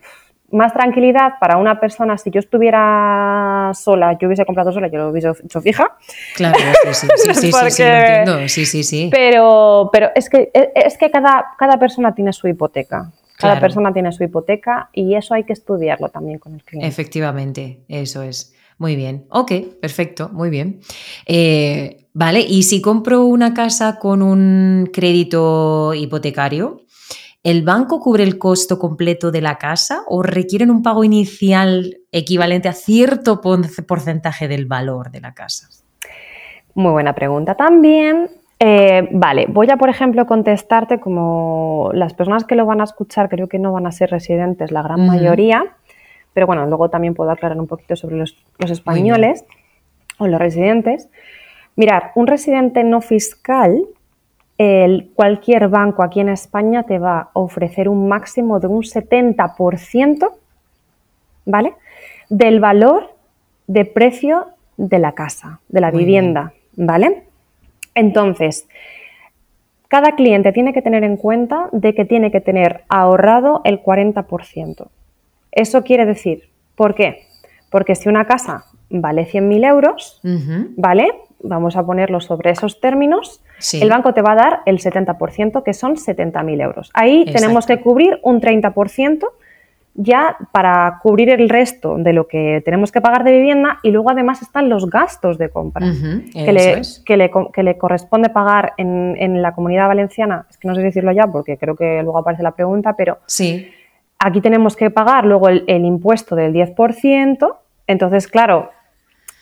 más 0.50 0.72
tranquilidad 0.72 1.34
para 1.40 1.56
una 1.56 1.80
persona, 1.80 2.16
si 2.18 2.30
yo 2.30 2.40
estuviera 2.40 3.72
sola, 3.74 4.16
yo 4.18 4.28
hubiese 4.28 4.44
comprado 4.44 4.72
sola, 4.72 4.88
yo 4.88 4.98
lo 4.98 5.10
hubiese 5.10 5.30
hecho 5.44 5.60
fija. 5.60 5.96
Claro, 6.34 6.58
sí, 6.92 6.92
sí, 6.92 7.06
sí, 7.16 7.34
sí, 7.34 7.52
sí, 7.70 7.82
lo 7.82 7.88
entiendo. 7.88 8.48
Sí, 8.48 8.66
sí, 8.66 8.84
sí. 8.84 9.08
Pero, 9.12 9.90
pero 9.92 10.10
es 10.14 10.30
que, 10.30 10.50
es 10.52 10.96
que 10.98 11.10
cada, 11.10 11.46
cada 11.58 11.78
persona 11.78 12.14
tiene 12.14 12.32
su 12.32 12.48
hipoteca. 12.48 13.10
Cada 13.38 13.60
persona 13.60 13.92
tiene 13.92 14.12
su 14.12 14.24
hipoteca 14.24 14.88
y 14.94 15.14
eso 15.14 15.34
hay 15.34 15.44
que 15.44 15.52
estudiarlo 15.52 16.08
también 16.08 16.38
con 16.38 16.54
el 16.54 16.62
cliente. 16.62 16.88
Efectivamente, 16.88 17.80
eso 17.88 18.22
es. 18.22 18.54
Muy 18.78 18.94
bien. 18.94 19.26
Ok, 19.30 19.52
perfecto, 19.80 20.28
muy 20.32 20.50
bien. 20.50 20.80
Eh, 21.26 22.06
vale, 22.12 22.40
y 22.40 22.62
si 22.62 22.82
compro 22.82 23.24
una 23.24 23.54
casa 23.54 23.98
con 23.98 24.22
un 24.22 24.90
crédito 24.92 25.94
hipotecario, 25.94 26.82
¿El 27.46 27.62
banco 27.62 28.00
cubre 28.00 28.24
el 28.24 28.38
costo 28.38 28.76
completo 28.76 29.30
de 29.30 29.40
la 29.40 29.54
casa 29.54 30.02
o 30.08 30.24
requieren 30.24 30.68
un 30.68 30.82
pago 30.82 31.04
inicial 31.04 31.98
equivalente 32.10 32.68
a 32.68 32.72
cierto 32.72 33.40
porcentaje 33.40 34.48
del 34.48 34.66
valor 34.66 35.12
de 35.12 35.20
la 35.20 35.32
casa? 35.32 35.68
Muy 36.74 36.90
buena 36.90 37.14
pregunta 37.14 37.54
también. 37.54 38.30
Eh, 38.58 39.08
vale, 39.12 39.46
voy 39.48 39.70
a, 39.70 39.76
por 39.76 39.88
ejemplo, 39.88 40.26
contestarte 40.26 40.98
como 40.98 41.90
las 41.94 42.14
personas 42.14 42.42
que 42.42 42.56
lo 42.56 42.66
van 42.66 42.80
a 42.80 42.84
escuchar 42.84 43.28
creo 43.28 43.48
que 43.48 43.60
no 43.60 43.70
van 43.70 43.86
a 43.86 43.92
ser 43.92 44.10
residentes, 44.10 44.72
la 44.72 44.82
gran 44.82 45.06
mayoría, 45.06 45.76
pero 46.34 46.48
bueno, 46.48 46.66
luego 46.66 46.90
también 46.90 47.14
puedo 47.14 47.30
aclarar 47.30 47.60
un 47.60 47.68
poquito 47.68 47.94
sobre 47.94 48.16
los, 48.16 48.36
los 48.58 48.72
españoles 48.72 49.44
o 50.18 50.26
los 50.26 50.40
residentes. 50.40 51.08
Mirar, 51.76 52.10
un 52.16 52.26
residente 52.26 52.82
no 52.82 53.00
fiscal 53.02 53.86
cualquier 55.14 55.68
banco 55.68 56.02
aquí 56.02 56.20
en 56.20 56.30
España 56.30 56.84
te 56.84 56.98
va 56.98 57.20
a 57.20 57.30
ofrecer 57.34 57.88
un 57.88 58.08
máximo 58.08 58.58
de 58.58 58.66
un 58.68 58.82
70%, 58.82 60.30
¿vale? 61.44 61.74
Del 62.30 62.60
valor 62.60 63.14
de 63.66 63.84
precio 63.84 64.46
de 64.76 64.98
la 64.98 65.12
casa, 65.12 65.60
de 65.68 65.80
la 65.80 65.90
vivienda, 65.90 66.52
¿vale? 66.76 67.24
Entonces, 67.94 68.68
cada 69.88 70.16
cliente 70.16 70.52
tiene 70.52 70.72
que 70.72 70.82
tener 70.82 71.04
en 71.04 71.16
cuenta 71.16 71.68
de 71.72 71.94
que 71.94 72.04
tiene 72.04 72.30
que 72.30 72.40
tener 72.40 72.84
ahorrado 72.88 73.60
el 73.64 73.82
40%. 73.82 74.88
Eso 75.52 75.84
quiere 75.84 76.06
decir, 76.06 76.50
¿por 76.74 76.94
qué? 76.94 77.26
Porque 77.70 77.94
si 77.94 78.08
una 78.08 78.26
casa 78.26 78.64
vale 78.90 79.26
100.000 79.26 79.66
euros, 79.66 80.20
¿vale? 80.76 81.08
Vamos 81.42 81.76
a 81.76 81.84
ponerlo 81.84 82.20
sobre 82.20 82.50
esos 82.50 82.80
términos. 82.80 83.42
El 83.72 83.88
banco 83.88 84.14
te 84.14 84.22
va 84.22 84.32
a 84.32 84.36
dar 84.36 84.60
el 84.66 84.78
70%, 84.78 85.62
que 85.62 85.74
son 85.74 85.96
70.000 85.96 86.62
euros. 86.62 86.90
Ahí 86.94 87.24
tenemos 87.26 87.66
que 87.66 87.80
cubrir 87.80 88.18
un 88.22 88.40
30% 88.40 89.26
ya 89.96 90.36
para 90.52 90.98
cubrir 91.02 91.30
el 91.30 91.48
resto 91.48 91.96
de 91.96 92.12
lo 92.12 92.28
que 92.28 92.62
tenemos 92.64 92.92
que 92.92 93.00
pagar 93.00 93.24
de 93.24 93.32
vivienda 93.32 93.78
y 93.82 93.90
luego 93.90 94.10
además 94.10 94.42
están 94.42 94.68
los 94.68 94.90
gastos 94.90 95.38
de 95.38 95.48
compra 95.48 95.86
que, 96.32 96.52
le, 96.52 96.82
que, 97.52 97.62
le, 97.62 97.78
corresponde 97.78 98.28
pagar 98.28 98.74
en, 98.76 99.42
la 99.42 99.54
comunidad 99.54 99.88
valenciana. 99.88 100.46
Es 100.50 100.58
que 100.58 100.68
no 100.68 100.74
sé 100.74 100.82
decirlo 100.82 101.12
ya 101.12 101.26
porque 101.26 101.56
creo 101.56 101.76
que 101.76 102.02
luego 102.02 102.18
aparece 102.18 102.42
la 102.42 102.52
pregunta, 102.52 102.94
pero 102.94 103.18
sí. 103.26 103.70
aquí 104.18 104.40
tenemos 104.40 104.76
que 104.76 104.90
pagar 104.90 105.24
luego 105.24 105.48
el, 105.48 105.84
impuesto 105.84 106.36
del 106.36 106.52
10%. 106.52 107.56
Entonces, 107.86 108.28
claro, 108.28 108.70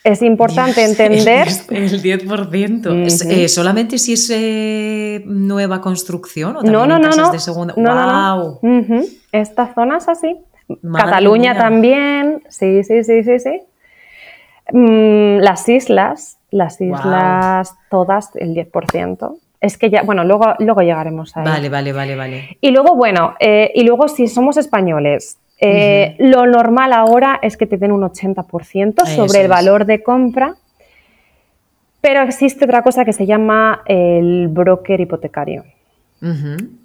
es 0.05 0.21
importante 0.21 0.85
entender. 0.85 1.49
El, 1.71 2.03
10%. 2.03 3.31
Eh, 3.31 3.49
¿Solamente 3.49 3.97
si 3.97 4.13
es 4.13 4.31
eh, 4.31 5.23
nueva 5.25 5.81
construcción 5.81 6.57
o 6.57 6.63
también 6.63 6.75
no, 6.75 6.99
no, 6.99 7.01
casas 7.01 7.27
no, 7.27 7.33
de 7.33 7.39
segunda? 7.39 7.75
No, 7.77 8.61
¡Wow! 8.61 8.61
Esta 9.33 9.75
zona 9.75 9.97
es 9.97 10.09
así. 10.09 10.37
Cataluña 10.93 11.57
también. 11.57 12.43
Sí, 12.51 12.85
sí, 12.85 13.03
sí, 13.03 13.23
sí, 13.25 13.39
sí. 13.39 13.61
Mm, 14.73 15.39
las 15.39 15.69
islas, 15.71 16.37
las 16.51 16.81
islas 16.83 17.75
todas, 17.91 18.31
el 18.37 18.55
10%. 18.55 19.39
Es 19.61 19.79
que 19.79 19.89
ya, 19.89 20.03
bueno, 20.03 20.25
luego, 20.25 20.55
luego 20.59 20.83
llegaremos 20.83 21.35
a 21.39 21.43
Vale, 21.43 21.71
vale, 21.71 21.95
vale, 21.95 22.15
vale. 22.15 22.59
Y 22.61 22.71
luego, 22.71 22.95
bueno, 22.95 23.35
eh, 23.41 23.73
y 23.75 23.85
luego 23.85 24.09
si 24.09 24.29
somos 24.29 24.59
españoles, 24.59 25.39
eh, 25.61 26.17
lo 26.19 26.47
normal 26.47 26.93
ahora 26.93 27.39
es 27.43 27.57
que 27.57 27.67
te 27.67 27.79
den 27.79 27.93
un 27.93 28.03
80% 28.03 29.07
sobre 29.07 29.43
el 29.43 29.49
valor 29.49 29.87
de 29.87 30.03
compra, 30.03 30.57
pero 32.01 32.23
existe 32.23 32.65
otra 32.65 32.83
cosa 32.83 33.05
que 33.05 33.13
se 33.13 33.27
llama 33.27 33.83
el 33.87 34.49
broker 34.49 35.01
hipotecario. 35.01 35.65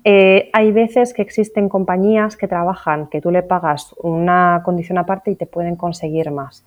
Eh, 0.04 0.50
hay 0.52 0.72
veces 0.74 1.14
que 1.14 1.22
existen 1.22 1.70
compañías 1.70 2.36
que 2.36 2.48
trabajan, 2.48 3.08
que 3.08 3.22
tú 3.22 3.32
le 3.32 3.42
pagas 3.42 3.96
una 4.02 4.62
condición 4.66 4.98
aparte 4.98 5.32
y 5.32 5.36
te 5.36 5.46
pueden 5.46 5.78
conseguir 5.78 6.30
más. 6.32 6.66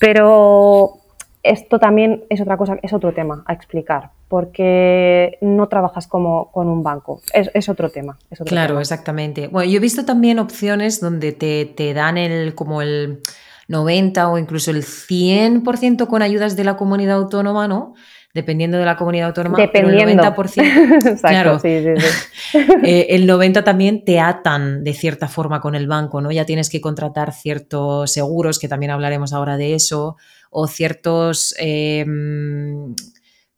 Pero 0.00 0.98
esto 1.42 1.78
también 1.78 2.24
es 2.28 2.40
otra 2.40 2.56
cosa, 2.56 2.78
es 2.82 2.92
otro 2.92 3.12
tema 3.12 3.44
a 3.46 3.52
explicar, 3.52 4.10
porque 4.28 5.38
no 5.40 5.68
trabajas 5.68 6.06
como 6.06 6.50
con 6.50 6.68
un 6.68 6.82
banco, 6.82 7.20
es, 7.32 7.68
otro 7.68 7.90
tema. 7.90 8.18
claro, 8.46 8.80
exactamente. 8.80 9.48
Bueno, 9.48 9.70
yo 9.70 9.76
he 9.78 9.80
visto 9.80 10.04
también 10.04 10.38
opciones 10.38 11.00
donde 11.00 11.32
te, 11.32 11.66
te 11.66 11.94
dan 11.94 12.18
el 12.18 12.54
como 12.54 12.82
el 12.82 13.20
90 13.68 14.28
o 14.28 14.38
incluso 14.38 14.70
el 14.70 14.82
100% 14.82 16.06
con 16.06 16.22
ayudas 16.22 16.56
de 16.56 16.64
la 16.64 16.76
comunidad 16.76 17.16
autónoma, 17.16 17.68
¿no? 17.68 17.94
dependiendo 18.34 18.78
de 18.78 18.84
la 18.84 18.96
comunidad 18.96 19.28
autónoma, 19.28 19.58
dependiendo. 19.58 20.12
el 20.12 20.18
90%, 20.34 21.20
claro, 21.20 21.58
sí, 21.58 21.82
sí, 21.82 22.58
eh, 22.84 23.06
el 23.10 23.26
90 23.26 23.64
también 23.64 24.04
te 24.04 24.20
atan 24.20 24.84
de 24.84 24.92
cierta 24.92 25.28
forma 25.28 25.60
con 25.60 25.74
el 25.74 25.86
banco, 25.88 26.20
¿no? 26.20 26.30
Ya 26.30 26.44
tienes 26.44 26.70
que 26.70 26.80
contratar 26.80 27.32
ciertos 27.32 28.12
seguros, 28.12 28.58
que 28.58 28.68
también 28.68 28.90
hablaremos 28.90 29.32
ahora 29.32 29.56
de 29.56 29.74
eso, 29.74 30.16
o 30.50 30.66
ciertos, 30.66 31.54
em, 31.58 32.94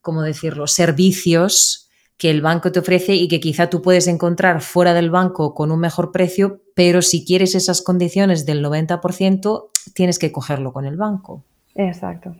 ¿cómo 0.00 0.22
decirlo?, 0.22 0.66
servicios 0.66 1.88
que 2.16 2.30
el 2.30 2.42
banco 2.42 2.70
te 2.70 2.80
ofrece 2.80 3.14
y 3.14 3.28
que 3.28 3.40
quizá 3.40 3.70
tú 3.70 3.80
puedes 3.80 4.06
encontrar 4.06 4.60
fuera 4.60 4.92
del 4.92 5.10
banco 5.10 5.54
con 5.54 5.72
un 5.72 5.80
mejor 5.80 6.12
precio, 6.12 6.62
pero 6.74 7.00
si 7.00 7.24
quieres 7.24 7.54
esas 7.54 7.80
condiciones 7.80 8.44
del 8.44 8.62
90%, 8.62 9.70
tienes 9.94 10.18
que 10.18 10.30
cogerlo 10.30 10.72
con 10.74 10.84
el 10.84 10.98
banco. 10.98 11.44
Exacto. 11.74 12.36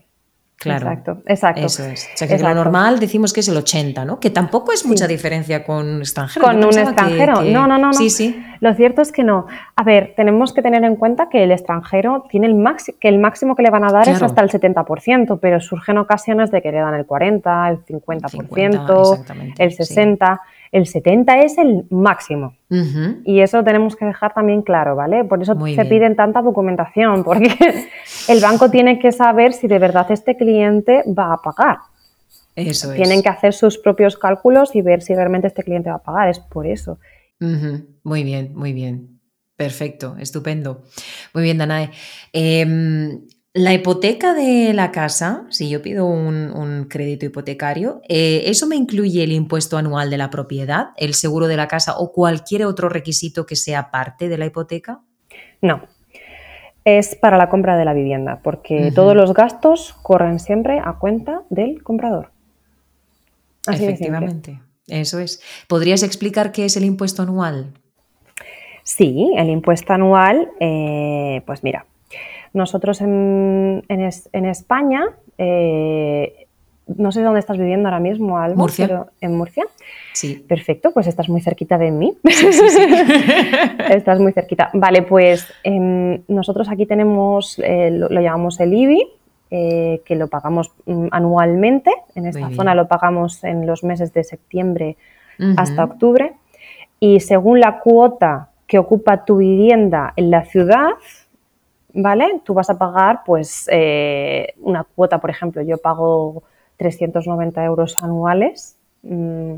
Claro. 0.61 0.91
Exacto, 0.91 1.23
exacto. 1.27 1.61
Eso 1.63 1.85
es. 1.87 2.07
O 2.15 2.17
sea, 2.19 2.29
que 2.29 2.39
lo 2.39 2.55
normal 2.55 3.01
decimos 3.01 3.33
que 3.33 3.41
es 3.41 3.49
el 3.49 3.57
80, 3.57 4.05
¿no? 4.05 4.21
Que 4.21 4.29
tampoco 4.29 4.73
es 4.73 4.85
mucha 4.85 5.07
diferencia 5.07 5.65
con 5.65 5.89
un 5.89 6.01
extranjero. 6.01 6.45
Con 6.45 6.57
un 6.57 6.79
extranjero. 6.79 7.41
No, 7.41 7.67
no, 7.67 7.79
no, 7.79 7.87
no. 7.87 7.93
Sí, 7.95 8.11
sí. 8.11 8.45
Lo 8.61 8.75
cierto 8.75 9.01
es 9.01 9.11
que 9.11 9.25
no. 9.25 9.47
A 9.75 9.83
ver, 9.85 10.13
tenemos 10.15 10.53
que 10.53 10.61
tener 10.61 10.85
en 10.85 10.97
cuenta 10.97 11.31
que 11.31 11.45
el 11.45 11.51
extranjero 11.51 12.27
tiene 12.31 12.47
el 12.47 12.57
máximo, 12.57 12.99
que 13.01 13.09
el 13.09 13.19
máximo 13.19 13.57
que 13.57 13.63
le 13.63 13.71
van 13.71 13.85
a 13.85 13.91
dar 13.91 14.07
es 14.07 14.23
hasta 14.23 14.43
el 14.43 14.51
70%, 14.51 15.39
pero 15.41 15.61
surgen 15.61 15.97
ocasiones 15.97 16.51
de 16.51 16.61
que 16.61 16.73
le 16.73 16.79
dan 16.79 16.93
el 16.93 17.07
40, 17.07 17.71
el 17.71 17.79
50%, 17.87 19.55
el 19.57 19.71
60%. 19.75 20.41
El 20.73 20.87
70 20.87 21.41
es 21.41 21.59
el 21.59 21.85
máximo. 21.91 22.55
Y 23.25 23.41
eso 23.41 23.65
tenemos 23.65 23.97
que 23.97 24.05
dejar 24.05 24.33
también 24.33 24.63
claro, 24.63 24.95
¿vale? 24.95 25.25
Por 25.25 25.43
eso 25.43 25.57
se 25.75 25.85
piden 25.85 26.15
tanta 26.15 26.43
documentación, 26.43 27.25
porque 27.25 27.53
el 28.29 28.41
banco 28.41 28.71
tiene 28.71 28.99
que 29.01 29.11
saber 29.11 29.53
si 29.53 29.67
de 29.67 29.79
verdad 29.79 30.07
este 30.11 30.37
cliente 30.37 31.03
va 31.07 31.35
a 31.35 31.37
pagar. 31.39 31.79
Eso 32.55 32.93
Tienen 32.93 33.23
que 33.23 33.29
hacer 33.29 33.53
sus 33.53 33.79
propios 33.79 34.17
cálculos 34.17 34.75
y 34.77 34.83
ver 34.83 35.03
si 35.03 35.15
realmente 35.15 35.47
este 35.47 35.63
cliente 35.63 35.91
va 35.91 35.97
a 35.97 36.03
pagar. 36.03 36.29
Es 36.29 36.39
por 36.39 36.67
eso. 36.67 36.99
Muy 37.41 38.23
bien, 38.23 38.53
muy 38.55 38.73
bien. 38.73 39.21
Perfecto, 39.57 40.17
estupendo. 40.19 40.85
Muy 41.35 41.43
bien, 41.43 41.59
Danae. 41.59 41.91
Em, 42.33 43.21
la 43.53 43.75
hipoteca 43.75 44.33
de 44.33 44.73
la 44.75 44.93
casa, 44.93 45.45
si 45.51 45.69
yo 45.69 45.83
pido 45.83 46.07
un, 46.07 46.87
crédito 46.89 47.27
hipotecario, 47.27 48.01
eh, 48.09 48.45
¿eso 48.47 48.67
me 48.67 48.77
incluye 48.77 49.23
el 49.25 49.33
impuesto 49.33 49.77
anual 49.77 50.11
de 50.11 50.19
la 50.19 50.31
propiedad, 50.31 50.91
el 50.97 51.15
seguro 51.15 51.47
de 51.47 51.57
la 51.57 51.69
casa 51.69 51.97
o 51.99 52.13
cualquier 52.13 52.65
otro 52.65 52.89
requisito 52.89 53.47
que 53.47 53.57
sea 53.57 53.91
parte 53.91 54.29
de 54.29 54.39
la 54.39 54.47
hipoteca? 54.47 55.01
No, 55.61 55.83
es 56.85 57.17
para 57.17 57.37
la 57.37 57.49
compra 57.49 57.77
de 57.77 57.85
la 57.85 57.93
vivienda, 57.93 58.41
porque 58.43 58.93
todos 58.95 59.17
los 59.17 59.35
gastos 59.35 59.95
corren 60.03 60.39
siempre 60.39 60.81
a 60.83 60.95
cuenta 60.99 61.43
del 61.51 61.83
comprador. 61.83 62.31
Efectivamente, 63.69 64.61
eso 64.87 65.19
es. 65.19 65.43
¿Podrías 65.69 66.03
explicar 66.03 66.53
qué 66.53 66.65
es 66.65 66.77
el 66.77 66.85
impuesto 66.85 67.23
anual? 67.23 67.75
Sí, 68.85 69.33
el 69.37 69.51
impuesto 69.51 69.93
anual, 69.93 70.51
eh, 70.59 71.43
pues 71.47 71.63
mira, 71.63 71.87
nosotros 72.53 73.01
en, 73.01 73.85
España, 73.89 75.03
eh, 75.39 76.47
no 76.87 77.13
sé 77.13 77.23
dónde 77.23 77.41
estás 77.41 77.57
viviendo 77.57 77.89
ahora 77.89 78.01
mismo, 78.01 78.39
Alba, 78.39 78.57
Murcia. 78.57 78.87
Pero 78.87 79.07
¿En 79.21 79.37
Murcia? 79.37 79.65
Sí. 80.13 80.45
Perfecto, 80.49 80.91
pues 80.93 81.07
estás 81.07 81.29
muy 81.29 81.41
cerquita 81.41 81.79
de 81.79 81.91
mí. 81.91 82.17
Sí, 82.25 82.53
sí, 82.53 82.87
estás 83.91 84.19
muy 84.19 84.33
cerquita. 84.33 84.71
Vale, 84.75 85.03
pues 85.03 85.47
em, 85.63 86.23
nosotros 86.29 86.69
aquí 86.69 86.87
tenemos, 86.87 87.59
eh, 87.61 87.91
lo, 87.93 88.09
llamamos 88.21 88.59
el 88.61 88.75
IBI, 88.75 89.07
eh, 89.53 90.03
que 90.05 90.17
lo 90.17 90.29
pagamos 90.29 90.73
mm, 90.87 91.09
anualmente. 91.11 91.93
En 92.15 92.27
esta 92.27 92.51
zona 92.51 92.75
lo 92.75 92.89
pagamos 92.89 93.45
en 93.45 93.67
los 93.67 93.85
meses 93.85 94.13
de 94.13 94.25
septiembre 94.25 94.97
hasta 95.57 95.85
octubre. 95.85 96.35
Y 96.99 97.21
según 97.21 97.61
la 97.61 97.81
cuota 97.81 98.51
que 98.67 98.79
ocupa 98.79 99.25
tu 99.25 99.39
vivienda 99.39 100.13
en 100.17 100.31
la 100.31 100.45
ciudad, 100.45 100.91
¿vale? 101.95 102.41
Tú 102.45 102.55
vas 102.55 102.71
a 102.71 102.79
pagar 102.79 103.23
pues 103.25 103.69
eh, 103.71 104.55
una 104.61 104.85
cuota, 104.85 105.21
por 105.21 105.31
ejemplo, 105.31 105.63
yo 105.63 105.79
pago 105.79 106.43
390 106.77 107.65
euros 107.65 108.03
anuales 108.03 108.77
mm, 109.03 109.55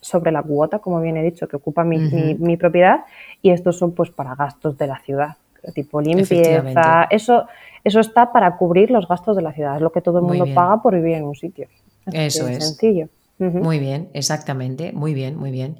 sobre 0.00 0.32
la 0.32 0.42
cuota, 0.42 0.78
como 0.78 1.00
bien 1.00 1.16
he 1.16 1.22
dicho, 1.22 1.48
que 1.48 1.56
ocupa 1.56 1.84
mi, 1.84 2.56
propiedad 2.56 3.04
y 3.42 3.50
estos 3.50 3.78
son 3.78 3.92
pues 3.92 4.10
para 4.10 4.34
gastos 4.34 4.78
de 4.78 4.86
la 4.86 4.98
ciudad, 5.00 5.36
tipo 5.74 6.00
limpieza, 6.00 7.06
eso, 7.10 7.46
eso 7.84 8.00
está 8.00 8.32
para 8.32 8.56
cubrir 8.56 8.90
los 8.90 9.06
gastos 9.08 9.36
de 9.36 9.42
la 9.42 9.52
ciudad, 9.52 9.76
es 9.76 9.82
lo 9.82 9.92
que 9.92 10.00
todo 10.00 10.18
el 10.18 10.24
mundo 10.24 10.46
paga 10.54 10.82
por 10.82 10.94
vivir 10.94 11.16
en 11.16 11.24
un 11.24 11.34
sitio. 11.34 11.68
eso 12.12 12.48
es. 12.48 12.64
Sencillo. 12.64 13.08
Muy 13.38 13.78
bien, 13.78 14.10
exactamente, 14.12 14.92
muy 14.92 15.14
bien, 15.14 15.36
muy 15.36 15.50
bien. 15.50 15.78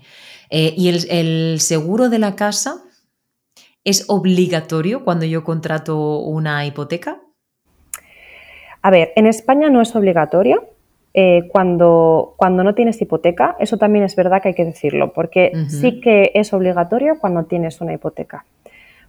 Eh, 0.48 0.72
¿Y 0.76 0.88
el, 0.88 1.10
el 1.10 1.60
seguro 1.60 2.08
de 2.08 2.18
la 2.18 2.34
casa? 2.34 2.82
¿Es 3.84 4.04
obligatorio 4.08 5.04
cuando 5.04 5.24
yo 5.24 5.42
contrato 5.42 6.18
una 6.20 6.66
hipoteca? 6.66 7.20
A 8.82 8.90
ver, 8.90 9.12
en 9.16 9.26
España 9.26 9.70
no 9.70 9.80
es 9.80 9.94
obligatorio. 9.96 10.64
Eh, 11.12 11.48
cuando, 11.48 12.34
cuando 12.36 12.62
no 12.62 12.74
tienes 12.76 13.02
hipoteca, 13.02 13.56
eso 13.58 13.78
también 13.78 14.04
es 14.04 14.14
verdad 14.14 14.40
que 14.40 14.48
hay 14.48 14.54
que 14.54 14.64
decirlo, 14.64 15.12
porque 15.12 15.50
sí 15.68 16.00
que 16.00 16.30
es 16.34 16.52
obligatorio 16.52 17.18
cuando 17.18 17.46
tienes 17.46 17.80
una 17.80 17.92
hipoteca, 17.92 18.44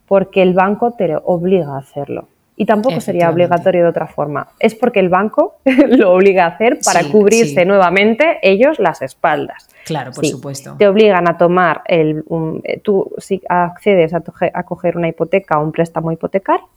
porque 0.07 0.41
el 0.41 0.55
banco 0.55 0.93
te 0.93 1.15
obliga 1.24 1.76
a 1.76 1.78
hacerlo. 1.78 2.28
Y 2.62 2.66
tampoco 2.68 3.01
sería 3.01 3.28
obligatorio 3.32 3.82
de 3.82 3.89
otra 3.89 4.05
forma. 4.05 4.49
Es 4.59 4.76
porque 4.76 4.99
el 4.99 5.09
banco 5.09 5.55
lo 5.66 6.14
obliga 6.14 6.45
a 6.45 6.49
hacer 6.49 6.78
para 6.86 7.03
cubrirse 7.05 7.66
nuevamente 7.66 8.38
ellos 8.43 8.78
las 8.78 9.01
espaldas. 9.01 9.68
Claro, 9.84 10.12
por 10.12 10.24
supuesto. 10.28 10.76
Te 10.78 10.88
obligan 10.88 11.28
a 11.28 11.39
tomar 11.39 11.82
el. 11.88 12.24
Eh, 12.64 12.80
tú, 12.82 13.16
si 13.18 13.41
accedes 13.49 14.14
a, 14.14 14.22
a, 14.53 14.64
coger 14.64 14.95
una 14.95 15.07
hipoteca 15.07 15.57
o 15.57 15.64
un 15.64 15.72
préstamo 15.72 16.12
hipotecario, 16.12 16.68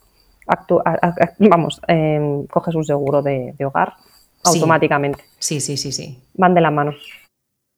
vamos, 1.39 1.83
em, 1.87 2.47
coges 2.47 2.75
un 2.75 2.85
seguro 2.87 3.21
de, 3.21 3.55
hogar 3.63 3.93
automáticamente. 4.43 5.23
Sí, 5.39 5.61
sí, 5.61 5.77
sí, 5.77 5.93
sí. 5.93 6.19
Van 6.33 6.55
de 6.55 6.63
la 6.63 6.71
mano. 6.71 6.95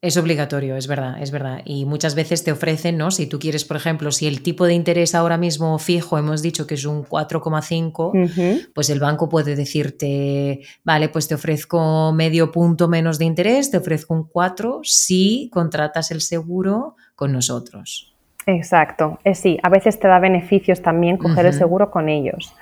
Es 0.02 0.18
obligatorio, 0.18 0.76
es 0.76 0.86
verdad, 0.88 1.22
es 1.22 1.30
verdad. 1.30 1.62
Y 1.64 1.86
muchas 1.86 2.14
veces 2.14 2.44
te 2.44 2.52
ofrecen, 2.52 2.98
¿no? 2.98 3.10
Si 3.10 3.26
tú 3.26 3.38
quieres, 3.38 3.64
por 3.64 3.78
ejemplo, 3.78 4.12
si 4.12 4.26
el 4.26 4.42
tipo 4.42 4.66
de 4.66 4.74
interés 4.74 5.14
ahora 5.14 5.38
mismo 5.38 5.78
fijo, 5.78 6.18
hemos 6.18 6.42
dicho 6.42 6.66
que 6.66 6.74
es 6.74 6.84
un 6.84 7.02
4,5, 7.02 8.72
pues 8.74 8.90
el 8.90 9.00
banco 9.00 9.28
puede 9.28 9.56
decirte, 9.56 10.60
vale, 10.84 11.08
pues 11.08 11.28
te 11.28 11.34
ofrezco 11.34 12.12
medio 12.12 12.52
punto 12.52 12.88
menos 12.88 13.18
de 13.18 13.24
interés, 13.24 13.70
te 13.70 13.78
ofrezco 13.78 14.12
un 14.12 14.24
4 14.24 14.80
si 14.84 15.48
contratas 15.50 16.10
el 16.10 16.20
seguro 16.20 16.96
con 17.14 17.32
nosotros. 17.32 18.14
Exacto, 18.46 19.18
eh, 19.24 19.34
sí, 19.34 19.58
a 19.62 19.70
veces 19.70 19.98
te 19.98 20.06
da 20.06 20.20
beneficios 20.20 20.80
también 20.82 21.16
coger 21.16 21.46
el 21.46 21.52
seguro 21.52 21.90
con 21.90 22.08
ellos. 22.08 22.54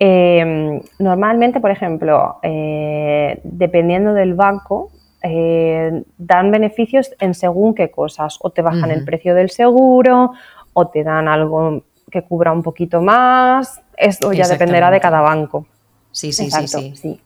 Em, 0.00 0.80
normalmente, 0.98 1.60
por 1.60 1.70
ejemplo, 1.70 2.38
eh, 2.42 3.40
dependiendo 3.44 4.14
del 4.14 4.34
banco, 4.34 4.90
eh, 5.22 6.02
dan 6.18 6.50
beneficios 6.50 7.10
en 7.20 7.34
según 7.34 7.74
qué 7.74 7.90
cosas. 7.90 8.38
O 8.40 8.50
te 8.50 8.62
bajan 8.62 8.90
el 8.90 9.04
precio 9.04 9.34
del 9.34 9.50
seguro, 9.50 10.32
o 10.72 10.88
te 10.88 11.04
dan 11.04 11.28
algo 11.28 11.84
que 12.10 12.22
cubra 12.22 12.52
un 12.52 12.62
poquito 12.62 13.00
más. 13.00 13.80
Eso 13.96 14.32
ya 14.32 14.48
dependerá 14.48 14.90
de 14.90 15.00
cada 15.00 15.20
banco. 15.20 15.66
Sí, 16.10 16.32
sí, 16.32 16.50
sí, 16.50 16.94
sí. 16.94 17.20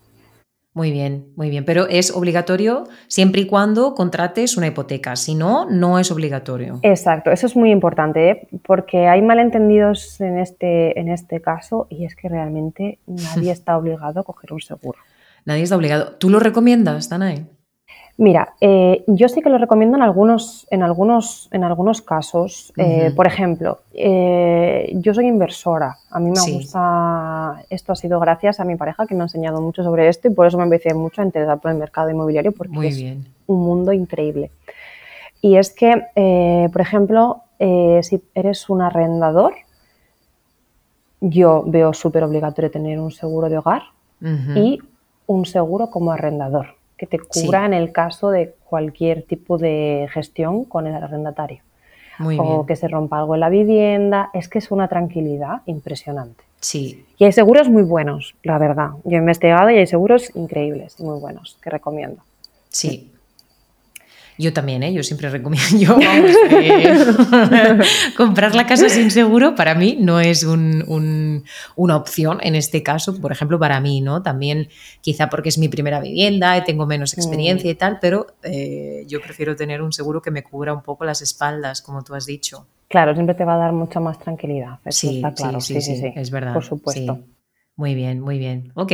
Muy 0.76 0.90
bien, 0.90 1.28
muy 1.36 1.48
bien. 1.48 1.64
Pero 1.64 1.88
es 1.88 2.10
obligatorio 2.10 2.84
siempre 3.08 3.40
y 3.40 3.46
cuando 3.46 3.94
contrates 3.94 4.58
una 4.58 4.66
hipoteca. 4.66 5.16
Si 5.16 5.34
no, 5.34 5.64
no 5.70 5.98
es 5.98 6.10
obligatorio. 6.10 6.80
Exacto, 6.82 7.30
eso 7.30 7.46
es 7.46 7.56
muy 7.56 7.70
importante, 7.70 8.30
¿eh? 8.30 8.48
porque 8.62 9.08
hay 9.08 9.22
malentendidos 9.22 10.20
en 10.20 10.38
este, 10.38 11.00
en 11.00 11.08
este 11.08 11.40
caso 11.40 11.86
y 11.88 12.04
es 12.04 12.14
que 12.14 12.28
realmente 12.28 12.98
nadie 13.06 13.52
está 13.52 13.78
obligado 13.78 14.20
a 14.20 14.22
coger 14.22 14.52
un 14.52 14.60
seguro. 14.60 14.98
Nadie 15.46 15.62
está 15.62 15.76
obligado. 15.76 16.12
¿Tú 16.16 16.28
lo 16.28 16.40
recomiendas, 16.40 17.08
Danae? 17.08 17.46
Mira, 18.18 18.54
eh, 18.62 19.04
yo 19.06 19.28
sí 19.28 19.42
que 19.42 19.50
lo 19.50 19.58
recomiendo 19.58 19.98
en 19.98 20.02
algunos, 20.02 20.66
en 20.70 20.82
algunos, 20.82 21.50
en 21.52 21.64
algunos 21.64 22.00
casos. 22.00 22.72
Eh, 22.78 23.12
por 23.14 23.26
ejemplo, 23.26 23.80
eh, 23.92 24.90
yo 24.94 25.12
soy 25.12 25.26
inversora. 25.26 25.98
A 26.10 26.18
mí 26.18 26.30
me 26.30 26.52
gusta. 26.52 27.62
Esto 27.68 27.92
ha 27.92 27.96
sido 27.96 28.18
gracias 28.18 28.58
a 28.58 28.64
mi 28.64 28.76
pareja 28.76 29.06
que 29.06 29.14
me 29.14 29.20
ha 29.20 29.24
enseñado 29.24 29.60
mucho 29.60 29.82
sobre 29.82 30.08
esto 30.08 30.28
y 30.28 30.30
por 30.30 30.46
eso 30.46 30.56
me 30.56 30.64
empecé 30.64 30.94
mucho 30.94 31.20
a 31.20 31.26
interesar 31.26 31.60
por 31.60 31.70
el 31.70 31.76
mercado 31.76 32.08
inmobiliario 32.08 32.52
porque 32.52 32.88
es 32.88 33.04
un 33.46 33.60
mundo 33.60 33.92
increíble. 33.92 34.50
Y 35.42 35.56
es 35.56 35.70
que, 35.70 36.68
por 36.72 36.80
ejemplo, 36.80 37.42
si 37.58 38.22
eres 38.34 38.70
un 38.70 38.80
arrendador, 38.80 39.52
yo 41.20 41.64
veo 41.66 41.92
súper 41.92 42.24
obligatorio 42.24 42.70
tener 42.70 42.98
un 42.98 43.10
seguro 43.10 43.50
de 43.50 43.58
hogar 43.58 43.82
y 44.22 44.78
un 45.26 45.44
seguro 45.44 45.90
como 45.90 46.12
arrendador 46.12 46.75
que 46.96 47.06
te 47.06 47.18
cubra 47.18 47.66
en 47.66 47.74
el 47.74 47.92
caso 47.92 48.30
de 48.30 48.54
cualquier 48.64 49.22
tipo 49.22 49.58
de 49.58 50.08
gestión 50.12 50.64
con 50.64 50.86
el 50.86 50.94
arrendatario. 50.94 51.60
o 52.18 52.64
que 52.64 52.76
se 52.76 52.88
rompa 52.88 53.18
algo 53.18 53.34
en 53.34 53.40
la 53.40 53.50
vivienda, 53.50 54.30
es 54.32 54.48
que 54.48 54.58
es 54.58 54.70
una 54.70 54.88
tranquilidad 54.88 55.60
impresionante. 55.66 56.44
Sí. 56.60 57.04
Y 57.18 57.24
hay 57.24 57.32
seguros 57.32 57.68
muy 57.68 57.82
buenos, 57.82 58.34
la 58.42 58.56
verdad. 58.56 58.90
Yo 59.04 59.18
he 59.18 59.20
investigado 59.20 59.68
y 59.70 59.76
hay 59.76 59.86
seguros 59.86 60.34
increíbles 60.34 60.96
y 60.98 61.02
muy 61.02 61.20
buenos 61.20 61.58
que 61.62 61.68
recomiendo. 61.68 62.22
Sí, 62.70 63.12
yo 64.38 64.52
también, 64.52 64.82
¿eh? 64.82 64.92
yo 64.92 65.02
siempre 65.02 65.30
recomiendo, 65.30 65.66
yo, 65.78 65.98
eh, 66.00 66.98
comprar 68.16 68.54
la 68.54 68.66
casa 68.66 68.88
sin 68.88 69.10
seguro 69.10 69.54
para 69.54 69.74
mí 69.74 69.96
no 70.00 70.20
es 70.20 70.44
una 70.44 71.96
opción 71.96 72.38
en 72.42 72.54
este 72.54 72.82
caso, 72.82 73.20
por 73.20 73.32
ejemplo, 73.32 73.58
para 73.58 73.80
mí, 73.80 74.00
¿no? 74.00 74.22
También 74.22 74.68
quizá 75.00 75.28
porque 75.28 75.48
es 75.48 75.58
mi 75.58 75.68
primera 75.68 76.00
vivienda 76.00 76.56
y 76.56 76.64
tengo 76.64 76.86
menos 76.86 77.16
mm. 77.16 77.20
experiencia 77.20 77.70
y 77.70 77.74
tal, 77.74 77.98
pero 78.00 78.26
eh, 78.42 79.04
yo 79.06 79.20
prefiero 79.20 79.56
tener 79.56 79.82
un 79.82 79.92
seguro 79.92 80.20
que 80.20 80.30
me 80.30 80.42
cubra 80.42 80.72
un 80.72 80.82
poco 80.82 81.04
las 81.04 81.22
espaldas, 81.22 81.82
como 81.82 82.02
tú 82.02 82.14
has 82.14 82.26
dicho. 82.26 82.66
Claro, 82.88 83.14
siempre 83.14 83.34
te 83.34 83.44
va 83.44 83.54
a 83.54 83.58
dar 83.58 83.72
mucha 83.72 84.00
más 84.00 84.18
tranquilidad. 84.18 84.78
sí, 84.88 85.22
claro. 85.34 85.60
sí, 85.60 85.80
sí, 85.80 85.96
sí, 85.96 86.12
es 86.14 86.30
verdad. 86.30 86.52
Por 86.54 86.64
supuesto. 86.64 87.24
Muy 87.76 87.94
bien, 87.94 88.20
muy 88.20 88.38
bien. 88.38 88.72
Ok. 88.74 88.92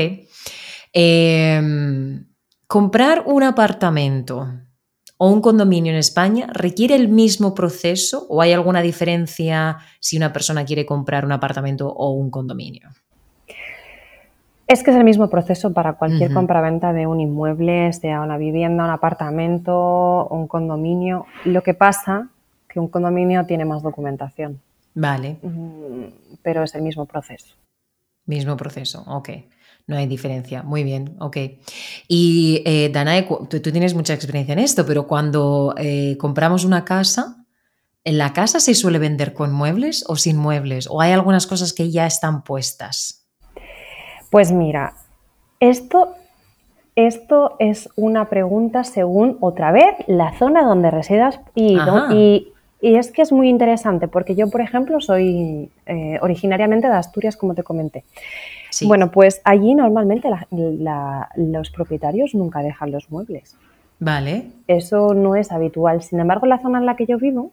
Em, 0.92 2.26
comprar 2.66 3.22
un 3.26 3.42
apartamento 3.42 4.48
o 5.24 5.28
un 5.28 5.40
condominio 5.40 5.92
en 5.92 5.98
España 5.98 6.48
requiere 6.52 6.96
el 6.96 7.06
mismo 7.06 7.54
proceso 7.54 8.26
o 8.28 8.42
hay 8.42 8.52
alguna 8.52 8.82
diferencia 8.82 9.78
si 10.00 10.16
una 10.16 10.32
persona 10.32 10.64
quiere 10.64 10.84
comprar 10.84 11.24
un 11.24 11.30
apartamento 11.30 11.86
o 11.88 12.10
un 12.10 12.28
condominio? 12.28 12.88
Es 14.66 14.82
que 14.82 14.90
es 14.90 14.96
el 14.96 15.04
mismo 15.04 15.30
proceso 15.30 15.72
para 15.72 15.92
cualquier 15.92 16.32
compra-venta 16.32 16.92
de 16.92 17.06
un 17.06 17.20
inmueble, 17.20 17.92
sea 17.92 18.20
una 18.20 18.36
vivienda, 18.36 18.82
un 18.82 18.90
apartamento, 18.90 20.26
un 20.26 20.48
condominio. 20.48 21.26
Lo 21.44 21.62
que 21.62 21.74
pasa 21.74 22.28
que 22.68 22.80
un 22.80 22.88
condominio 22.88 23.46
tiene 23.46 23.64
más 23.64 23.80
documentación. 23.80 24.60
Vale. 24.92 25.36
Mm, 25.40 26.38
pero 26.42 26.64
es 26.64 26.74
el 26.74 26.82
mismo 26.82 27.06
proceso. 27.06 27.54
Mismo 28.26 28.56
proceso, 28.56 29.04
ok. 29.06 29.30
No 29.86 29.96
hay 29.96 30.06
diferencia. 30.06 30.62
Muy 30.62 30.84
bien, 30.84 31.16
ok. 31.18 31.36
Y 32.06 32.62
eh, 32.64 32.88
Danae, 32.92 33.26
tú, 33.50 33.60
tienes 33.60 33.94
mucha 33.94 34.14
experiencia 34.14 34.52
en 34.52 34.60
esto, 34.60 34.86
pero 34.86 35.06
cuando 35.06 35.74
eh, 35.76 36.16
compramos 36.18 36.64
una 36.64 36.84
casa, 36.84 37.44
¿en 38.04 38.18
la 38.18 38.32
casa 38.32 38.60
se 38.60 38.74
suele 38.74 38.98
vender 38.98 39.34
con 39.34 39.52
muebles 39.52 40.04
o 40.06 40.16
sin 40.16 40.36
muebles? 40.36 40.88
¿O 40.88 41.00
hay 41.00 41.12
algunas 41.12 41.46
cosas 41.46 41.72
que 41.72 41.90
ya 41.90 42.06
están 42.06 42.44
puestas? 42.44 43.26
Pues 44.30 44.52
mira, 44.52 44.94
esto, 45.58 46.14
esto 46.94 47.56
es 47.58 47.88
una 47.96 48.28
pregunta 48.30 48.84
según 48.84 49.36
otra 49.40 49.72
vez 49.72 49.94
la 50.06 50.38
zona 50.38 50.64
donde 50.64 50.90
residas 50.90 51.40
y, 51.54 51.76
y, 52.12 52.52
es 52.82 53.12
que 53.12 53.22
es 53.22 53.32
muy 53.32 53.48
interesante 53.48 54.08
porque 54.08 54.34
yo, 54.34 54.50
por 54.50 54.60
ejemplo, 54.60 55.00
soy 55.00 55.70
eh, 55.86 56.18
originariamente 56.20 56.88
de 56.88 56.94
Asturias, 56.94 57.36
como 57.36 57.54
te 57.54 57.62
comenté. 57.62 58.04
Bueno, 58.82 59.10
pues 59.10 59.40
allí 59.44 59.74
normalmente 59.74 60.28
los 61.36 61.70
propietarios 61.70 62.34
nunca 62.34 62.62
dejan 62.62 62.90
los 62.90 63.10
muebles. 63.10 63.56
Vale. 63.98 64.46
Eso 64.66 65.14
no 65.14 65.36
es 65.36 65.52
habitual. 65.52 66.02
Sin 66.02 66.18
embargo, 66.18 66.46
en 66.46 66.50
la 66.50 66.58
zona 66.58 66.78
en 66.78 66.86
la 66.86 66.96
que 66.96 67.06
yo 67.06 67.18
vivo, 67.18 67.52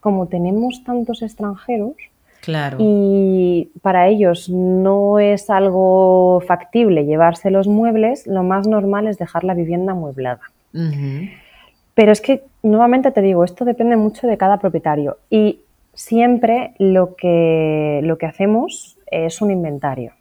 como 0.00 0.26
tenemos 0.28 0.82
tantos 0.84 1.22
extranjeros, 1.22 1.96
Claro. 2.40 2.78
Y 2.80 3.70
para 3.82 4.08
ellos 4.08 4.48
no 4.48 5.18
es 5.18 5.50
algo 5.50 6.40
factible 6.46 7.04
llevarse 7.04 7.50
los 7.50 7.66
muebles, 7.66 8.26
lo 8.26 8.42
más 8.42 8.66
normal 8.66 9.06
es 9.06 9.18
dejar 9.18 9.44
la 9.44 9.54
vivienda 9.54 9.92
amueblada. 9.92 10.40
Pero 11.94 12.12
es 12.12 12.20
que, 12.20 12.44
nuevamente 12.62 13.10
te 13.10 13.22
digo, 13.22 13.44
esto 13.44 13.64
depende 13.64 13.96
mucho 13.96 14.26
de 14.26 14.36
cada 14.36 14.58
propietario 14.58 15.18
y 15.30 15.60
siempre 15.94 16.74
lo 16.78 17.16
que, 17.16 18.00
lo 18.04 18.18
que 18.18 18.26
hacemos 18.26 18.98
es 19.10 19.40
un 19.40 19.50
inventario. 19.50 20.12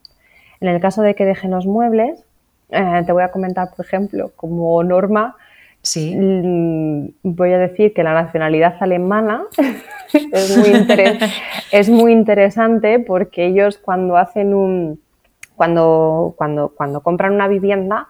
En 0.60 0.70
el 0.70 0.82
caso 0.82 1.02
de 1.02 1.14
que 1.14 1.26
dejen 1.26 1.52
los 1.52 1.66
muebles, 1.66 2.24
eh, 2.70 3.04
te 3.06 3.12
voy 3.12 3.24
a 3.24 3.32
comentar, 3.32 3.70
por 3.76 3.86
ejemplo, 3.86 4.32
como 4.36 4.84
norma, 4.84 5.36
sí. 5.82 6.16
Mm, 6.16 7.10
voy 7.24 7.54
a 7.54 7.60
decir 7.60 7.94
que 7.94 8.04
la 8.04 8.14
nacionalidad 8.14 8.76
alemana 8.80 9.46
es, 10.14 10.58
muy 10.58 10.70
es 11.72 11.90
muy 11.90 12.12
interesante 12.12 13.00
porque 13.00 13.46
ellos 13.46 13.78
cuando 13.78 14.18
hacen 14.18 14.54
un, 14.54 15.00
cuando, 15.56 16.34
cuando, 16.38 16.70
cuando 16.70 17.02
compran 17.02 17.34
una 17.34 17.48
vivienda, 17.48 18.08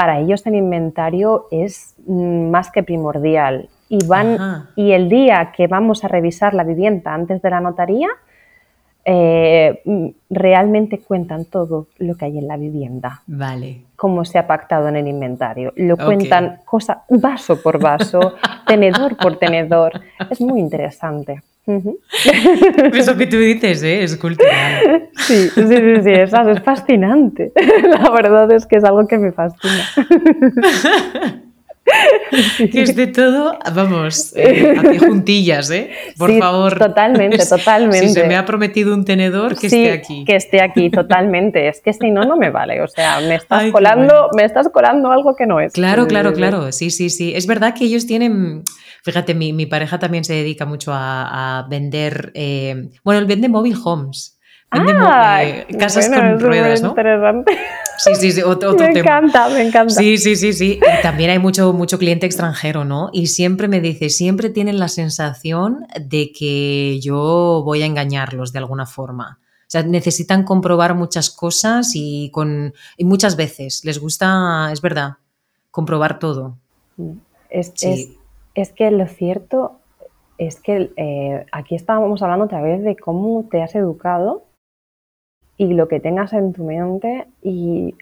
para 0.00 0.18
ellos 0.18 0.46
el 0.46 0.54
inventario 0.54 1.46
es 1.50 1.94
mm, 2.06 2.48
más 2.48 2.72
que 2.72 2.82
primordial. 2.82 3.68
Y, 3.90 4.06
van, 4.06 4.66
y 4.74 4.92
el 4.92 5.10
día 5.10 5.52
que 5.54 5.66
vamos 5.66 6.04
a 6.04 6.08
revisar 6.08 6.54
la 6.54 6.64
vivienda 6.64 7.12
antes 7.12 7.42
de 7.42 7.50
la 7.50 7.60
notaría, 7.60 8.08
eh, 9.04 9.82
mm, 9.84 10.06
realmente 10.30 11.00
cuentan 11.00 11.44
todo 11.44 11.88
lo 11.98 12.14
que 12.14 12.24
hay 12.24 12.38
en 12.38 12.48
la 12.48 12.56
vivienda. 12.56 13.20
Vale. 13.26 13.82
Cómo 13.94 14.24
se 14.24 14.38
ha 14.38 14.46
pactado 14.46 14.88
en 14.88 14.96
el 14.96 15.06
inventario. 15.06 15.74
Lo 15.76 15.98
cuentan 15.98 16.60
cosa, 16.64 17.02
vaso 17.10 17.60
por 17.60 17.78
vaso, 17.78 18.36
tenedor 18.66 19.18
por 19.18 19.36
tenedor. 19.36 20.00
Es 20.30 20.40
muy 20.40 20.60
interesante. 20.60 21.42
Eso 22.92 23.16
que 23.16 23.26
tú 23.26 23.36
dices, 23.36 23.82
¿eh? 23.82 24.02
es 24.02 24.16
cultural. 24.16 25.08
Sí, 25.20 25.48
sí, 25.50 25.62
sí, 25.62 26.02
sí 26.02 26.10
es, 26.10 26.32
es 26.32 26.62
fascinante. 26.62 27.52
La 27.82 28.10
verdad 28.10 28.50
es 28.50 28.66
que 28.66 28.76
es 28.76 28.84
algo 28.84 29.06
que 29.06 29.18
me 29.18 29.30
fascina. 29.32 29.84
que 32.72 32.82
es 32.82 32.96
de 32.96 33.06
todo, 33.06 33.58
vamos, 33.74 34.32
eh, 34.34 34.98
juntillas, 34.98 35.70
¿eh? 35.70 35.90
Por 36.18 36.36
favor. 36.38 36.78
Totalmente, 36.78 37.44
totalmente. 37.46 38.08
Si 38.08 38.14
se 38.14 38.26
me 38.26 38.36
ha 38.36 38.44
prometido 38.44 38.94
un 38.94 39.04
tenedor, 39.04 39.56
que 39.56 39.66
esté 39.66 39.92
aquí. 39.92 40.24
Que 40.24 40.36
esté 40.36 40.62
aquí, 40.62 40.90
totalmente. 40.90 41.68
Es 41.68 41.80
que 41.80 41.92
si 41.92 42.10
no, 42.10 42.24
no 42.24 42.36
me 42.36 42.50
vale. 42.50 42.80
O 42.82 42.88
sea, 42.88 43.20
me 43.20 43.36
estás 43.36 43.70
colando, 43.70 44.30
me 44.36 44.44
estás 44.44 44.68
colando 44.70 45.12
algo 45.12 45.36
que 45.36 45.46
no 45.46 45.60
es. 45.60 45.72
Claro, 45.72 46.06
claro, 46.06 46.32
claro. 46.32 46.72
Sí, 46.72 46.90
sí, 46.90 47.10
sí. 47.10 47.32
Es 47.36 47.46
verdad 47.46 47.74
que 47.74 47.84
ellos 47.84 48.06
tienen. 48.06 48.64
Fíjate, 49.02 49.34
mi, 49.34 49.66
pareja 49.66 49.98
también 49.98 50.24
se 50.24 50.34
dedica 50.34 50.66
mucho 50.66 50.92
a, 50.94 51.66
vender. 51.68 52.32
Eh, 52.34 52.90
bueno, 53.04 53.20
él 53.20 53.26
vende 53.26 53.48
mobile 53.48 53.78
homes. 53.82 54.38
Vende 54.72 54.92
ah, 54.94 55.42
casas 55.78 56.08
con 56.08 56.38
ruedas, 56.38 56.80
¿no? 56.80 56.90
Interesante. 56.90 57.58
Sí, 57.98 58.14
sí, 58.14 58.32
sí, 58.32 58.42
otro, 58.46 58.72
me 58.72 58.92
tema. 58.92 59.00
encanta, 59.00 59.48
me 59.48 59.62
encanta. 59.62 59.94
Sí, 59.94 60.16
sí, 60.16 60.36
sí, 60.36 60.52
sí. 60.52 60.78
Y 60.80 61.02
también 61.02 61.30
hay 61.30 61.38
mucho, 61.40 61.72
mucho 61.72 61.98
cliente 61.98 62.26
extranjero, 62.26 62.84
¿no? 62.84 63.10
Y 63.12 63.26
siempre 63.26 63.66
me 63.66 63.80
dice, 63.80 64.10
siempre 64.10 64.48
tienen 64.48 64.78
la 64.78 64.88
sensación 64.88 65.86
de 66.00 66.30
que 66.30 67.00
yo 67.00 67.62
voy 67.64 67.82
a 67.82 67.86
engañarlos 67.86 68.52
de 68.52 68.60
alguna 68.60 68.86
forma. 68.86 69.40
O 69.42 69.70
sea, 69.70 69.82
necesitan 69.82 70.44
comprobar 70.44 70.94
muchas 70.94 71.30
cosas 71.30 71.92
y, 71.94 72.30
con, 72.32 72.72
y 72.96 73.04
muchas 73.04 73.36
veces 73.36 73.84
les 73.84 73.98
gusta, 73.98 74.70
es 74.72 74.80
verdad, 74.80 75.14
comprobar 75.70 76.18
todo. 76.18 76.58
Es, 77.48 77.72
Sí. 77.74 77.88
es- 77.88 78.19
es 78.54 78.72
que 78.72 78.90
lo 78.90 79.06
cierto 79.06 79.80
es 80.38 80.60
que 80.60 80.90
eh, 80.96 81.46
aquí 81.52 81.74
estábamos 81.74 82.22
hablando 82.22 82.46
otra 82.46 82.62
vez 82.62 82.82
de 82.82 82.96
cómo 82.96 83.44
te 83.50 83.62
has 83.62 83.74
educado 83.74 84.44
y 85.56 85.74
lo 85.74 85.88
que 85.88 86.00
tengas 86.00 86.32
en 86.32 86.52
tu 86.52 86.64
mente 86.64 87.26
y 87.42 87.94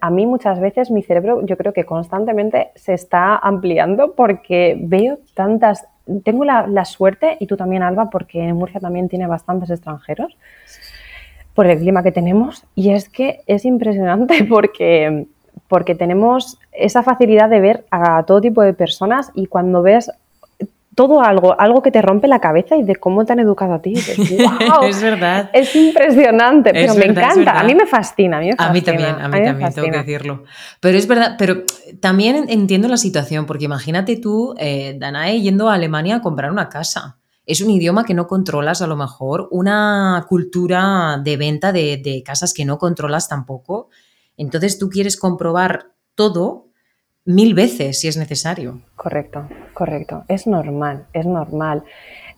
a 0.00 0.10
mí 0.10 0.24
muchas 0.24 0.58
veces 0.58 0.90
mi 0.90 1.02
cerebro 1.02 1.44
yo 1.44 1.56
creo 1.58 1.74
que 1.74 1.84
constantemente 1.84 2.70
se 2.74 2.94
está 2.94 3.36
ampliando 3.36 4.14
porque 4.14 4.78
veo 4.80 5.18
tantas, 5.34 5.86
tengo 6.24 6.44
la, 6.44 6.66
la 6.66 6.86
suerte 6.86 7.36
y 7.40 7.46
tú 7.46 7.58
también 7.58 7.82
Alba 7.82 8.08
porque 8.08 8.42
en 8.42 8.56
Murcia 8.56 8.80
también 8.80 9.08
tiene 9.08 9.26
bastantes 9.26 9.68
extranjeros 9.68 10.36
por 11.56 11.66
el 11.66 11.78
clima 11.78 12.02
que 12.02 12.12
tenemos 12.12 12.64
y 12.74 12.90
es 12.90 13.08
que 13.08 13.40
es 13.46 13.64
impresionante 13.64 14.44
porque, 14.48 15.26
porque 15.68 15.94
tenemos 15.94 16.58
esa 16.72 17.02
facilidad 17.02 17.48
de 17.48 17.60
ver 17.60 17.86
a 17.90 18.22
todo 18.24 18.40
tipo 18.40 18.62
de 18.62 18.74
personas 18.74 19.30
y 19.34 19.46
cuando 19.46 19.82
ves 19.82 20.10
todo 20.96 21.20
algo, 21.20 21.60
algo 21.60 21.82
que 21.82 21.90
te 21.90 22.00
rompe 22.00 22.26
la 22.26 22.40
cabeza 22.40 22.74
y 22.74 22.82
de 22.82 22.96
cómo 22.96 23.26
te 23.26 23.34
han 23.34 23.38
educado 23.38 23.74
a 23.74 23.82
ti, 23.82 23.90
dices, 23.90 24.16
"Guau". 24.68 24.84
es 24.84 25.02
verdad. 25.02 25.50
Es 25.52 25.76
impresionante, 25.76 26.72
pero 26.72 26.92
Es 26.92 26.98
me 26.98 27.06
verdad, 27.06 27.32
encanta. 27.32 27.60
A 27.60 27.64
mí 27.64 27.74
me 27.74 27.86
fascina. 27.86 28.38
A 28.38 28.40
mí, 28.40 28.46
me 28.46 28.52
A 28.56 28.72
mí 28.72 28.80
fascina, 28.80 28.84
también, 28.84 29.24
a 29.24 29.28
mí 29.28 29.44
también, 29.44 29.74
tengo 29.74 29.90
que 29.90 29.98
decirlo. 29.98 30.44
Pero 30.80 30.96
es 30.96 31.06
verdad, 31.06 31.36
pero 31.38 31.64
también 32.00 32.46
entiendo 32.48 32.88
la 32.88 32.96
situación, 32.96 33.44
porque 33.44 33.66
imagínate 33.66 34.16
tú, 34.16 34.54
eh, 34.58 34.96
Danae, 34.98 35.42
yendo 35.42 35.68
a 35.68 35.74
Alemania 35.74 36.16
a 36.16 36.22
comprar 36.22 36.50
una 36.50 36.70
casa. 36.70 37.18
Es 37.44 37.60
un 37.60 37.70
idioma 37.70 38.04
que 38.04 38.14
no 38.14 38.26
controlas 38.26 38.80
a 38.80 38.86
lo 38.86 38.96
mejor, 38.96 39.48
una 39.50 40.24
cultura 40.30 41.20
de 41.22 41.36
venta 41.36 41.72
de, 41.72 41.98
de 42.02 42.22
casas 42.24 42.54
que 42.54 42.64
no 42.64 42.78
controlas 42.78 43.28
tampoco. 43.28 43.90
Entonces 44.36 44.78
tú 44.78 44.88
quieres 44.88 45.16
comprobar 45.16 45.86
todo 46.14 46.66
mil 47.24 47.54
veces 47.54 48.00
si 48.00 48.08
es 48.08 48.16
necesario. 48.16 48.80
Correcto, 48.94 49.48
correcto. 49.74 50.24
Es 50.28 50.46
normal, 50.46 51.06
es 51.12 51.26
normal. 51.26 51.82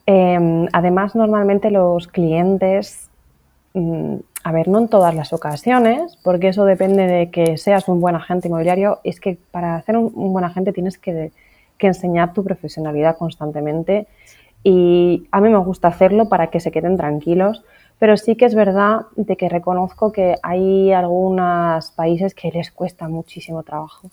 Eh, 0.07 0.67
además, 0.73 1.15
normalmente 1.15 1.71
los 1.71 2.09
clientes, 2.09 3.09
mm, 3.75 4.17
a 4.45 4.53
ver, 4.53 4.69
no 4.69 4.79
en 4.79 4.89
todas 4.89 5.15
las 5.15 5.33
ocasiones, 5.33 6.17
porque 6.23 6.49
eso 6.49 6.65
depende 6.65 7.07
de 7.07 7.31
que 7.31 7.59
seas 7.59 7.89
un 7.89 8.01
buen 8.01 8.17
agente 8.17 8.49
inmobiliario, 8.49 9.01
es 9.05 9.21
que 9.21 9.39
para 9.51 9.81
ser 9.83 9.99
un, 9.99 10.11
un 10.15 10.33
buen 10.33 10.45
agente 10.45 10.73
tienes 10.73 10.97
que, 10.97 11.33
que 11.77 11.87
enseñar 11.87 12.33
tu 12.33 12.43
profesionalidad 12.43 13.17
constantemente 13.17 14.07
y 14.63 15.27
a 15.31 15.41
mí 15.41 15.49
me 15.49 15.59
gusta 15.59 15.89
hacerlo 15.89 16.29
para 16.29 16.49
que 16.49 16.61
se 16.61 16.71
queden 16.71 16.97
tranquilos, 16.97 17.65
pero 17.99 18.17
sí 18.17 18.37
que 18.37 18.45
es 18.47 18.55
verdad 18.55 19.03
de 19.17 19.37
que 19.37 19.49
reconozco 19.49 20.13
que 20.13 20.37
hay 20.43 20.93
algunos 20.93 21.91
países 21.93 22.35
que 22.35 22.51
les 22.51 22.71
cuesta 22.71 23.09
muchísimo 23.09 23.63
trabajo. 23.63 24.11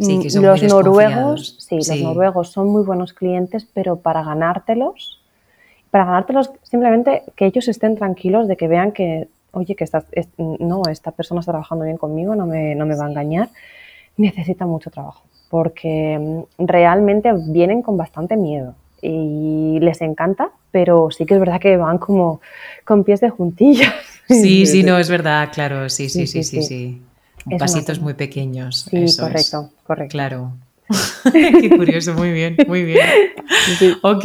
Sí, 0.00 0.20
que 0.20 0.30
son 0.30 0.44
los 0.44 0.62
muy 0.62 0.68
noruegos, 0.70 1.56
sí, 1.58 1.82
Sí. 1.82 1.90
los 1.90 2.00
noruegos 2.02 2.50
son 2.52 2.68
muy 2.68 2.82
buenos 2.84 3.12
clientes, 3.12 3.66
pero 3.74 3.96
para 3.96 4.22
ganártelos, 4.22 5.20
para 5.90 6.04
ganártelos 6.04 6.52
simplemente 6.62 7.24
que 7.36 7.46
ellos 7.46 7.68
estén 7.68 7.96
tranquilos 7.96 8.46
de 8.48 8.56
que 8.56 8.68
vean 8.68 8.92
que, 8.92 9.28
oye, 9.52 9.74
que 9.74 9.84
esta, 9.84 10.04
es- 10.12 10.28
no, 10.38 10.82
esta 10.88 11.10
persona 11.10 11.40
está 11.40 11.52
trabajando 11.52 11.84
bien 11.84 11.96
conmigo, 11.96 12.34
no 12.36 12.46
me, 12.46 12.74
no 12.76 12.86
me 12.86 12.94
va 12.96 13.06
a 13.06 13.10
engañar, 13.10 13.48
necesita 14.16 14.66
mucho 14.66 14.90
trabajo, 14.90 15.24
porque 15.50 16.18
mm, 16.58 16.64
realmente 16.66 17.32
vienen 17.48 17.82
con 17.82 17.96
bastante 17.96 18.36
miedo 18.36 18.74
y 19.02 19.78
les 19.80 20.00
encanta, 20.00 20.50
pero 20.70 21.08
sí 21.10 21.24
que 21.26 21.34
es 21.34 21.40
verdad 21.40 21.60
que 21.60 21.76
van 21.76 21.98
como 21.98 22.40
con 22.84 23.04
pies 23.04 23.20
de 23.20 23.30
juntillas. 23.30 23.92
Sí, 24.28 24.66
sí, 24.66 24.82
no, 24.82 24.98
es 24.98 25.08
verdad, 25.08 25.50
claro, 25.52 25.88
sí, 25.88 26.08
sí, 26.08 26.26
sí, 26.26 26.42
Sí, 26.42 26.62
sí. 26.62 27.02
Es 27.50 27.58
Pasitos 27.60 28.00
muy 28.00 28.14
pequeños. 28.14 28.86
Sí, 28.90 28.96
eso 29.04 29.04
es. 29.26 29.28
correcto, 29.50 29.70
correcto. 29.86 30.12
Claro. 30.12 30.52
Qué 31.32 31.70
curioso, 31.76 32.14
muy 32.14 32.32
bien, 32.32 32.56
muy 32.66 32.82
bien. 32.84 33.06
Sí. 33.78 33.92
Ok, 34.02 34.24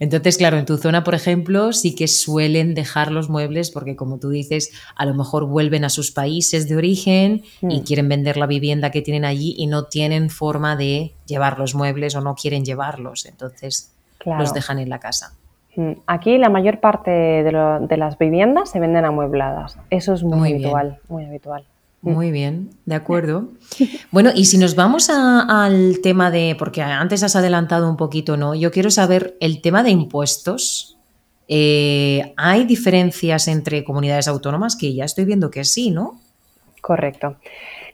entonces 0.00 0.36
claro, 0.38 0.56
en 0.58 0.64
tu 0.66 0.76
zona, 0.78 1.04
por 1.04 1.14
ejemplo, 1.14 1.72
sí 1.72 1.94
que 1.94 2.08
suelen 2.08 2.74
dejar 2.74 3.10
los 3.12 3.28
muebles 3.28 3.70
porque 3.70 3.96
como 3.96 4.18
tú 4.18 4.30
dices, 4.30 4.70
a 4.96 5.04
lo 5.04 5.14
mejor 5.14 5.46
vuelven 5.46 5.84
a 5.84 5.90
sus 5.90 6.10
países 6.10 6.68
de 6.68 6.76
origen 6.76 7.42
y 7.62 7.80
Mm. 7.80 7.84
quieren 7.84 8.08
vender 8.08 8.36
la 8.38 8.46
vivienda 8.46 8.90
que 8.90 9.02
tienen 9.02 9.24
allí 9.24 9.54
y 9.58 9.66
no 9.66 9.84
tienen 9.84 10.30
forma 10.30 10.76
de 10.76 11.12
llevar 11.26 11.58
los 11.58 11.74
muebles 11.74 12.14
o 12.16 12.20
no 12.22 12.34
quieren 12.34 12.64
llevarlos, 12.64 13.26
entonces 13.26 13.92
Claro. 14.18 14.40
los 14.40 14.52
dejan 14.52 14.78
en 14.78 14.88
la 14.90 14.98
casa. 14.98 15.32
Mm, 15.76 15.92
Aquí 16.06 16.38
la 16.38 16.48
mayor 16.48 16.80
parte 16.80 17.10
de, 17.10 17.52
lo- 17.52 17.80
de 17.80 17.96
las 17.96 18.18
viviendas 18.18 18.70
se 18.70 18.80
venden 18.80 19.04
amuebladas. 19.04 19.76
Eso 19.90 20.12
es 20.14 20.22
muy, 20.24 20.38
Muy 20.38 20.48
bien. 20.54 20.64
habitual, 20.64 20.98
muy 21.08 21.24
habitual. 21.24 21.64
Muy 22.00 22.30
bien, 22.30 22.70
de 22.86 22.94
acuerdo. 22.94 23.48
Bueno, 24.10 24.30
y 24.34 24.44
si 24.46 24.56
nos 24.58 24.74
vamos 24.74 25.10
a- 25.10 25.64
al 25.64 26.00
tema 26.02 26.30
de, 26.30 26.56
porque 26.58 26.82
antes 26.82 27.22
has 27.22 27.36
adelantado 27.36 27.88
un 27.90 27.96
poquito, 27.96 28.36
¿no? 28.36 28.54
Yo 28.54 28.70
quiero 28.70 28.90
saber 28.90 29.36
el 29.40 29.60
tema 29.62 29.82
de 29.82 29.90
impuestos. 29.90 30.96
Eh, 31.48 32.34
¿Hay 32.36 32.64
diferencias 32.64 33.48
entre 33.48 33.82
comunidades 33.84 34.28
autónomas? 34.28 34.76
Que 34.76 34.94
ya 34.94 35.04
estoy 35.04 35.24
viendo 35.24 35.50
que 35.50 35.64
sí, 35.64 35.90
¿no? 35.90 36.20
Correcto. 36.80 37.36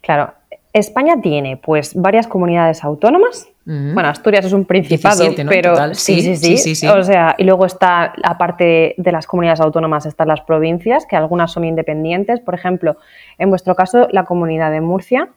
Claro, 0.03 0.35
España 0.75 1.21
tiene 1.23 1.57
pues 1.57 1.95
varias 1.95 2.27
comunidades 2.27 2.83
autónomas. 2.83 3.49
Ujú. 3.65 3.95
Bueno, 3.95 4.09
Asturias 4.09 4.45
es 4.45 4.53
un 4.53 4.65
principado, 4.65 5.21
17, 5.21 5.45
¿no? 5.45 5.53
En 5.53 5.63
pero 5.63 5.95
sí, 5.95 6.37
sí, 6.37 6.59
sí. 6.75 6.87
O 6.89 7.03
sea, 7.05 7.37
y 7.39 7.45
luego 7.45 7.65
está, 7.65 8.13
aparte 8.25 8.97
de 8.99 9.13
las 9.13 9.27
comunidades 9.29 9.61
autónomas, 9.61 10.05
están 10.05 10.27
las 10.29 10.41
provincias, 10.41 11.07
que 11.07 11.15
algunas 11.15 11.53
son 11.53 11.65
independientes. 11.65 12.41
Por 12.41 12.55
ejemplo, 12.55 12.97
en 13.39 13.51
vuestro 13.51 13.77
caso, 13.77 14.09
la 14.11 14.25
comunidad 14.25 14.73
de 14.73 14.81
Murcia. 14.81 15.29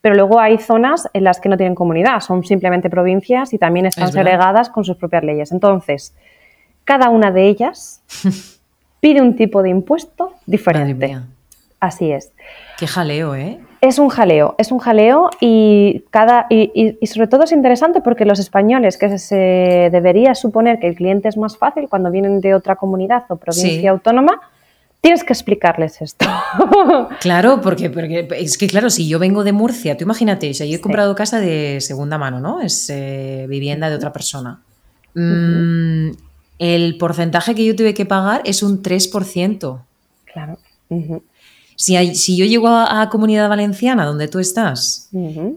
Pero 0.00 0.16
luego 0.16 0.40
hay 0.40 0.58
zonas 0.58 1.08
en 1.12 1.24
las 1.24 1.40
que 1.40 1.48
no 1.48 1.56
tienen 1.56 1.74
comunidad, 1.74 2.20
son 2.20 2.42
simplemente 2.42 2.88
provincias 2.88 3.52
y 3.52 3.58
también 3.58 3.84
están 3.86 4.08
Es 4.08 4.14
segregadas 4.14 4.70
con 4.70 4.82
sus 4.82 4.96
propias 4.96 5.22
leyes. 5.22 5.52
Entonces, 5.52 6.16
cada 6.84 7.10
una 7.10 7.30
de 7.30 7.46
ellas 7.46 8.02
pide 9.00 9.20
un 9.20 9.36
tipo 9.36 9.62
de 9.62 9.68
impuesto 9.68 10.32
diferente. 10.46 11.18
Así 11.78 12.10
es. 12.10 12.32
qué 12.78 12.86
jaleo, 12.86 13.34
¿eh? 13.34 13.60
Es 13.80 13.98
un 13.98 14.10
jaleo, 14.10 14.54
es 14.58 14.72
un 14.72 14.78
jaleo 14.78 15.30
y, 15.40 16.04
cada, 16.10 16.46
y, 16.50 16.70
y- 16.74 16.98
y 17.00 17.06
sobre 17.06 17.28
todo 17.28 17.44
es 17.44 17.52
interesante 17.52 18.02
porque 18.02 18.26
los 18.26 18.38
españoles, 18.38 18.98
que 18.98 19.16
se 19.18 19.88
debería 19.90 20.34
suponer 20.34 20.78
que 20.78 20.86
el 20.88 20.94
cliente 20.96 21.28
es 21.28 21.38
más 21.38 21.56
fácil 21.56 21.88
cuando 21.88 22.10
vienen 22.10 22.40
de 22.42 22.54
otra 22.54 22.76
comunidad 22.76 23.24
o 23.30 23.36
provincia 23.36 23.80
Sí. 23.80 23.86
autónoma, 23.86 24.38
tienes 25.00 25.24
que 25.24 25.32
explicarles 25.32 26.02
esto. 26.02 26.26
Claro, 27.20 27.60
porque, 27.62 27.88
porque 27.88 28.28
es 28.38 28.58
que 28.58 28.66
claro, 28.66 28.90
si 28.90 29.08
yo 29.08 29.18
vengo 29.18 29.44
de 29.44 29.52
Murcia, 29.52 29.96
tú 29.96 30.04
imagínate, 30.04 30.52
sea, 30.52 30.66
yo 30.66 30.74
he 30.74 30.76
Sí. 30.76 30.82
comprado 30.82 31.14
casa 31.14 31.40
de 31.40 31.80
segunda 31.80 32.18
mano, 32.18 32.38
¿no? 32.38 32.60
Es 32.60 32.90
eh, 32.90 33.46
vivienda 33.48 33.88
de 33.88 33.96
otra 33.96 34.12
persona. 34.12 34.60
Mm, 35.14 36.10
el 36.58 36.98
porcentaje 36.98 37.54
que 37.54 37.64
yo 37.64 37.74
tuve 37.74 37.94
que 37.94 38.04
pagar 38.04 38.42
es 38.44 38.62
un 38.62 38.82
3%. 38.82 39.80
claro. 40.30 40.58
Si, 41.82 41.96
hay- 41.96 42.14
si 42.14 42.36
yo 42.36 42.44
llego 42.44 42.68
a, 42.68 43.00
a 43.00 43.08
Comunidad 43.08 43.48
Valenciana, 43.48 44.04
donde 44.04 44.28
tú 44.28 44.38
estás, 44.38 45.08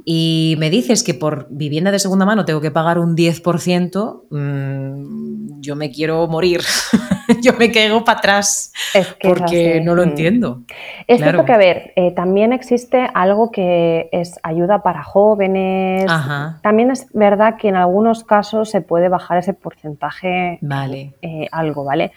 y 0.05 0.55
me 0.57 0.69
dices 0.69 1.03
que 1.03 1.13
por 1.13 1.47
vivienda 1.49 1.91
de 1.91 1.99
segunda 1.99 2.25
mano 2.25 2.45
tengo 2.45 2.61
que 2.61 2.71
pagar 2.71 2.97
un 2.97 3.13
10%, 3.17 4.23
mm, 4.29 5.59
yo 5.59 5.75
me 5.75 5.91
quiero 5.91 6.25
morir. 6.29 6.61
yo 7.41 7.51
me 7.59 7.71
caigo 7.73 8.05
para 8.05 8.19
atrás 8.19 8.71
Es 8.93 9.07
que 9.15 9.27
porque 9.27 9.81
no 9.83 9.95
lo 9.95 10.05
Mm. 10.05 10.09
entiendo. 10.09 10.61
Es 11.07 11.17
Claro. 11.17 11.31
cierto 11.39 11.45
que, 11.45 11.51
a 11.51 11.57
ver, 11.57 11.91
eh, 11.97 12.11
también 12.11 12.53
existe 12.53 13.05
algo 13.13 13.51
que 13.51 14.07
es 14.13 14.39
ayuda 14.43 14.81
para 14.81 15.03
jóvenes. 15.03 16.05
Ajá. 16.09 16.59
También 16.63 16.89
es 16.91 17.05
verdad 17.13 17.57
que 17.57 17.67
en 17.67 17.75
algunos 17.75 18.23
casos 18.23 18.69
se 18.69 18.79
puede 18.79 19.09
bajar 19.09 19.39
ese 19.39 19.53
porcentaje 19.53 20.57
Vale. 20.61 21.15
eh, 21.21 21.49
algo, 21.51 21.83
¿vale? 21.83 22.13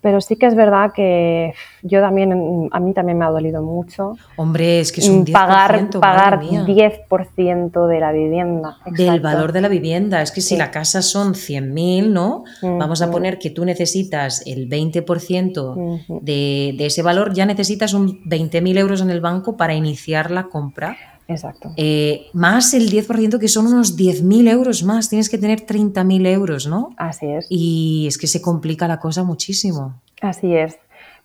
Pero 0.00 0.20
sí 0.20 0.36
que 0.36 0.46
es 0.46 0.54
verdad 0.54 0.92
que 0.94 1.52
yo 1.82 2.00
también, 2.00 2.68
a 2.70 2.80
mí 2.80 2.94
también 2.94 3.18
me 3.18 3.24
ha 3.24 3.28
dolido 3.28 3.62
mucho 3.62 4.14
Hombre, 4.36 4.80
es 4.80 4.92
que 4.92 5.00
es 5.00 5.08
un 5.08 5.24
10%, 5.24 5.30
mm, 5.30 5.32
pagar, 5.32 5.90
pagar 6.00 6.38
mía. 6.40 6.64
10% 6.64 7.86
de 7.86 8.00
la 8.00 8.12
vivienda. 8.12 8.78
del 8.86 9.20
valor 9.20 9.52
de 9.52 9.60
la 9.60 9.68
vivienda. 9.68 10.22
Es 10.22 10.32
que 10.32 10.40
si 10.40 10.56
la 10.56 10.70
casa 10.70 11.02
son 11.02 11.34
100.000, 11.34 12.12
¿no? 12.12 12.44
Vamos 12.62 13.02
a 13.02 13.10
poner 13.10 13.38
que 13.38 13.50
tú 13.50 13.64
necesitas 13.64 14.42
el 14.46 14.68
20% 14.68 15.74
Ujú. 15.76 16.20
de, 16.22 16.74
de 16.76 16.86
ese 16.86 17.02
valor, 17.02 17.34
ya 17.34 17.46
necesitas 17.46 17.92
un 17.92 18.22
20.000 18.24 18.78
euros 18.78 19.00
en 19.02 19.10
el 19.10 19.20
banco 19.20 19.56
para 19.56 19.74
iniciar 19.74 20.30
la 20.30 20.44
compra. 20.44 20.96
Exacto. 21.30 21.70
Eh, 21.76 22.26
más 22.32 22.74
el 22.74 22.90
10%, 22.90 23.38
que 23.38 23.48
son 23.48 23.68
unos 23.68 23.96
10.000 23.96 24.50
euros 24.50 24.82
más. 24.82 25.08
Tienes 25.08 25.30
que 25.30 25.38
tener 25.38 25.60
30.000 25.60 26.26
euros, 26.26 26.66
¿no? 26.66 26.90
Así 26.96 27.26
es. 27.26 27.46
Y 27.48 28.06
es 28.08 28.18
que 28.18 28.26
se 28.26 28.42
complica 28.42 28.88
la 28.88 28.98
cosa 28.98 29.22
muchísimo. 29.22 29.94
Así 30.20 30.54
es. 30.54 30.78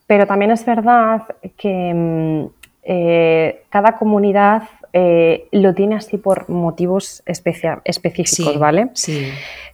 Pero 0.05 0.27
también 0.27 0.51
es 0.51 0.63
verdad 0.63 1.23
que 1.57 1.93
mm, 1.93 2.45
eh, 2.83 3.63
cada 3.69 3.97
comunidad 3.97 4.63
eh, 4.93 5.47
lo 5.51 5.73
tiene 5.73 5.95
así 5.95 6.17
por 6.17 6.49
motivos 6.49 7.23
específicos, 7.25 8.59
¿vale? 8.59 8.91
Sí. 8.93 9.27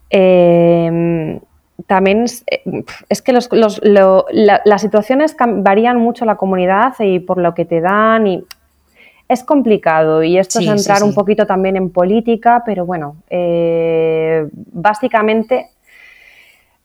Em, 0.09 1.39
también 1.87 2.23
es, 2.23 3.21
que 3.21 3.33
las 3.33 4.81
situaciones 4.81 5.35
varían 5.37 5.97
mucho 5.97 6.23
la 6.23 6.37
comunidad 6.37 6.93
y 6.99 7.19
por 7.19 7.37
lo 7.37 7.53
que 7.53 7.65
te 7.65 7.81
dan 7.81 8.27
y 8.27 8.45
es 9.31 9.45
complicado 9.45 10.23
y 10.23 10.37
esto 10.37 10.59
es 10.59 10.67
entrar 10.67 11.03
un 11.03 11.13
poquito 11.13 11.47
también 11.47 11.77
en 11.77 11.89
política, 11.89 12.63
pero 12.65 12.85
bueno, 12.85 13.15
eh, 13.29 14.45
básicamente 14.73 15.69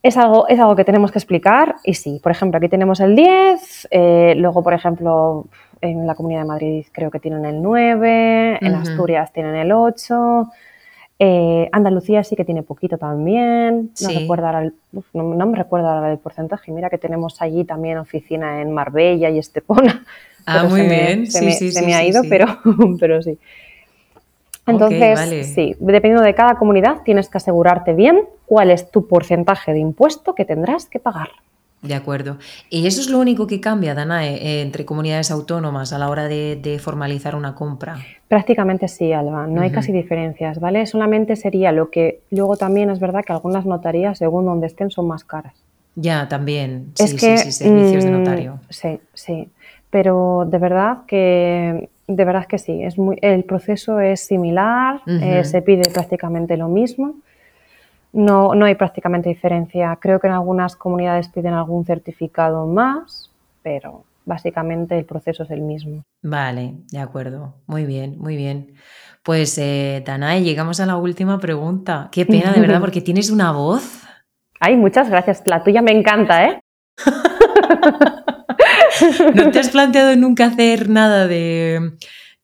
es 0.01 0.17
algo, 0.17 0.47
es 0.47 0.61
algo 0.61 0.77
que 0.77 0.85
tenemos 0.85 1.11
que 1.11 1.19
explicar 1.19 1.75
y 1.83 1.95
sí, 1.95 2.21
por 2.23 2.31
ejemplo, 2.31 2.59
aquí 2.59 2.69
tenemos 2.69 3.01
el 3.01 3.17
10, 3.17 3.89
eh, 3.91 4.35
luego, 4.37 4.63
por 4.63 4.75
ejemplo, 4.75 5.47
en 5.81 6.07
la 6.07 6.15
Comunidad 6.15 6.43
de 6.43 6.47
Madrid 6.47 6.87
creo 6.93 7.11
que 7.11 7.19
tienen 7.19 7.45
el 7.45 7.61
9, 7.61 8.59
en 8.61 8.75
Asturias 8.77 9.33
tienen 9.33 9.57
el 9.57 9.73
8, 9.73 10.49
eh, 11.19 11.69
Andalucía 11.73 12.23
sí 12.23 12.37
que 12.37 12.45
tiene 12.45 12.63
poquito 12.63 12.97
también, 12.97 13.91
no, 14.01 14.09
recuerdo 14.09 14.71
no, 15.15 15.47
me 15.47 15.57
recuerdo 15.59 15.89
ahora 15.89 16.13
el 16.13 16.19
porcentaje, 16.19 16.71
mira 16.71 16.91
que 16.91 16.99
tenemos 16.99 17.43
allí 17.43 17.65
también 17.65 17.99
oficina 17.99 18.61
en 18.63 18.71
Marbella 18.71 19.31
y 19.31 19.39
Estepona. 19.41 20.05
Ah, 20.47 20.65
muy 20.65 20.83
bien, 20.83 21.31
se 21.31 21.41
sí, 21.41 21.45
me, 21.45 21.73
se 21.73 21.83
me 21.83 21.95
ha 21.95 22.05
ido, 22.05 22.23
Pero, 22.29 22.47
pero 23.01 23.21
sí. 23.21 23.39
Entonces, 24.67 25.55
sí, 25.55 25.77
dependiendo 25.79 26.23
de 26.23 26.35
cada 26.35 26.57
comunidad, 26.57 27.03
tienes 27.05 27.29
que 27.29 27.39
asegurarte 27.39 27.93
bien 27.93 28.23
cuál 28.47 28.71
es 28.71 28.91
tu 28.91 29.07
porcentaje 29.07 29.73
de 29.73 29.79
impuesto 29.79 30.35
que 30.35 30.45
tendrás 30.45 30.87
que 30.87 30.99
pagar. 30.99 31.29
De 31.83 31.95
acuerdo. 31.95 32.39
¿Y 32.71 32.87
eso 32.87 33.01
es 33.01 33.09
lo 33.09 33.19
único 33.19 33.47
que 33.47 33.61
cambia, 33.61 33.95
Danae, 33.95 34.35
eh, 34.37 34.63
entre 34.63 34.85
comunidades 34.85 35.31
autónomas 35.31 35.93
a 35.93 35.99
la 35.99 36.09
hora 36.09 36.27
de, 36.27 36.81
formalizar 36.83 37.37
una 37.37 37.55
compra? 37.55 37.99
Prácticamente 38.29 38.89
sí, 38.89 39.13
Alba. 39.13 39.47
No 39.47 39.61
hay 39.61 39.71
casi 39.71 39.93
diferencias, 39.93 40.59
¿vale? 40.59 40.87
Solamente 40.87 41.37
sería 41.37 41.71
lo 41.73 41.91
que 41.91 42.23
luego 42.31 42.57
también 42.57 42.91
es 42.91 42.99
verdad 42.99 43.23
que 43.25 43.33
algunas 43.33 43.67
notarías, 43.67 44.19
según 44.19 44.47
donde 44.47 44.67
estén, 44.67 44.91
son 44.91 45.07
más 45.07 45.23
caras. 45.23 45.55
Ya, 45.95 46.29
también. 46.29 46.93
Sí, 46.95 47.19
sí, 47.19 47.37
sí, 47.39 47.53
servicios 47.53 48.05
de 48.05 48.11
notario. 48.11 48.55
Mm, 48.55 48.59
sí, 48.71 49.01
sí. 49.15 49.49
Pero 49.97 50.45
de 50.47 50.59
verdad 50.59 51.07
que 51.07 51.89
de 52.07 52.25
verdad 52.27 52.45
que 52.47 52.59
sí, 52.59 52.83
es 52.83 52.99
muy, 52.99 53.17
el 53.23 53.45
proceso 53.45 53.99
es 53.99 54.21
similar, 54.21 55.01
eh, 55.07 55.43
se 55.43 55.63
pide 55.63 55.89
prácticamente 55.89 56.59
lo 56.59 56.69
mismo. 56.69 57.15
No, 58.13 58.55
no 58.55 58.67
hay 58.67 58.75
prácticamente 58.75 59.31
diferencia. 59.31 59.97
Creo 59.99 60.21
que 60.21 60.27
en 60.27 60.35
algunas 60.35 60.77
comunidades 60.77 61.29
piden 61.29 61.55
algún 61.55 61.87
certificado 61.87 62.67
más, 62.67 63.31
pero 63.63 64.05
básicamente 64.27 64.99
el 64.99 65.07
proceso 65.07 65.45
es 65.45 65.51
el 65.51 65.63
mismo. 65.63 66.03
Vale, 66.21 66.75
de 66.93 66.99
acuerdo. 66.99 67.55
Muy 67.67 67.87
bien, 67.87 68.19
muy 68.19 68.37
bien. 68.37 68.75
Pues, 69.23 69.57
eh, 69.57 70.03
Danae, 70.05 70.43
llegamos 70.43 70.79
a 70.79 70.85
la 70.85 70.99
última 70.99 71.39
pregunta. 71.39 72.11
Qué 72.13 72.27
pena, 72.27 72.53
de 72.53 72.61
verdad, 72.61 72.81
porque 72.83 73.01
tienes 73.01 73.31
una 73.31 73.51
voz. 73.51 74.03
Ay, 74.61 74.77
muchas 74.77 75.09
gracias. 75.09 75.43
La 75.47 75.65
tuya 75.65 75.81
me 75.81 75.93
encanta, 75.93 76.45
¿eh? 76.45 76.61
¿No 79.35 79.51
te 79.51 79.59
has 79.59 79.71
planteado 79.71 80.17
nunca 80.17 80.47
hacer 80.47 80.89
nada 80.89 81.27
de 81.27 81.93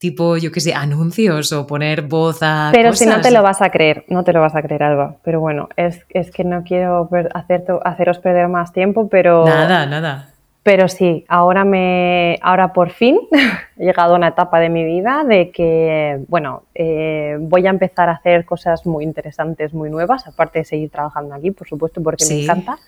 tipo, 0.03 0.37
yo 0.37 0.51
qué 0.51 0.59
sé, 0.59 0.75
anuncios 0.75 1.53
o 1.53 1.65
poner 1.65 2.03
voz 2.03 2.43
a. 2.43 2.71
Pero 2.73 2.93
si 2.93 3.07
no 3.07 3.21
te 3.21 3.31
lo 3.31 3.41
vas 3.41 3.63
a 3.63 3.71
creer, 3.71 4.05
no 4.09 4.25
te 4.25 4.33
lo 4.33 4.41
vas 4.41 4.57
a 4.57 4.61
creer, 4.61 4.83
algo. 4.83 5.19
Pero 5.23 5.39
bueno, 5.39 5.69
es, 5.77 6.05
es 6.09 6.33
que 6.33 6.43
no 6.43 6.65
quiero 6.65 7.09
hacer, 7.35 7.65
haceros 7.85 8.19
perder 8.19 8.49
más 8.49 8.73
tiempo, 8.73 9.09
pero. 9.09 9.47
Nada, 9.47 9.87
nada. 9.87 10.33
Pero 10.65 10.89
sí, 10.89 11.25
ahora 11.29 11.65
me, 11.65 12.39
ahora 12.43 12.73
por 12.73 12.91
fin 12.91 13.19
he 13.79 13.85
llegado 13.85 14.15
a 14.15 14.17
una 14.17 14.29
etapa 14.29 14.59
de 14.59 14.71
mi 14.71 14.85
vida 14.85 15.23
de 15.25 15.53
que, 15.53 16.21
bueno, 16.27 16.65
eh, 16.75 17.37
voy 17.41 17.67
a 17.69 17.71
empezar 17.71 18.09
a 18.09 18.13
hacer 18.13 18.45
cosas 18.45 18.85
muy 18.87 19.05
interesantes, 19.05 19.73
muy 19.73 19.89
nuevas, 19.89 20.27
aparte 20.27 20.61
de 20.61 20.65
seguir 20.65 20.91
trabajando 20.91 21.35
aquí, 21.35 21.53
por 21.53 21.69
supuesto, 21.69 22.03
porque 22.03 22.25
me 22.29 22.43
encanta. 22.43 22.79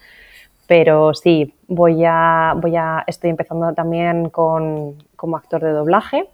Pero 0.66 1.14
sí, 1.14 1.54
voy 1.68 2.04
a, 2.06 2.54
voy 2.56 2.76
a, 2.76 3.04
estoy 3.06 3.30
empezando 3.30 3.72
también 3.74 4.30
con, 4.30 4.94
como 5.16 5.36
actor 5.36 5.62
de 5.62 5.70
doblaje. 5.70 6.26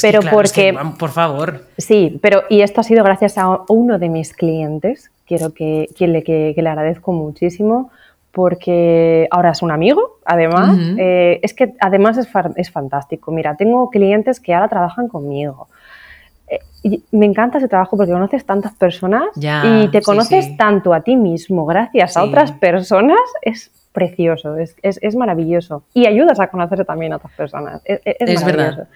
pero 0.00 0.20
porque, 0.30 0.76
por 0.98 1.10
favor. 1.10 1.62
Sí, 1.76 2.18
pero 2.22 2.44
y 2.48 2.62
esto 2.62 2.80
ha 2.80 2.84
sido 2.84 3.04
gracias 3.04 3.36
a 3.38 3.60
uno 3.68 3.98
de 3.98 4.08
mis 4.08 4.32
clientes, 4.32 5.10
quiero 5.26 5.52
que, 5.52 5.88
que, 5.96 6.08
le, 6.08 6.22
que, 6.22 6.54
le 6.56 6.68
agradezco 6.68 7.12
muchísimo, 7.12 7.90
porque 8.32 9.28
ahora 9.30 9.50
es 9.50 9.62
un 9.62 9.70
amigo, 9.70 10.18
además. 10.24 10.76
Eh, 10.98 11.38
es 11.42 11.54
que 11.54 11.74
además 11.80 12.18
es, 12.18 12.28
es 12.56 12.70
fantástico. 12.70 13.30
Mira, 13.30 13.56
tengo 13.56 13.90
clientes 13.90 14.40
que 14.40 14.54
ahora 14.54 14.68
trabajan 14.68 15.08
conmigo 15.08 15.68
me 17.12 17.26
encanta 17.26 17.58
ese 17.58 17.68
trabajo 17.68 17.96
porque 17.96 18.12
conoces 18.12 18.44
tantas 18.44 18.74
personas 18.74 19.24
y 19.36 19.88
te 19.88 20.02
conoces 20.02 20.56
tanto 20.56 20.92
a 20.92 21.00
ti 21.00 21.16
mismo 21.16 21.64
gracias 21.64 22.16
a 22.16 22.24
otras 22.24 22.52
personas. 22.52 23.18
Es 23.42 23.70
precioso, 23.92 24.56
es, 24.56 24.76
es, 24.82 25.14
maravilloso. 25.14 25.84
Y 25.94 26.06
ayudas 26.06 26.40
a 26.40 26.48
conocer 26.48 26.84
también 26.84 27.12
a 27.12 27.16
otras 27.16 27.32
personas. 27.34 27.80
Es, 27.84 28.00
es 28.04 28.44
Verdad. 28.44 28.88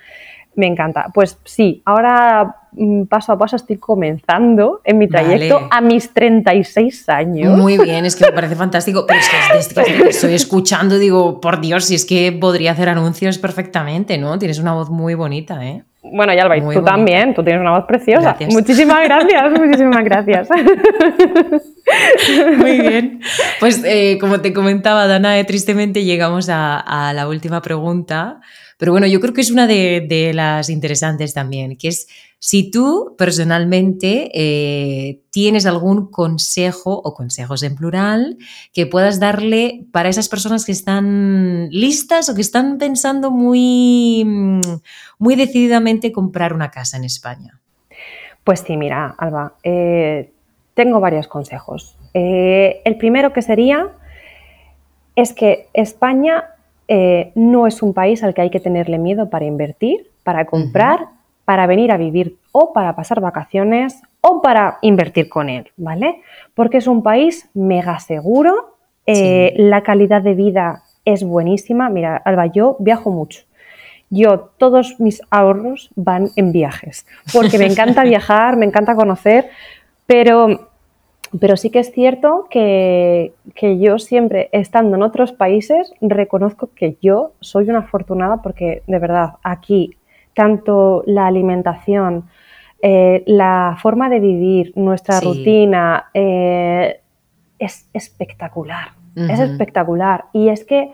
Me 0.58 0.66
encanta. 0.66 1.06
Pues 1.14 1.38
sí, 1.44 1.82
ahora 1.84 2.56
mm, 2.72 3.04
paso 3.04 3.30
a 3.30 3.38
paso 3.38 3.54
estoy 3.54 3.76
comenzando 3.76 4.80
en 4.82 4.98
mi 4.98 5.06
trayecto 5.06 5.68
a 5.70 5.80
mis 5.80 6.12
36 6.12 7.08
años. 7.10 7.56
Muy 7.56 7.78
bien, 7.78 8.04
es 8.04 8.16
que 8.16 8.24
me 8.24 8.32
parece 8.32 8.56
fantástico. 8.56 9.04
Pero 9.06 9.20
es 9.20 9.28
que 9.28 9.56
desde 9.56 10.02
que 10.02 10.08
estoy 10.08 10.34
escuchando 10.34 10.98
digo, 10.98 11.40
por 11.40 11.60
Dios, 11.60 11.84
si 11.84 11.94
es 11.94 12.04
que 12.04 12.32
podría 12.32 12.72
hacer 12.72 12.88
anuncios 12.88 13.38
perfectamente, 13.38 14.18
¿no? 14.18 14.36
Tienes 14.36 14.58
una 14.58 14.74
voz 14.74 14.90
muy 14.90 15.14
bonita, 15.14 15.64
¿eh? 15.64 15.84
Bueno, 16.00 16.32
ya 16.32 16.44
lo 16.44 16.50
veis, 16.50 16.64
tú 16.72 16.82
también, 16.82 17.34
tú 17.34 17.42
tienes 17.42 17.60
una 17.60 17.72
voz 17.72 17.84
preciosa. 17.86 18.36
Muchísimas 18.50 19.02
gracias, 19.04 19.52
muchísimas 19.52 20.04
gracias. 20.04 20.48
Muy 22.56 22.80
bien. 22.80 23.20
Pues 23.58 23.82
eh, 23.84 24.18
como 24.20 24.40
te 24.40 24.52
comentaba, 24.52 25.06
Dana, 25.06 25.42
tristemente 25.44 26.04
llegamos 26.04 26.48
a, 26.50 27.12
la 27.14 27.28
última 27.28 27.62
pregunta, 27.62 28.40
pero 28.78 28.92
bueno, 28.92 29.08
yo 29.08 29.20
creo 29.20 29.34
que 29.34 29.40
es 29.40 29.50
una 29.50 29.66
de, 29.66 30.30
las 30.32 30.70
interesantes 30.70 31.34
también, 31.34 31.76
que 31.76 31.88
es 31.88 32.06
si 32.38 32.70
tú 32.70 33.16
personalmente 33.18 34.30
eh, 34.32 35.20
tienes 35.30 35.66
algún 35.66 36.12
consejo 36.12 36.92
o 37.04 37.12
consejos 37.12 37.64
en 37.64 37.74
plural 37.74 38.38
que 38.72 38.86
puedas 38.86 39.18
darle 39.18 39.84
para 39.90 40.08
esas 40.08 40.28
personas 40.28 40.64
que 40.64 40.70
están 40.70 41.68
listas 41.70 42.28
o 42.28 42.36
que 42.36 42.40
están 42.40 42.78
pensando 42.78 43.32
muy, 43.32 44.24
muy 45.18 45.34
decididamente 45.34 46.12
comprar 46.12 46.52
una 46.52 46.70
casa 46.70 46.96
en 46.96 47.04
España. 47.04 47.58
Pues 48.44 48.60
sí, 48.60 48.76
mira, 48.76 49.16
Alba, 49.18 49.54
eh, 49.64 50.30
tengo 50.74 51.00
varios 51.00 51.26
consejos. 51.26 51.96
Eh, 52.14 52.80
el 52.84 52.96
primero 52.96 53.32
que 53.32 53.42
sería 53.42 53.88
es 55.16 55.32
que 55.32 55.68
España 55.74 56.44
no 57.34 57.66
es 57.66 57.82
un 57.82 57.92
país 57.92 58.22
al 58.22 58.32
que 58.32 58.42
hay 58.42 58.50
que 58.50 58.60
tenerle 58.60 58.98
miedo 58.98 59.28
para 59.28 59.44
invertir, 59.44 60.10
para 60.22 60.46
comprar 60.46 61.08
para 61.48 61.66
venir 61.66 61.90
a 61.92 61.96
vivir 61.96 62.36
o 62.52 62.74
para 62.74 62.94
pasar 62.94 63.22
vacaciones 63.22 64.02
o 64.20 64.42
para 64.42 64.76
invertir 64.82 65.30
con 65.30 65.48
él, 65.48 65.70
¿vale? 65.78 66.20
Porque 66.52 66.76
es 66.76 66.86
un 66.86 67.02
país 67.02 67.48
mega 67.54 67.98
seguro, 68.00 68.76
eh, 69.06 69.54
la 69.56 69.82
calidad 69.82 70.20
de 70.20 70.34
vida 70.34 70.82
es 71.06 71.24
buenísima. 71.24 71.88
Mira, 71.88 72.18
Alba, 72.18 72.48
yo 72.48 72.76
viajo 72.80 73.10
mucho. 73.10 73.44
Yo, 74.10 74.50
todos 74.58 75.00
mis 75.00 75.22
ahorros 75.30 75.88
van 75.96 76.28
en 76.36 76.52
viajes, 76.52 77.06
porque 77.32 77.56
me 77.56 77.64
encanta 77.64 78.04
viajar, 78.14 78.58
me 78.58 78.66
encanta 78.66 78.94
conocer, 78.94 79.48
pero, 80.04 80.67
pero 81.40 81.56
sí 81.56 81.70
que 81.70 81.80
es 81.80 81.92
cierto 81.92 82.46
que, 82.50 83.32
que, 83.54 83.78
yo 83.78 83.98
siempre, 83.98 84.48
estando 84.52 84.96
en 84.96 85.02
otros 85.02 85.32
países, 85.32 85.92
reconozco 86.00 86.70
que 86.74 86.96
yo 87.00 87.32
soy 87.40 87.68
una 87.68 87.80
afortunada 87.80 88.42
porque, 88.42 88.82
de 88.86 88.98
verdad, 88.98 89.34
aquí 89.42 89.96
tanto 90.34 91.02
la 91.06 91.26
alimentación, 91.26 92.28
eh, 92.80 93.24
la 93.26 93.76
forma 93.82 94.08
de 94.08 94.20
vivir, 94.20 94.72
nuestra 94.76 95.20
rutina, 95.20 96.10
eh, 96.14 97.00
es 97.58 97.88
espectacular. 97.92 98.92
Es 99.16 99.40
espectacular. 99.40 100.26
Y 100.32 100.48
es 100.48 100.64
que, 100.64 100.92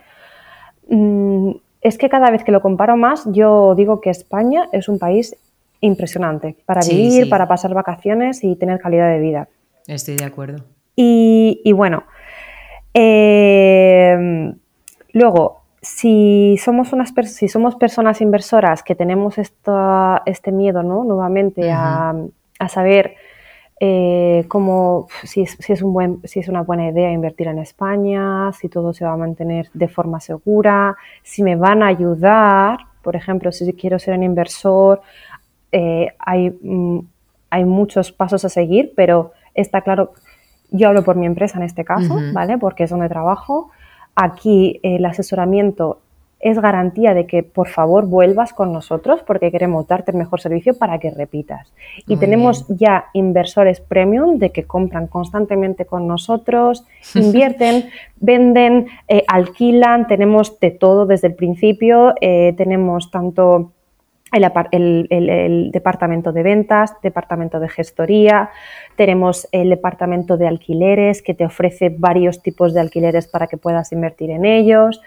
mm, 0.89 1.51
es 1.82 1.99
que 1.99 2.09
cada 2.09 2.30
vez 2.30 2.43
que 2.43 2.53
lo 2.53 2.62
comparo 2.62 2.97
más, 2.97 3.30
yo 3.30 3.74
digo 3.74 4.01
que 4.01 4.09
España 4.09 4.66
es 4.72 4.89
un 4.89 4.99
país 4.99 5.37
impresionante 5.82 6.57
para 6.64 6.80
vivir, 6.80 7.28
para 7.28 7.47
pasar 7.47 7.74
vacaciones 7.74 8.43
y 8.43 8.57
tener 8.57 8.80
calidad 8.80 9.11
de 9.11 9.20
vida. 9.20 9.49
Estoy 9.87 10.16
de 10.16 10.24
acuerdo. 10.24 10.64
Y, 10.97 11.72
bueno, 11.72 12.05
eh, 12.93 14.53
luego, 15.12 15.62
si 15.82 16.57
somos, 16.62 16.93
unas 16.93 17.12
si 17.26 17.49
somos 17.49 17.74
personas 17.76 18.20
inversoras 18.20 18.82
que 18.82 18.95
tenemos 18.95 19.37
este 19.39 20.53
miedo, 20.53 20.82
¿no? 20.82 21.05
Nuevamente 21.05 21.70
a, 21.70 22.14
saber 22.68 23.16
eh, 23.80 24.45
cómo, 24.49 25.09
si 25.24 25.43
es, 25.43 25.82
un 25.82 25.93
buen, 25.93 26.20
si 26.24 26.41
es 26.41 26.49
una 26.49 26.62
buena 26.62 26.89
idea 26.89 27.11
invertir 27.11 27.49
en 27.49 27.59
España, 27.59 28.53
si 28.53 28.68
todo 28.68 28.95
se 28.95 29.05
va 29.05 29.12
a 29.12 29.16
mantener 29.16 29.68
de 29.74 29.89
forma 29.89 30.20
segura, 30.20 30.97
si 31.22 31.43
me 31.43 31.57
van 31.57 31.82
a 31.82 31.89
ayudar, 31.89 32.78
por 33.03 33.16
ejemplo, 33.16 33.53
si 33.53 33.70
quiero 33.74 33.99
ser 33.99 34.16
un 34.16 34.22
inversor, 34.22 35.03
eh, 35.72 36.14
hay, 36.18 36.57
mm, 36.62 37.01
hay 37.51 37.64
muchos 37.64 38.12
pasos 38.12 38.45
a 38.45 38.49
seguir, 38.49 38.93
pero 38.97 39.32
está 39.55 39.80
claro, 39.80 40.12
yo 40.70 40.88
hablo 40.88 41.05
por 41.05 41.16
mi 41.16 41.26
empresa 41.26 41.59
en 41.59 41.64
este 41.64 41.84
caso, 41.84 42.18
¿vale? 42.32 42.59
Porque 42.59 42.84
es 42.84 42.90
donde 42.90 43.09
trabajo. 43.09 43.70
Aquí 44.14 44.80
el 44.82 45.05
asesoramiento 45.05 46.00
es 46.44 46.61
garantía 46.61 47.14
de 47.14 47.26
que 47.26 47.42
por 47.42 47.68
favor 47.68 48.07
vuelvas 48.07 48.52
con 48.52 48.70
nosotros 48.70 49.22
porque 49.26 49.50
queremos 49.50 49.88
darte 49.88 50.11
el 50.11 50.18
mejor 50.18 50.42
servicio 50.42 50.76
para 50.76 50.98
que 50.98 51.11
repitas. 51.11 51.72
Y 52.07 52.18
tenemos 52.18 52.66
ya 52.68 53.07
inversores 53.14 53.80
premium 53.80 54.38
de 54.38 54.50
que 54.50 54.64
compran 54.64 55.07
constantemente 55.07 55.86
con 55.86 56.07
nosotros, 56.07 56.84
invierten, 57.14 57.88
venden, 58.16 58.88
eh, 59.09 59.24
alquilan, 59.26 60.07
tenemos 60.07 60.61
de 60.61 60.70
todo 60.70 61.07
desde 61.07 61.28
el 61.28 61.34
principio, 61.34 62.14
eh, 62.20 62.52
tenemos 62.59 63.11
tanto 63.11 63.72
el, 64.35 65.70
departamento 65.72 66.32
de 66.32 66.43
ventas, 66.43 66.95
departamento 67.03 67.61
de 67.61 67.68
gestoría, 67.68 68.51
tenemos 68.97 69.49
el 69.53 69.70
departamento 69.70 70.37
de 70.37 70.49
alquileres 70.49 71.22
que 71.22 71.35
te 71.35 71.45
ofrece 71.45 71.95
varios 71.97 72.43
tipos 72.43 72.74
de 72.74 72.80
alquileres 72.80 73.26
para 73.26 73.47
que 73.47 73.57
puedas 73.57 73.93
invertir 73.93 74.30
en 74.30 74.45
ellos. 74.45 75.01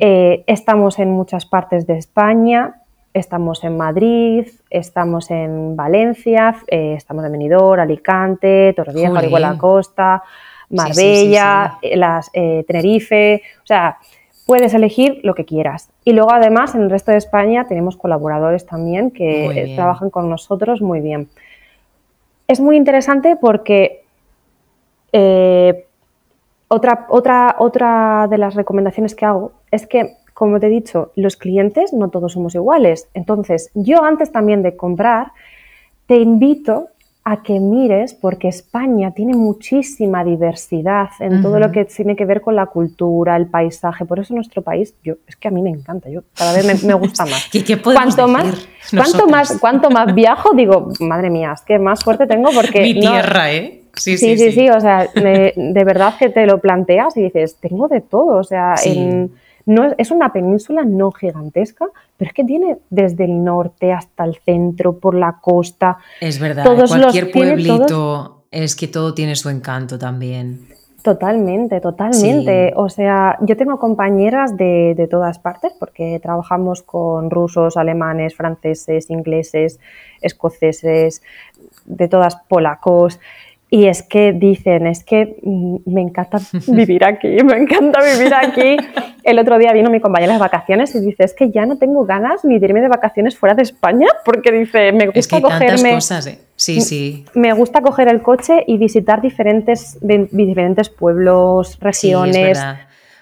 Eh, 0.00 0.44
estamos 0.46 0.98
en 0.98 1.10
muchas 1.10 1.46
partes 1.46 1.86
de 1.86 1.98
España, 1.98 2.80
estamos 3.12 3.62
en 3.64 3.76
Madrid, 3.76 4.48
estamos 4.70 5.30
en 5.30 5.76
Valencia, 5.76 6.56
eh, 6.66 6.94
estamos 6.96 7.24
en 7.24 7.32
Benidorm, 7.32 7.80
Alicante, 7.80 8.72
Torrevieja, 8.74 9.22
la 9.22 9.56
Costa, 9.56 10.22
Marbella, 10.70 11.78
Las, 11.94 12.30
eh, 12.32 12.64
Tenerife, 12.66 13.42
o 13.62 13.66
sea, 13.66 13.98
puedes 14.46 14.74
elegir 14.74 15.20
lo 15.22 15.34
que 15.34 15.44
quieras. 15.44 15.90
Y 16.04 16.12
luego 16.12 16.32
además 16.32 16.74
en 16.74 16.82
el 16.82 16.90
resto 16.90 17.10
de 17.10 17.18
España 17.18 17.66
tenemos 17.66 17.96
colaboradores 17.96 18.66
también 18.66 19.10
que 19.10 19.72
trabajan 19.74 20.10
con 20.10 20.28
nosotros 20.28 20.82
muy 20.82 21.00
bien. 21.00 21.28
Es 22.46 22.60
muy 22.60 22.76
interesante 22.76 23.36
porque 23.36 24.04
eh, 25.12 25.86
otra, 26.68 27.06
otra, 27.08 27.56
otra 27.58 28.26
de 28.28 28.38
las 28.38 28.54
recomendaciones 28.54 29.14
que 29.14 29.24
hago 29.24 29.52
es 29.70 29.86
que, 29.86 30.16
como 30.34 30.60
te 30.60 30.66
he 30.66 30.70
dicho, 30.70 31.12
los 31.14 31.36
clientes 31.36 31.92
no 31.92 32.10
todos 32.10 32.32
somos 32.32 32.54
iguales. 32.54 33.08
Entonces, 33.14 33.70
yo 33.74 34.02
antes 34.02 34.30
también 34.30 34.62
de 34.62 34.76
comprar, 34.76 35.28
te 36.06 36.16
invito 36.16 36.88
a 37.26 37.42
que 37.42 37.58
mires, 37.58 38.12
porque 38.12 38.48
España 38.48 39.12
tiene 39.12 39.34
muchísima 39.34 40.22
diversidad 40.22 41.08
en 41.20 41.40
todo 41.40 41.58
lo 41.58 41.72
que 41.72 41.86
tiene 41.86 42.16
que 42.16 42.26
ver 42.26 42.42
con 42.42 42.54
la 42.54 42.66
cultura, 42.66 43.34
el 43.36 43.46
paisaje. 43.46 44.04
Por 44.04 44.18
eso 44.18 44.34
nuestro 44.34 44.60
país, 44.60 44.94
yo, 45.02 45.14
es 45.26 45.34
que 45.36 45.48
a 45.48 45.50
mí 45.50 45.62
me 45.62 45.70
encanta, 45.70 46.10
yo 46.10 46.20
cada 46.36 46.52
vez 46.52 46.84
me, 46.84 46.92
gusta 46.92 47.24
más. 47.24 47.48
¿Qué, 47.52 47.80
cuanto 47.80 48.28
más, 48.28 48.68
cuanto 48.90 49.26
más, 49.26 49.58
cuanto 49.58 49.90
más 49.90 50.14
viajo, 50.14 50.54
digo, 50.54 50.92
madre 51.00 51.30
mía, 51.30 51.52
es 51.54 51.62
que 51.62 51.78
más 51.78 52.04
fuerte 52.04 52.26
tengo 52.26 52.50
porque. 52.52 52.82
Mi 52.82 53.00
tierra, 53.00 53.50
¿eh? 53.52 53.80
Sí 53.96 54.18
sí, 54.18 54.36
sí, 54.36 54.52
sí, 54.52 54.68
o 54.68 54.80
sea, 54.80 55.08
de 55.14 55.84
verdad 55.84 56.14
que 56.18 56.28
te 56.28 56.46
lo 56.46 56.58
planteas 56.58 57.16
y 57.16 57.22
dices, 57.22 57.56
tengo 57.60 57.88
de 57.88 58.00
todo, 58.00 58.36
o 58.38 58.44
sea, 58.44 58.74
en 58.84 59.32
no, 59.66 59.94
es 59.96 60.10
una 60.10 60.32
península 60.32 60.84
no 60.84 61.10
gigantesca, 61.12 61.86
pero 62.16 62.28
es 62.28 62.34
que 62.34 62.44
tiene 62.44 62.78
desde 62.90 63.24
el 63.24 63.42
norte 63.42 63.92
hasta 63.92 64.24
el 64.24 64.36
centro, 64.44 64.98
por 64.98 65.14
la 65.14 65.38
costa. 65.40 65.98
Es 66.20 66.38
verdad, 66.38 66.64
todos 66.64 66.90
cualquier 66.90 67.30
pueblito 67.30 68.44
es 68.50 68.76
que 68.76 68.88
todo 68.88 69.14
tiene 69.14 69.36
su 69.36 69.48
encanto 69.48 69.98
también. 69.98 70.68
Totalmente, 71.02 71.82
totalmente. 71.82 72.72
O 72.76 72.88
sea, 72.88 73.36
yo 73.42 73.58
tengo 73.58 73.78
compañeras 73.78 74.56
de, 74.56 74.94
de, 74.96 75.06
todas 75.06 75.38
partes 75.38 75.74
porque 75.78 76.18
trabajamos 76.22 76.82
con 76.82 77.30
rusos, 77.30 77.76
alemanes, 77.76 78.34
franceses, 78.34 79.10
ingleses, 79.10 79.78
escoceses, 80.22 81.22
de 81.84 82.08
todas 82.08 82.36
polacos. 82.48 83.20
Y 83.74 83.88
es 83.88 84.04
que 84.04 84.32
dicen, 84.32 84.86
es 84.86 85.02
que 85.02 85.36
mm, 85.42 85.78
me 85.86 86.00
encanta 86.00 86.38
vivir 86.68 87.04
aquí, 87.04 87.26
me 87.42 87.56
encanta 87.56 87.98
vivir 88.04 88.32
aquí. 88.32 88.76
El 89.24 89.40
otro 89.40 89.58
día 89.58 89.72
vino 89.72 89.90
mi 89.90 89.98
compañera 89.98 90.34
de 90.34 90.38
vacaciones 90.38 90.94
y 90.94 91.00
dice, 91.00 91.24
es 91.24 91.34
que 91.34 91.50
ya 91.50 91.66
no 91.66 91.76
tengo 91.76 92.04
ganas 92.04 92.44
ni 92.44 92.60
de 92.60 92.66
irme 92.66 92.80
de 92.80 92.86
vacaciones 92.86 93.36
fuera 93.36 93.56
de 93.56 93.62
España, 93.62 94.06
porque 94.24 94.52
dice, 94.52 94.92
me 94.92 95.06
gusta 95.06 95.18
es 95.18 95.26
que 95.26 95.36
hay 95.36 95.42
cogerme... 95.42 95.94
cosas, 95.94 96.24
¿eh? 96.28 96.38
Sí, 96.54 96.80
sí. 96.82 97.24
Me 97.34 97.52
gusta 97.52 97.80
coger 97.80 98.06
el 98.06 98.22
coche 98.22 98.62
y 98.64 98.78
visitar 98.78 99.20
diferentes, 99.20 99.98
diferentes 100.00 100.88
pueblos, 100.88 101.76
regiones. 101.80 102.56
Sí, 102.56 102.64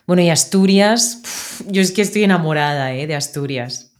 bueno, 0.07 0.21
y 0.21 0.29
Asturias, 0.29 1.63
yo 1.67 1.81
es 1.81 1.93
que 1.93 2.03
estoy 2.03 2.25
enamorada 2.25 2.93
¿eh? 2.93 3.07
de 3.07 3.15
Asturias. 3.15 3.92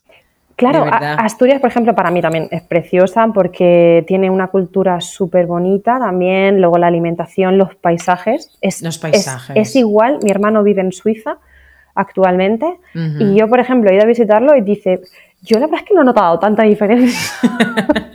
Claro, 0.71 0.87
Asturias, 1.19 1.61
por 1.61 1.71
ejemplo, 1.71 1.95
para 1.95 2.11
mí 2.11 2.21
también 2.21 2.49
es 2.51 2.63
preciosa 2.63 3.27
porque 3.35 4.05
tiene 4.07 4.31
una 4.31 4.49
cultura 4.49 5.01
súper 5.01 5.47
bonita 5.47 5.99
también, 5.99 6.61
luego 6.61 6.79
la 6.79 6.87
alimentación, 6.87 7.59
los 7.59 7.75
paisajes. 7.75 8.57
Es, 8.61 8.83
los 8.83 8.99
paisajes. 8.99 9.57
Es, 9.57 9.77
igual, 9.77 10.19
mi 10.23 10.31
hermano 10.31 10.63
vive 10.63 10.81
en 10.81 10.93
Suiza 10.93 11.39
actualmente 11.95 12.79
y 12.95 13.35
yo, 13.35 13.49
por 13.49 13.61
ejemplo, 13.61 13.91
he 13.91 13.95
ido 13.95 14.05
a 14.05 14.07
visitarlo 14.07 14.57
y 14.57 14.63
dice, 14.63 15.01
yo 15.43 15.59
la 15.59 15.67
verdad 15.67 15.81
es 15.83 15.89
que 15.89 15.95
no 15.95 16.03
he 16.03 16.05
notado 16.05 16.39
tanta 16.39 16.63
diferencia. 16.63 17.33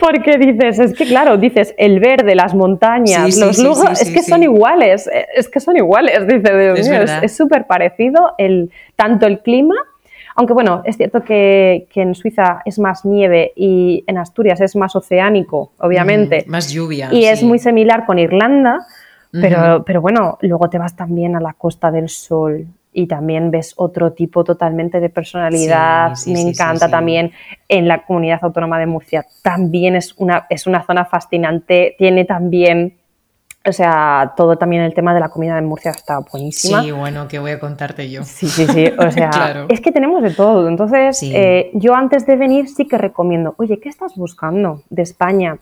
porque 0.00 0.36
dices, 0.38 0.78
es 0.78 0.94
que 0.94 1.06
claro, 1.06 1.36
dices, 1.36 1.74
el 1.78 2.00
verde, 2.00 2.34
las 2.34 2.54
montañas, 2.54 3.36
los 3.38 3.58
lujos, 3.58 4.02
es 4.02 4.10
que 4.10 4.22
son 4.22 4.42
iguales, 4.42 5.08
es 5.34 5.48
que 5.48 5.60
son 5.60 5.76
iguales, 5.76 6.26
dice, 6.26 7.22
es 7.22 7.36
súper 7.36 7.66
parecido 7.66 8.32
el, 8.38 8.70
tanto 8.96 9.26
el 9.26 9.40
clima 9.40 9.74
aunque 10.34 10.52
bueno, 10.52 10.82
es 10.84 10.96
cierto 10.96 11.22
que, 11.22 11.86
en 11.94 12.14
Suiza 12.14 12.62
es 12.64 12.78
más 12.78 13.04
nieve 13.04 13.52
y 13.56 14.04
en 14.06 14.18
Asturias 14.18 14.60
es 14.60 14.76
más 14.76 14.96
oceánico, 14.96 15.72
obviamente. 15.78 16.44
Mm, 16.46 16.50
más 16.50 16.70
lluvia. 16.70 17.08
Y 17.12 17.24
es 17.24 17.42
muy 17.42 17.58
similar 17.58 18.04
con 18.06 18.18
Irlanda, 18.18 18.86
pero, 19.30 19.84
pero 19.84 20.00
bueno, 20.00 20.38
luego 20.42 20.70
te 20.70 20.78
vas 20.78 20.94
también 20.94 21.36
a 21.36 21.40
la 21.40 21.54
Costa 21.54 21.90
del 21.90 22.08
Sol 22.08 22.66
y 22.94 23.06
también 23.06 23.50
ves 23.50 23.74
otro 23.76 24.12
tipo 24.12 24.44
totalmente 24.44 25.00
de 25.00 25.10
personalidad. 25.10 26.14
Me 26.26 26.40
encanta 26.40 26.88
también 26.88 27.32
en 27.68 27.88
la 27.88 28.04
comunidad 28.04 28.38
autónoma 28.42 28.78
de 28.78 28.86
Murcia. 28.86 29.26
También 29.42 29.96
es 29.96 30.14
una, 30.16 30.46
es 30.48 30.66
una 30.66 30.84
zona 30.86 31.04
fascinante. 31.04 31.96
Tiene 31.98 32.24
también 32.24 32.94
o 33.66 33.72
sea, 33.72 34.34
todo 34.36 34.56
también 34.56 34.82
el 34.82 34.92
tema 34.92 35.14
de 35.14 35.20
la 35.20 35.30
comida 35.30 35.56
en 35.58 35.64
Murcia 35.64 35.90
está 35.90 36.18
buenísima. 36.18 36.82
Sí, 36.82 36.92
bueno, 36.92 37.28
que 37.28 37.38
voy 37.38 37.52
a 37.52 37.58
contarte 37.58 38.10
yo. 38.10 38.22
Sí, 38.22 38.46
sí, 38.46 38.66
sí. 38.66 38.92
O 38.98 39.10
sea, 39.10 39.66
es 39.68 39.80
que 39.80 39.90
tenemos 39.90 40.22
de 40.22 40.30
todo. 40.30 40.68
Entonces, 40.68 41.22
eh, 41.22 41.70
yo 41.74 41.94
antes 41.94 42.26
de 42.26 42.36
venir 42.36 42.68
sí 42.68 42.86
que 42.86 42.98
recomiendo, 42.98 43.54
oye, 43.56 43.80
¿qué 43.80 43.88
estás 43.88 44.16
buscando 44.16 44.82
de 44.90 45.02
España? 45.02 45.58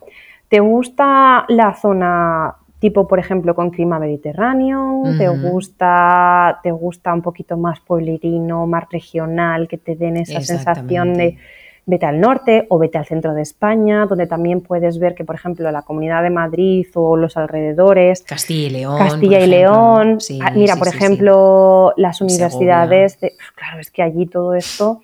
¿Te 0.49 0.61
gusta 0.61 1.45
la 1.49 1.75
zona 1.75 2.57
tipo, 2.81 3.07
por 3.07 3.21
ejemplo, 3.21 3.55
con 3.55 3.71
clima 3.71 4.01
mediterráneo? 4.01 5.05
¿Te, 5.17 5.29
gusta, 5.29 6.59
¿Te 6.65 6.73
gusta 6.73 7.15
un 7.15 7.23
poquito 7.23 7.57
más 7.57 7.79
pueblerino, 7.79 8.67
más 8.67 8.85
regional, 8.91 9.69
que 9.69 9.79
te 9.79 9.95
den 9.95 10.17
esa 10.17 10.41
sensación 10.41 11.15
de 11.15 11.39
vete 11.85 12.07
al 12.07 12.21
norte 12.21 12.67
o 12.69 12.79
vete 12.79 12.99
al 12.99 13.07
centro 13.07 13.35
de 13.35 13.43
España, 13.43 14.07
donde 14.07 14.27
también 14.27 14.61
puedes 14.61 14.99
ver 14.99 15.15
que, 15.15 15.25
por 15.25 15.35
ejemplo, 15.35 15.71
la 15.71 15.83
Comunidad 15.83 16.23
de 16.23 16.31
Madrid 16.31 16.87
o 16.95 17.17
los 17.17 17.37
alrededores. 17.37 18.23
Castilla 18.23 18.67
y 18.67 18.71
León. 18.71 18.99
Castilla 18.99 19.41
y 19.41 19.47
León. 19.47 20.19
Ah, 20.41 20.53
mira, 20.55 20.77
por 20.77 20.89
ejemplo, 20.89 21.93
las 21.97 22.21
universidades. 22.21 23.19
claro, 23.55 23.81
es 23.81 23.91
que 23.91 24.03
allí 24.03 24.27
todo 24.27 24.55
esto 24.55 25.03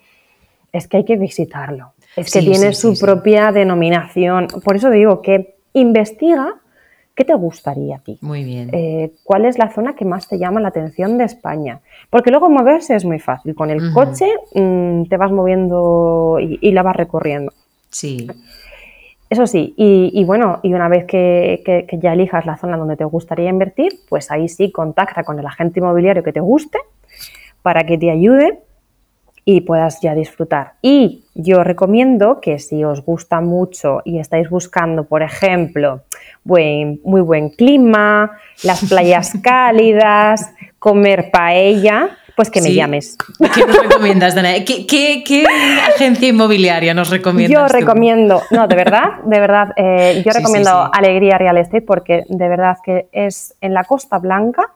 es 0.71 0.87
que 0.87 0.97
hay 0.97 1.05
que 1.05 1.17
visitarlo. 1.17 1.93
Es 2.15 2.31
que 2.31 2.39
tiene 2.39 2.73
su 2.73 2.97
propia 2.99 3.51
denominación. 3.51 4.47
Por 4.63 4.75
eso 4.75 4.89
digo 4.89 5.21
que 5.21 5.55
investiga 5.73 6.55
¿Qué 7.19 7.25
te 7.25 7.33
gustaría 7.33 7.97
a 7.97 7.99
ti? 7.99 8.17
Muy 8.21 8.45
bien. 8.45 8.69
Eh, 8.71 9.11
¿Cuál 9.25 9.43
es 9.43 9.57
la 9.57 9.73
zona 9.73 9.93
que 9.93 10.05
más 10.05 10.29
te 10.29 10.39
llama 10.39 10.61
la 10.61 10.69
atención 10.69 11.17
de 11.17 11.25
España? 11.25 11.81
Porque 12.09 12.31
luego 12.31 12.49
moverse 12.49 12.95
es 12.95 13.03
muy 13.03 13.19
fácil. 13.19 13.55
Con 13.55 13.69
el 13.69 13.91
coche 13.91 14.25
mm, 14.55 15.03
te 15.03 15.17
vas 15.17 15.29
moviendo 15.29 16.37
y, 16.39 16.71
la 16.71 16.81
vas 16.81 16.95
recorriendo. 16.95 17.51
Sí. 17.89 18.25
Eso 19.29 19.47
sí, 19.47 19.73
y, 19.75 20.23
bueno, 20.23 20.61
y 20.63 20.73
una 20.73 20.87
vez 20.87 21.03
que, 21.03 21.61
que, 21.65 21.99
ya 21.99 22.13
elijas 22.13 22.45
la 22.45 22.55
zona 22.55 22.77
donde 22.77 22.95
te 22.95 23.03
gustaría 23.03 23.49
invertir, 23.49 23.91
pues 24.07 24.31
ahí 24.31 24.47
sí 24.47 24.71
contacta 24.71 25.25
con 25.25 25.37
el 25.39 25.45
agente 25.45 25.81
inmobiliario 25.81 26.23
que 26.23 26.31
te 26.31 26.39
guste 26.39 26.79
para 27.61 27.83
que 27.83 27.97
te 27.97 28.11
ayude 28.11 28.59
y 29.51 29.61
puedas 29.61 29.99
ya 29.99 30.13
disfrutar. 30.13 30.73
Y 30.83 31.23
yo 31.33 31.63
recomiendo 31.63 32.39
que 32.39 32.59
si 32.59 32.83
os 32.83 33.03
gusta 33.03 33.41
mucho 33.41 34.03
y 34.05 34.19
estáis 34.19 34.47
buscando, 34.47 35.05
por 35.05 35.23
ejemplo, 35.23 36.03
buen, 36.43 37.01
muy 37.03 37.21
buen 37.21 37.49
clima, 37.49 38.37
las 38.63 38.87
playas 38.87 39.33
cálidas, 39.43 40.51
comer 40.77 41.31
paella, 41.31 42.15
pues 42.35 42.51
que 42.51 42.61
me 42.61 42.75
llames. 42.75 43.17
¿Qué 43.55 43.65
nos 43.65 43.81
recomiendas, 43.81 44.35
Dana? 44.35 44.49
¿Qué, 44.63 45.43
agencia 45.95 46.27
inmobiliaria 46.27 46.93
nos 46.93 47.09
recomiendas? 47.09 47.51
Yo 47.51 47.67
recomiendo, 47.79 48.43
no, 48.51 48.67
de 48.67 48.75
verdad, 48.75 49.13
de 49.25 49.39
verdad, 49.39 49.69
eh, 49.77 50.21
yo 50.23 50.31
recomiendo 50.31 50.91
Alegría 50.93 51.39
Real 51.39 51.57
Estate 51.57 51.81
porque 51.81 52.23
de 52.29 52.47
verdad 52.47 52.77
que 52.85 53.07
es 53.11 53.55
en 53.61 53.73
la 53.73 53.83
Costa 53.83 54.19
Blanca, 54.19 54.73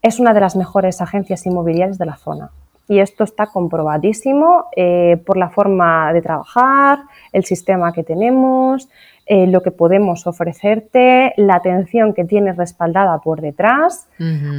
es 0.00 0.18
una 0.18 0.32
de 0.32 0.40
las 0.40 0.56
mejores 0.56 1.02
agencias 1.02 1.44
inmobiliarias 1.44 1.98
de 1.98 2.06
la 2.06 2.16
zona. 2.16 2.50
Y 2.90 2.98
esto 2.98 3.22
está 3.22 3.46
comprobadísimo 3.46 4.64
eh, 4.74 5.16
por 5.24 5.36
la 5.36 5.48
forma 5.48 6.12
de 6.12 6.22
trabajar, 6.22 6.98
el 7.32 7.44
sistema 7.44 7.92
que 7.92 8.02
tenemos, 8.02 8.88
eh, 9.26 9.46
lo 9.46 9.62
que 9.62 9.70
podemos 9.70 10.26
ofrecerte, 10.26 11.32
la 11.36 11.54
atención 11.54 12.14
que 12.14 12.24
tienes 12.24 12.56
respaldada 12.56 13.20
por 13.20 13.42
detrás. 13.42 14.08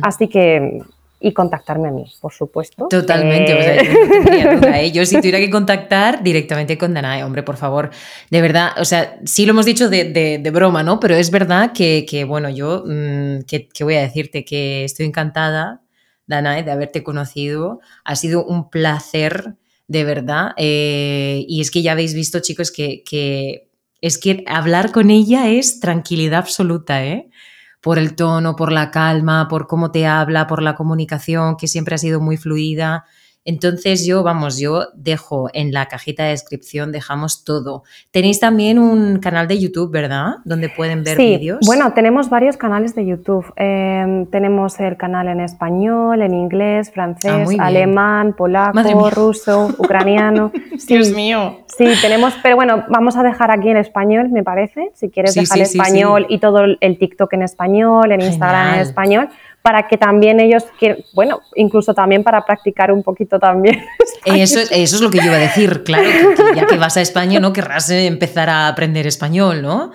Así 0.01 0.29
que 0.29 0.81
y 1.19 1.33
contactarme 1.33 1.89
a 1.89 1.91
mí, 1.91 2.05
por 2.21 2.31
supuesto. 2.31 2.87
Totalmente, 2.87 3.53
o 3.53 3.61
sea, 3.61 3.83
yo, 3.83 3.93
no 3.93 4.09
tendría 4.09 4.55
duda, 4.55 4.81
¿eh? 4.81 4.91
yo 4.93 5.05
si 5.05 5.17
tuviera 5.17 5.37
que 5.37 5.49
contactar 5.49 6.23
directamente 6.23 6.77
con 6.77 6.93
Danae, 6.93 7.25
hombre, 7.25 7.43
por 7.43 7.57
favor, 7.57 7.89
de 8.29 8.41
verdad, 8.41 8.69
o 8.79 8.85
sea, 8.85 9.19
sí 9.25 9.45
lo 9.45 9.51
hemos 9.51 9.65
dicho 9.65 9.89
de, 9.89 10.05
de, 10.05 10.51
broma, 10.51 10.83
¿no? 10.83 11.01
Pero 11.01 11.15
es 11.15 11.31
verdad 11.31 11.73
que, 11.73 12.05
que 12.09 12.23
bueno, 12.23 12.49
yo, 12.49 12.85
mm, 12.87 13.41
que, 13.45 13.67
que, 13.67 13.83
voy 13.83 13.95
a 13.95 14.01
decirte 14.01 14.45
que 14.45 14.85
estoy 14.85 15.05
encantada, 15.05 15.81
Danae, 16.31 16.63
de 16.63 16.71
haberte 16.71 17.03
conocido, 17.03 17.79
ha 18.03 18.15
sido 18.15 18.43
un 18.43 18.69
placer, 18.71 19.55
de 19.87 20.03
verdad, 20.03 20.53
eh, 20.57 21.45
y 21.47 21.61
es 21.61 21.69
que 21.69 21.83
ya 21.83 21.91
habéis 21.91 22.15
visto, 22.15 22.39
chicos, 22.39 22.71
que, 22.71 23.03
que 23.03 23.69
es 24.01 24.17
que 24.17 24.43
hablar 24.47 24.91
con 24.91 25.11
ella 25.11 25.49
es 25.49 25.79
tranquilidad 25.79 26.39
absoluta, 26.39 27.05
¿eh? 27.05 27.29
por 27.81 27.97
el 27.97 28.15
tono, 28.15 28.55
por 28.55 28.71
la 28.71 28.91
calma, 28.91 29.47
por 29.47 29.67
cómo 29.67 29.91
te 29.91 30.05
habla, 30.05 30.47
por 30.47 30.61
la 30.61 30.75
comunicación, 30.75 31.57
que 31.57 31.67
siempre 31.67 31.95
ha 31.95 31.97
sido 31.97 32.21
muy 32.21 32.37
fluida. 32.37 33.05
Entonces 33.43 34.05
yo, 34.05 34.21
vamos, 34.21 34.59
yo 34.59 34.87
dejo 34.93 35.49
en 35.53 35.71
la 35.71 35.87
cajita 35.87 36.23
de 36.23 36.29
descripción, 36.29 36.91
dejamos 36.91 37.43
todo. 37.43 37.83
Tenéis 38.11 38.39
también 38.39 38.77
un 38.77 39.17
canal 39.17 39.47
de 39.47 39.59
YouTube, 39.59 39.91
¿verdad? 39.91 40.35
Donde 40.45 40.69
pueden 40.69 41.03
ver 41.03 41.17
sí, 41.17 41.37
vídeos. 41.37 41.59
Bueno, 41.65 41.91
tenemos 41.93 42.29
varios 42.29 42.55
canales 42.55 42.93
de 42.93 43.05
YouTube. 43.05 43.51
Em, 43.55 44.27
tenemos 44.27 44.79
el 44.79 44.95
canal 44.95 45.27
en 45.27 45.39
español, 45.39 46.21
en 46.21 46.35
inglés, 46.35 46.91
francés, 46.91 47.49
ah, 47.57 47.65
alemán, 47.65 48.33
polaco, 48.33 49.09
ruso, 49.09 49.73
ucraniano. 49.79 50.51
Dios 50.87 51.11
mío. 51.11 51.61
Sí, 51.65 51.85
tenemos, 51.99 52.35
pero 52.43 52.55
bueno, 52.55 52.85
vamos 52.89 53.17
a 53.17 53.23
dejar 53.23 53.49
aquí 53.49 53.69
en 53.69 53.77
español, 53.77 54.29
me 54.29 54.43
parece. 54.43 54.91
Si 54.93 55.09
quieres 55.09 55.33
dejar 55.33 55.57
en 55.57 55.63
español 55.63 56.25
y 56.29 56.37
todo 56.37 56.59
el 56.79 56.97
TikTok 56.99 57.33
en 57.33 57.41
español, 57.41 58.11
en 58.11 58.21
Instagram 58.21 58.75
en 58.75 58.79
español 58.81 59.29
para 59.61 59.87
que 59.87 59.97
también 59.97 60.39
ellos, 60.39 60.63
bueno, 61.13 61.41
incluso 61.55 61.93
también 61.93 62.23
para 62.23 62.43
practicar 62.45 62.91
un 62.91 63.03
poquito 63.03 63.39
también. 63.39 63.83
Eso, 64.25 64.59
eso 64.59 64.95
es 64.95 65.01
lo 65.01 65.09
que 65.09 65.17
yo 65.17 65.25
iba 65.25 65.35
a 65.35 65.39
decir, 65.39 65.83
claro, 65.83 66.07
que, 66.35 66.55
ya 66.55 66.67
que 66.67 66.77
vas 66.77 66.95
a 66.97 67.01
España, 67.01 67.39
¿no? 67.39 67.53
Querrás 67.53 67.89
eh, 67.89 68.05
empezar 68.05 68.49
a 68.49 68.67
aprender 68.67 69.07
español, 69.07 69.63
¿no? 69.63 69.91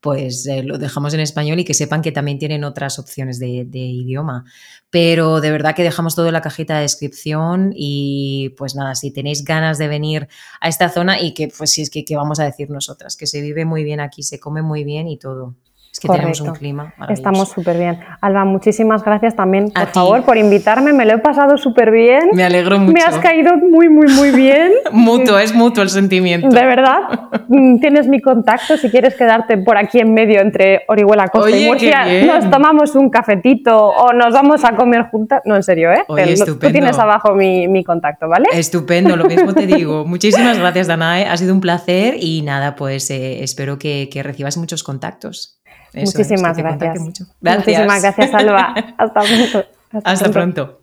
Pues 0.00 0.46
eh, 0.46 0.62
lo 0.62 0.76
dejamos 0.76 1.14
en 1.14 1.20
español 1.20 1.58
y 1.60 1.64
que 1.64 1.72
sepan 1.72 2.02
que 2.02 2.12
también 2.12 2.38
tienen 2.38 2.64
otras 2.64 2.98
opciones 2.98 3.38
de, 3.38 3.66
idioma. 3.72 4.44
Pero 4.90 5.40
de 5.40 5.50
verdad 5.50 5.74
que 5.74 5.82
dejamos 5.82 6.14
todo 6.14 6.26
en 6.26 6.34
la 6.34 6.42
cajita 6.42 6.76
de 6.76 6.82
descripción 6.82 7.72
y 7.74 8.54
pues 8.58 8.74
nada, 8.74 8.94
si 8.94 9.12
tenéis 9.12 9.44
ganas 9.44 9.78
de 9.78 9.88
venir 9.88 10.28
a 10.60 10.68
esta 10.68 10.88
zona 10.88 11.20
y 11.20 11.32
que 11.32 11.48
pues 11.48 11.70
si 11.70 11.82
es 11.82 11.90
que, 11.90 12.04
que 12.04 12.16
vamos 12.16 12.38
a 12.40 12.44
decir 12.44 12.70
nosotras, 12.70 13.16
que 13.16 13.26
se 13.26 13.40
vive 13.40 13.64
muy 13.64 13.84
bien 13.84 14.00
aquí, 14.00 14.22
se 14.22 14.38
come 14.38 14.62
muy 14.62 14.84
bien 14.84 15.08
y 15.08 15.18
todo. 15.18 15.54
Es 15.92 15.98
que 15.98 16.08
tenemos 16.08 16.40
un 16.40 16.52
clima 16.52 16.94
Estamos 17.08 17.48
súper 17.48 17.76
bien. 17.76 17.98
Alba, 18.20 18.44
muchísimas 18.44 19.02
gracias 19.04 19.34
también, 19.34 19.72
por 19.72 19.88
favor, 19.88 20.24
por 20.24 20.36
invitarme. 20.36 20.92
Me 20.92 21.04
lo 21.04 21.14
he 21.14 21.18
pasado 21.18 21.56
súper 21.58 21.90
bien. 21.90 22.30
Me 22.32 22.44
alegro 22.44 22.78
mucho. 22.78 22.92
Me 22.92 23.02
has 23.02 23.18
caído 23.18 23.56
muy, 23.56 23.88
muy, 23.88 24.06
muy 24.12 24.30
bien. 24.30 24.72
mutuo, 24.92 25.38
es 25.38 25.52
mutuo 25.52 25.82
el 25.82 25.90
sentimiento. 25.90 26.48
De 26.48 26.64
verdad. 26.64 27.30
Mm, 27.48 27.80
tienes 27.80 28.06
mi 28.06 28.20
contacto 28.20 28.76
si 28.76 28.88
quieres 28.88 29.16
quedarte 29.16 29.58
por 29.58 29.76
aquí 29.76 29.98
en 29.98 30.14
medio 30.14 30.40
entre 30.40 30.82
Orihuela 30.86 31.26
Costa 31.26 31.56
y 31.56 31.66
Murcia. 31.66 32.04
Nos 32.24 32.48
tomamos 32.50 32.94
un 32.94 33.10
cafetito 33.10 33.76
o 33.76 34.12
nos 34.12 34.32
vamos 34.32 34.64
a 34.64 34.76
comer 34.76 35.08
juntas. 35.10 35.42
No, 35.44 35.56
en 35.56 35.64
serio, 35.64 35.90
¿eh? 35.90 36.04
Tú 36.06 36.70
tienes 36.70 36.98
abajo 36.98 37.34
mi, 37.34 37.66
mi, 37.66 37.82
contacto, 37.82 38.28
¿vale? 38.28 38.46
Estupendo, 38.52 39.16
lo 39.16 39.24
mismo 39.24 39.52
te 39.54 39.66
digo. 39.66 40.04
Muchísimas 40.06 40.56
gracias, 40.56 40.86
Danae. 40.86 41.26
Ha 41.26 41.36
sido 41.36 41.52
un 41.52 41.60
placer 41.60 42.14
y 42.20 42.42
nada, 42.42 42.76
pues 42.76 43.10
eh, 43.10 43.42
espero 43.42 43.78
que, 43.78 44.08
que 44.12 44.22
recibas 44.22 44.56
muchos 44.56 44.84
contactos. 44.84 45.59
Muchísimas 45.94 46.56
gracias. 46.56 47.00
Muchísimas 47.40 48.02
gracias, 48.02 48.34
Alba. 48.34 48.74
Hasta 48.98 49.20
pronto. 49.22 49.64
Hasta, 49.92 50.10
Hasta 50.10 50.30
pronto. 50.30 50.80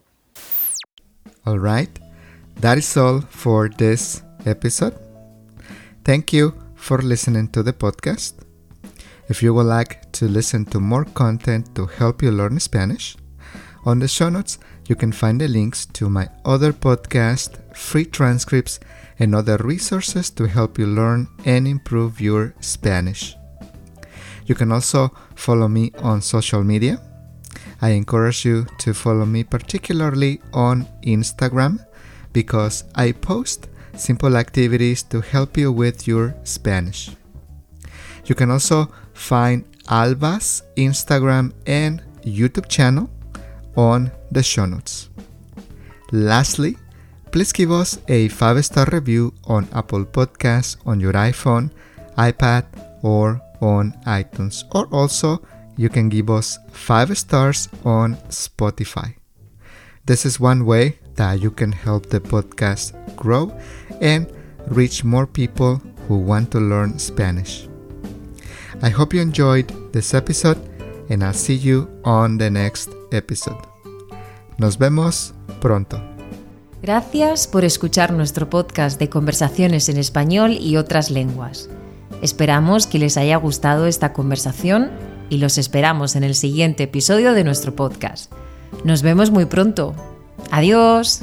All 1.45 1.59
right. 1.59 1.99
That 2.59 2.77
is 2.77 2.97
all 2.97 3.21
for 3.21 3.69
this 3.69 4.23
episode. 4.45 4.95
Thank 6.03 6.33
you 6.33 6.53
for 6.75 7.01
listening 7.03 7.47
to 7.49 7.63
the 7.63 7.73
podcast. 7.73 8.35
If 9.29 9.43
you 9.43 9.53
would 9.53 9.67
like 9.67 10.11
to 10.13 10.27
listen 10.27 10.65
to 10.65 10.79
more 10.79 11.05
content 11.05 11.73
to 11.75 11.85
help 11.85 12.21
you 12.21 12.31
learn 12.31 12.59
Spanish, 12.59 13.15
on 13.85 13.99
the 13.99 14.07
show 14.07 14.29
notes 14.29 14.59
you 14.87 14.95
can 14.95 15.13
find 15.13 15.39
the 15.39 15.47
links 15.47 15.85
to 15.85 16.09
my 16.09 16.27
other 16.43 16.73
podcast, 16.73 17.57
free 17.75 18.05
transcripts, 18.05 18.79
and 19.19 19.33
other 19.33 19.57
resources 19.57 20.29
to 20.31 20.47
help 20.47 20.77
you 20.77 20.85
learn 20.85 21.27
and 21.45 21.67
improve 21.67 22.19
your 22.19 22.53
Spanish. 22.59 23.36
You 24.47 24.55
can 24.55 24.71
also 24.71 25.11
follow 25.35 25.67
me 25.67 25.91
on 25.99 26.21
social 26.21 26.63
media. 26.63 26.99
I 27.81 27.89
encourage 27.89 28.45
you 28.45 28.65
to 28.79 28.93
follow 28.93 29.25
me 29.25 29.43
particularly 29.43 30.41
on 30.53 30.87
Instagram 31.03 31.85
because 32.33 32.85
I 32.95 33.11
post 33.11 33.67
simple 33.95 34.37
activities 34.37 35.03
to 35.03 35.21
help 35.21 35.57
you 35.57 35.71
with 35.71 36.07
your 36.07 36.35
Spanish. 36.43 37.11
You 38.25 38.35
can 38.35 38.51
also 38.51 38.91
find 39.13 39.65
Alba's 39.89 40.63
Instagram 40.75 41.53
and 41.65 42.01
YouTube 42.23 42.67
channel 42.67 43.09
on 43.75 44.11
the 44.31 44.43
show 44.43 44.65
notes. 44.65 45.09
Lastly, 46.11 46.77
please 47.31 47.51
give 47.51 47.71
us 47.71 47.99
a 48.07 48.27
5 48.29 48.65
star 48.65 48.87
review 48.91 49.33
on 49.45 49.67
Apple 49.73 50.05
Podcasts 50.05 50.77
on 50.85 50.99
your 50.99 51.13
iPhone, 51.13 51.71
iPad, 52.17 52.65
or 53.03 53.41
on 53.61 53.93
iTunes, 54.05 54.63
or 54.73 54.87
also 54.91 55.41
you 55.77 55.89
can 55.89 56.09
give 56.09 56.29
us 56.29 56.57
5 56.71 57.17
stars 57.17 57.69
on 57.85 58.15
Spotify. 58.29 59.15
This 60.05 60.25
is 60.25 60.39
one 60.39 60.65
way 60.65 60.99
that 61.15 61.41
you 61.41 61.51
can 61.51 61.71
help 61.71 62.07
the 62.07 62.19
podcast 62.19 62.93
grow 63.15 63.51
and 64.01 64.27
reach 64.67 65.03
more 65.03 65.27
people 65.27 65.81
who 66.07 66.17
want 66.17 66.51
to 66.51 66.59
learn 66.59 66.97
Spanish. 66.97 67.67
I 68.81 68.89
hope 68.89 69.13
you 69.13 69.21
enjoyed 69.21 69.67
this 69.91 70.13
episode 70.13 70.57
and 71.09 71.23
I'll 71.23 71.33
see 71.33 71.55
you 71.55 71.89
on 72.03 72.37
the 72.37 72.49
next 72.49 72.89
episode. 73.11 73.57
Nos 74.57 74.77
vemos 74.77 75.33
pronto. 75.59 75.99
Gracias 76.81 77.47
por 77.47 77.65
escuchar 77.65 78.13
nuestro 78.13 78.49
podcast 78.49 78.99
de 78.99 79.09
conversaciones 79.09 79.89
en 79.89 79.97
español 79.97 80.51
y 80.51 80.77
otras 80.77 81.09
lenguas. 81.09 81.69
Esperamos 82.21 82.87
que 82.87 82.99
les 82.99 83.17
haya 83.17 83.37
gustado 83.37 83.85
esta 83.85 84.13
conversación 84.13 84.91
y 85.29 85.37
los 85.37 85.57
esperamos 85.57 86.15
en 86.15 86.23
el 86.23 86.35
siguiente 86.35 86.83
episodio 86.83 87.33
de 87.33 87.43
nuestro 87.43 87.75
podcast. 87.75 88.31
Nos 88.83 89.01
vemos 89.01 89.31
muy 89.31 89.45
pronto. 89.45 89.93
Adiós. 90.51 91.21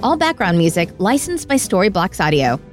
All 0.00 0.18
background 0.18 0.58
music 0.58 0.92
licensed 0.98 1.48
by 1.48 1.58
Storyblocks 1.58 2.20
Audio. 2.20 2.71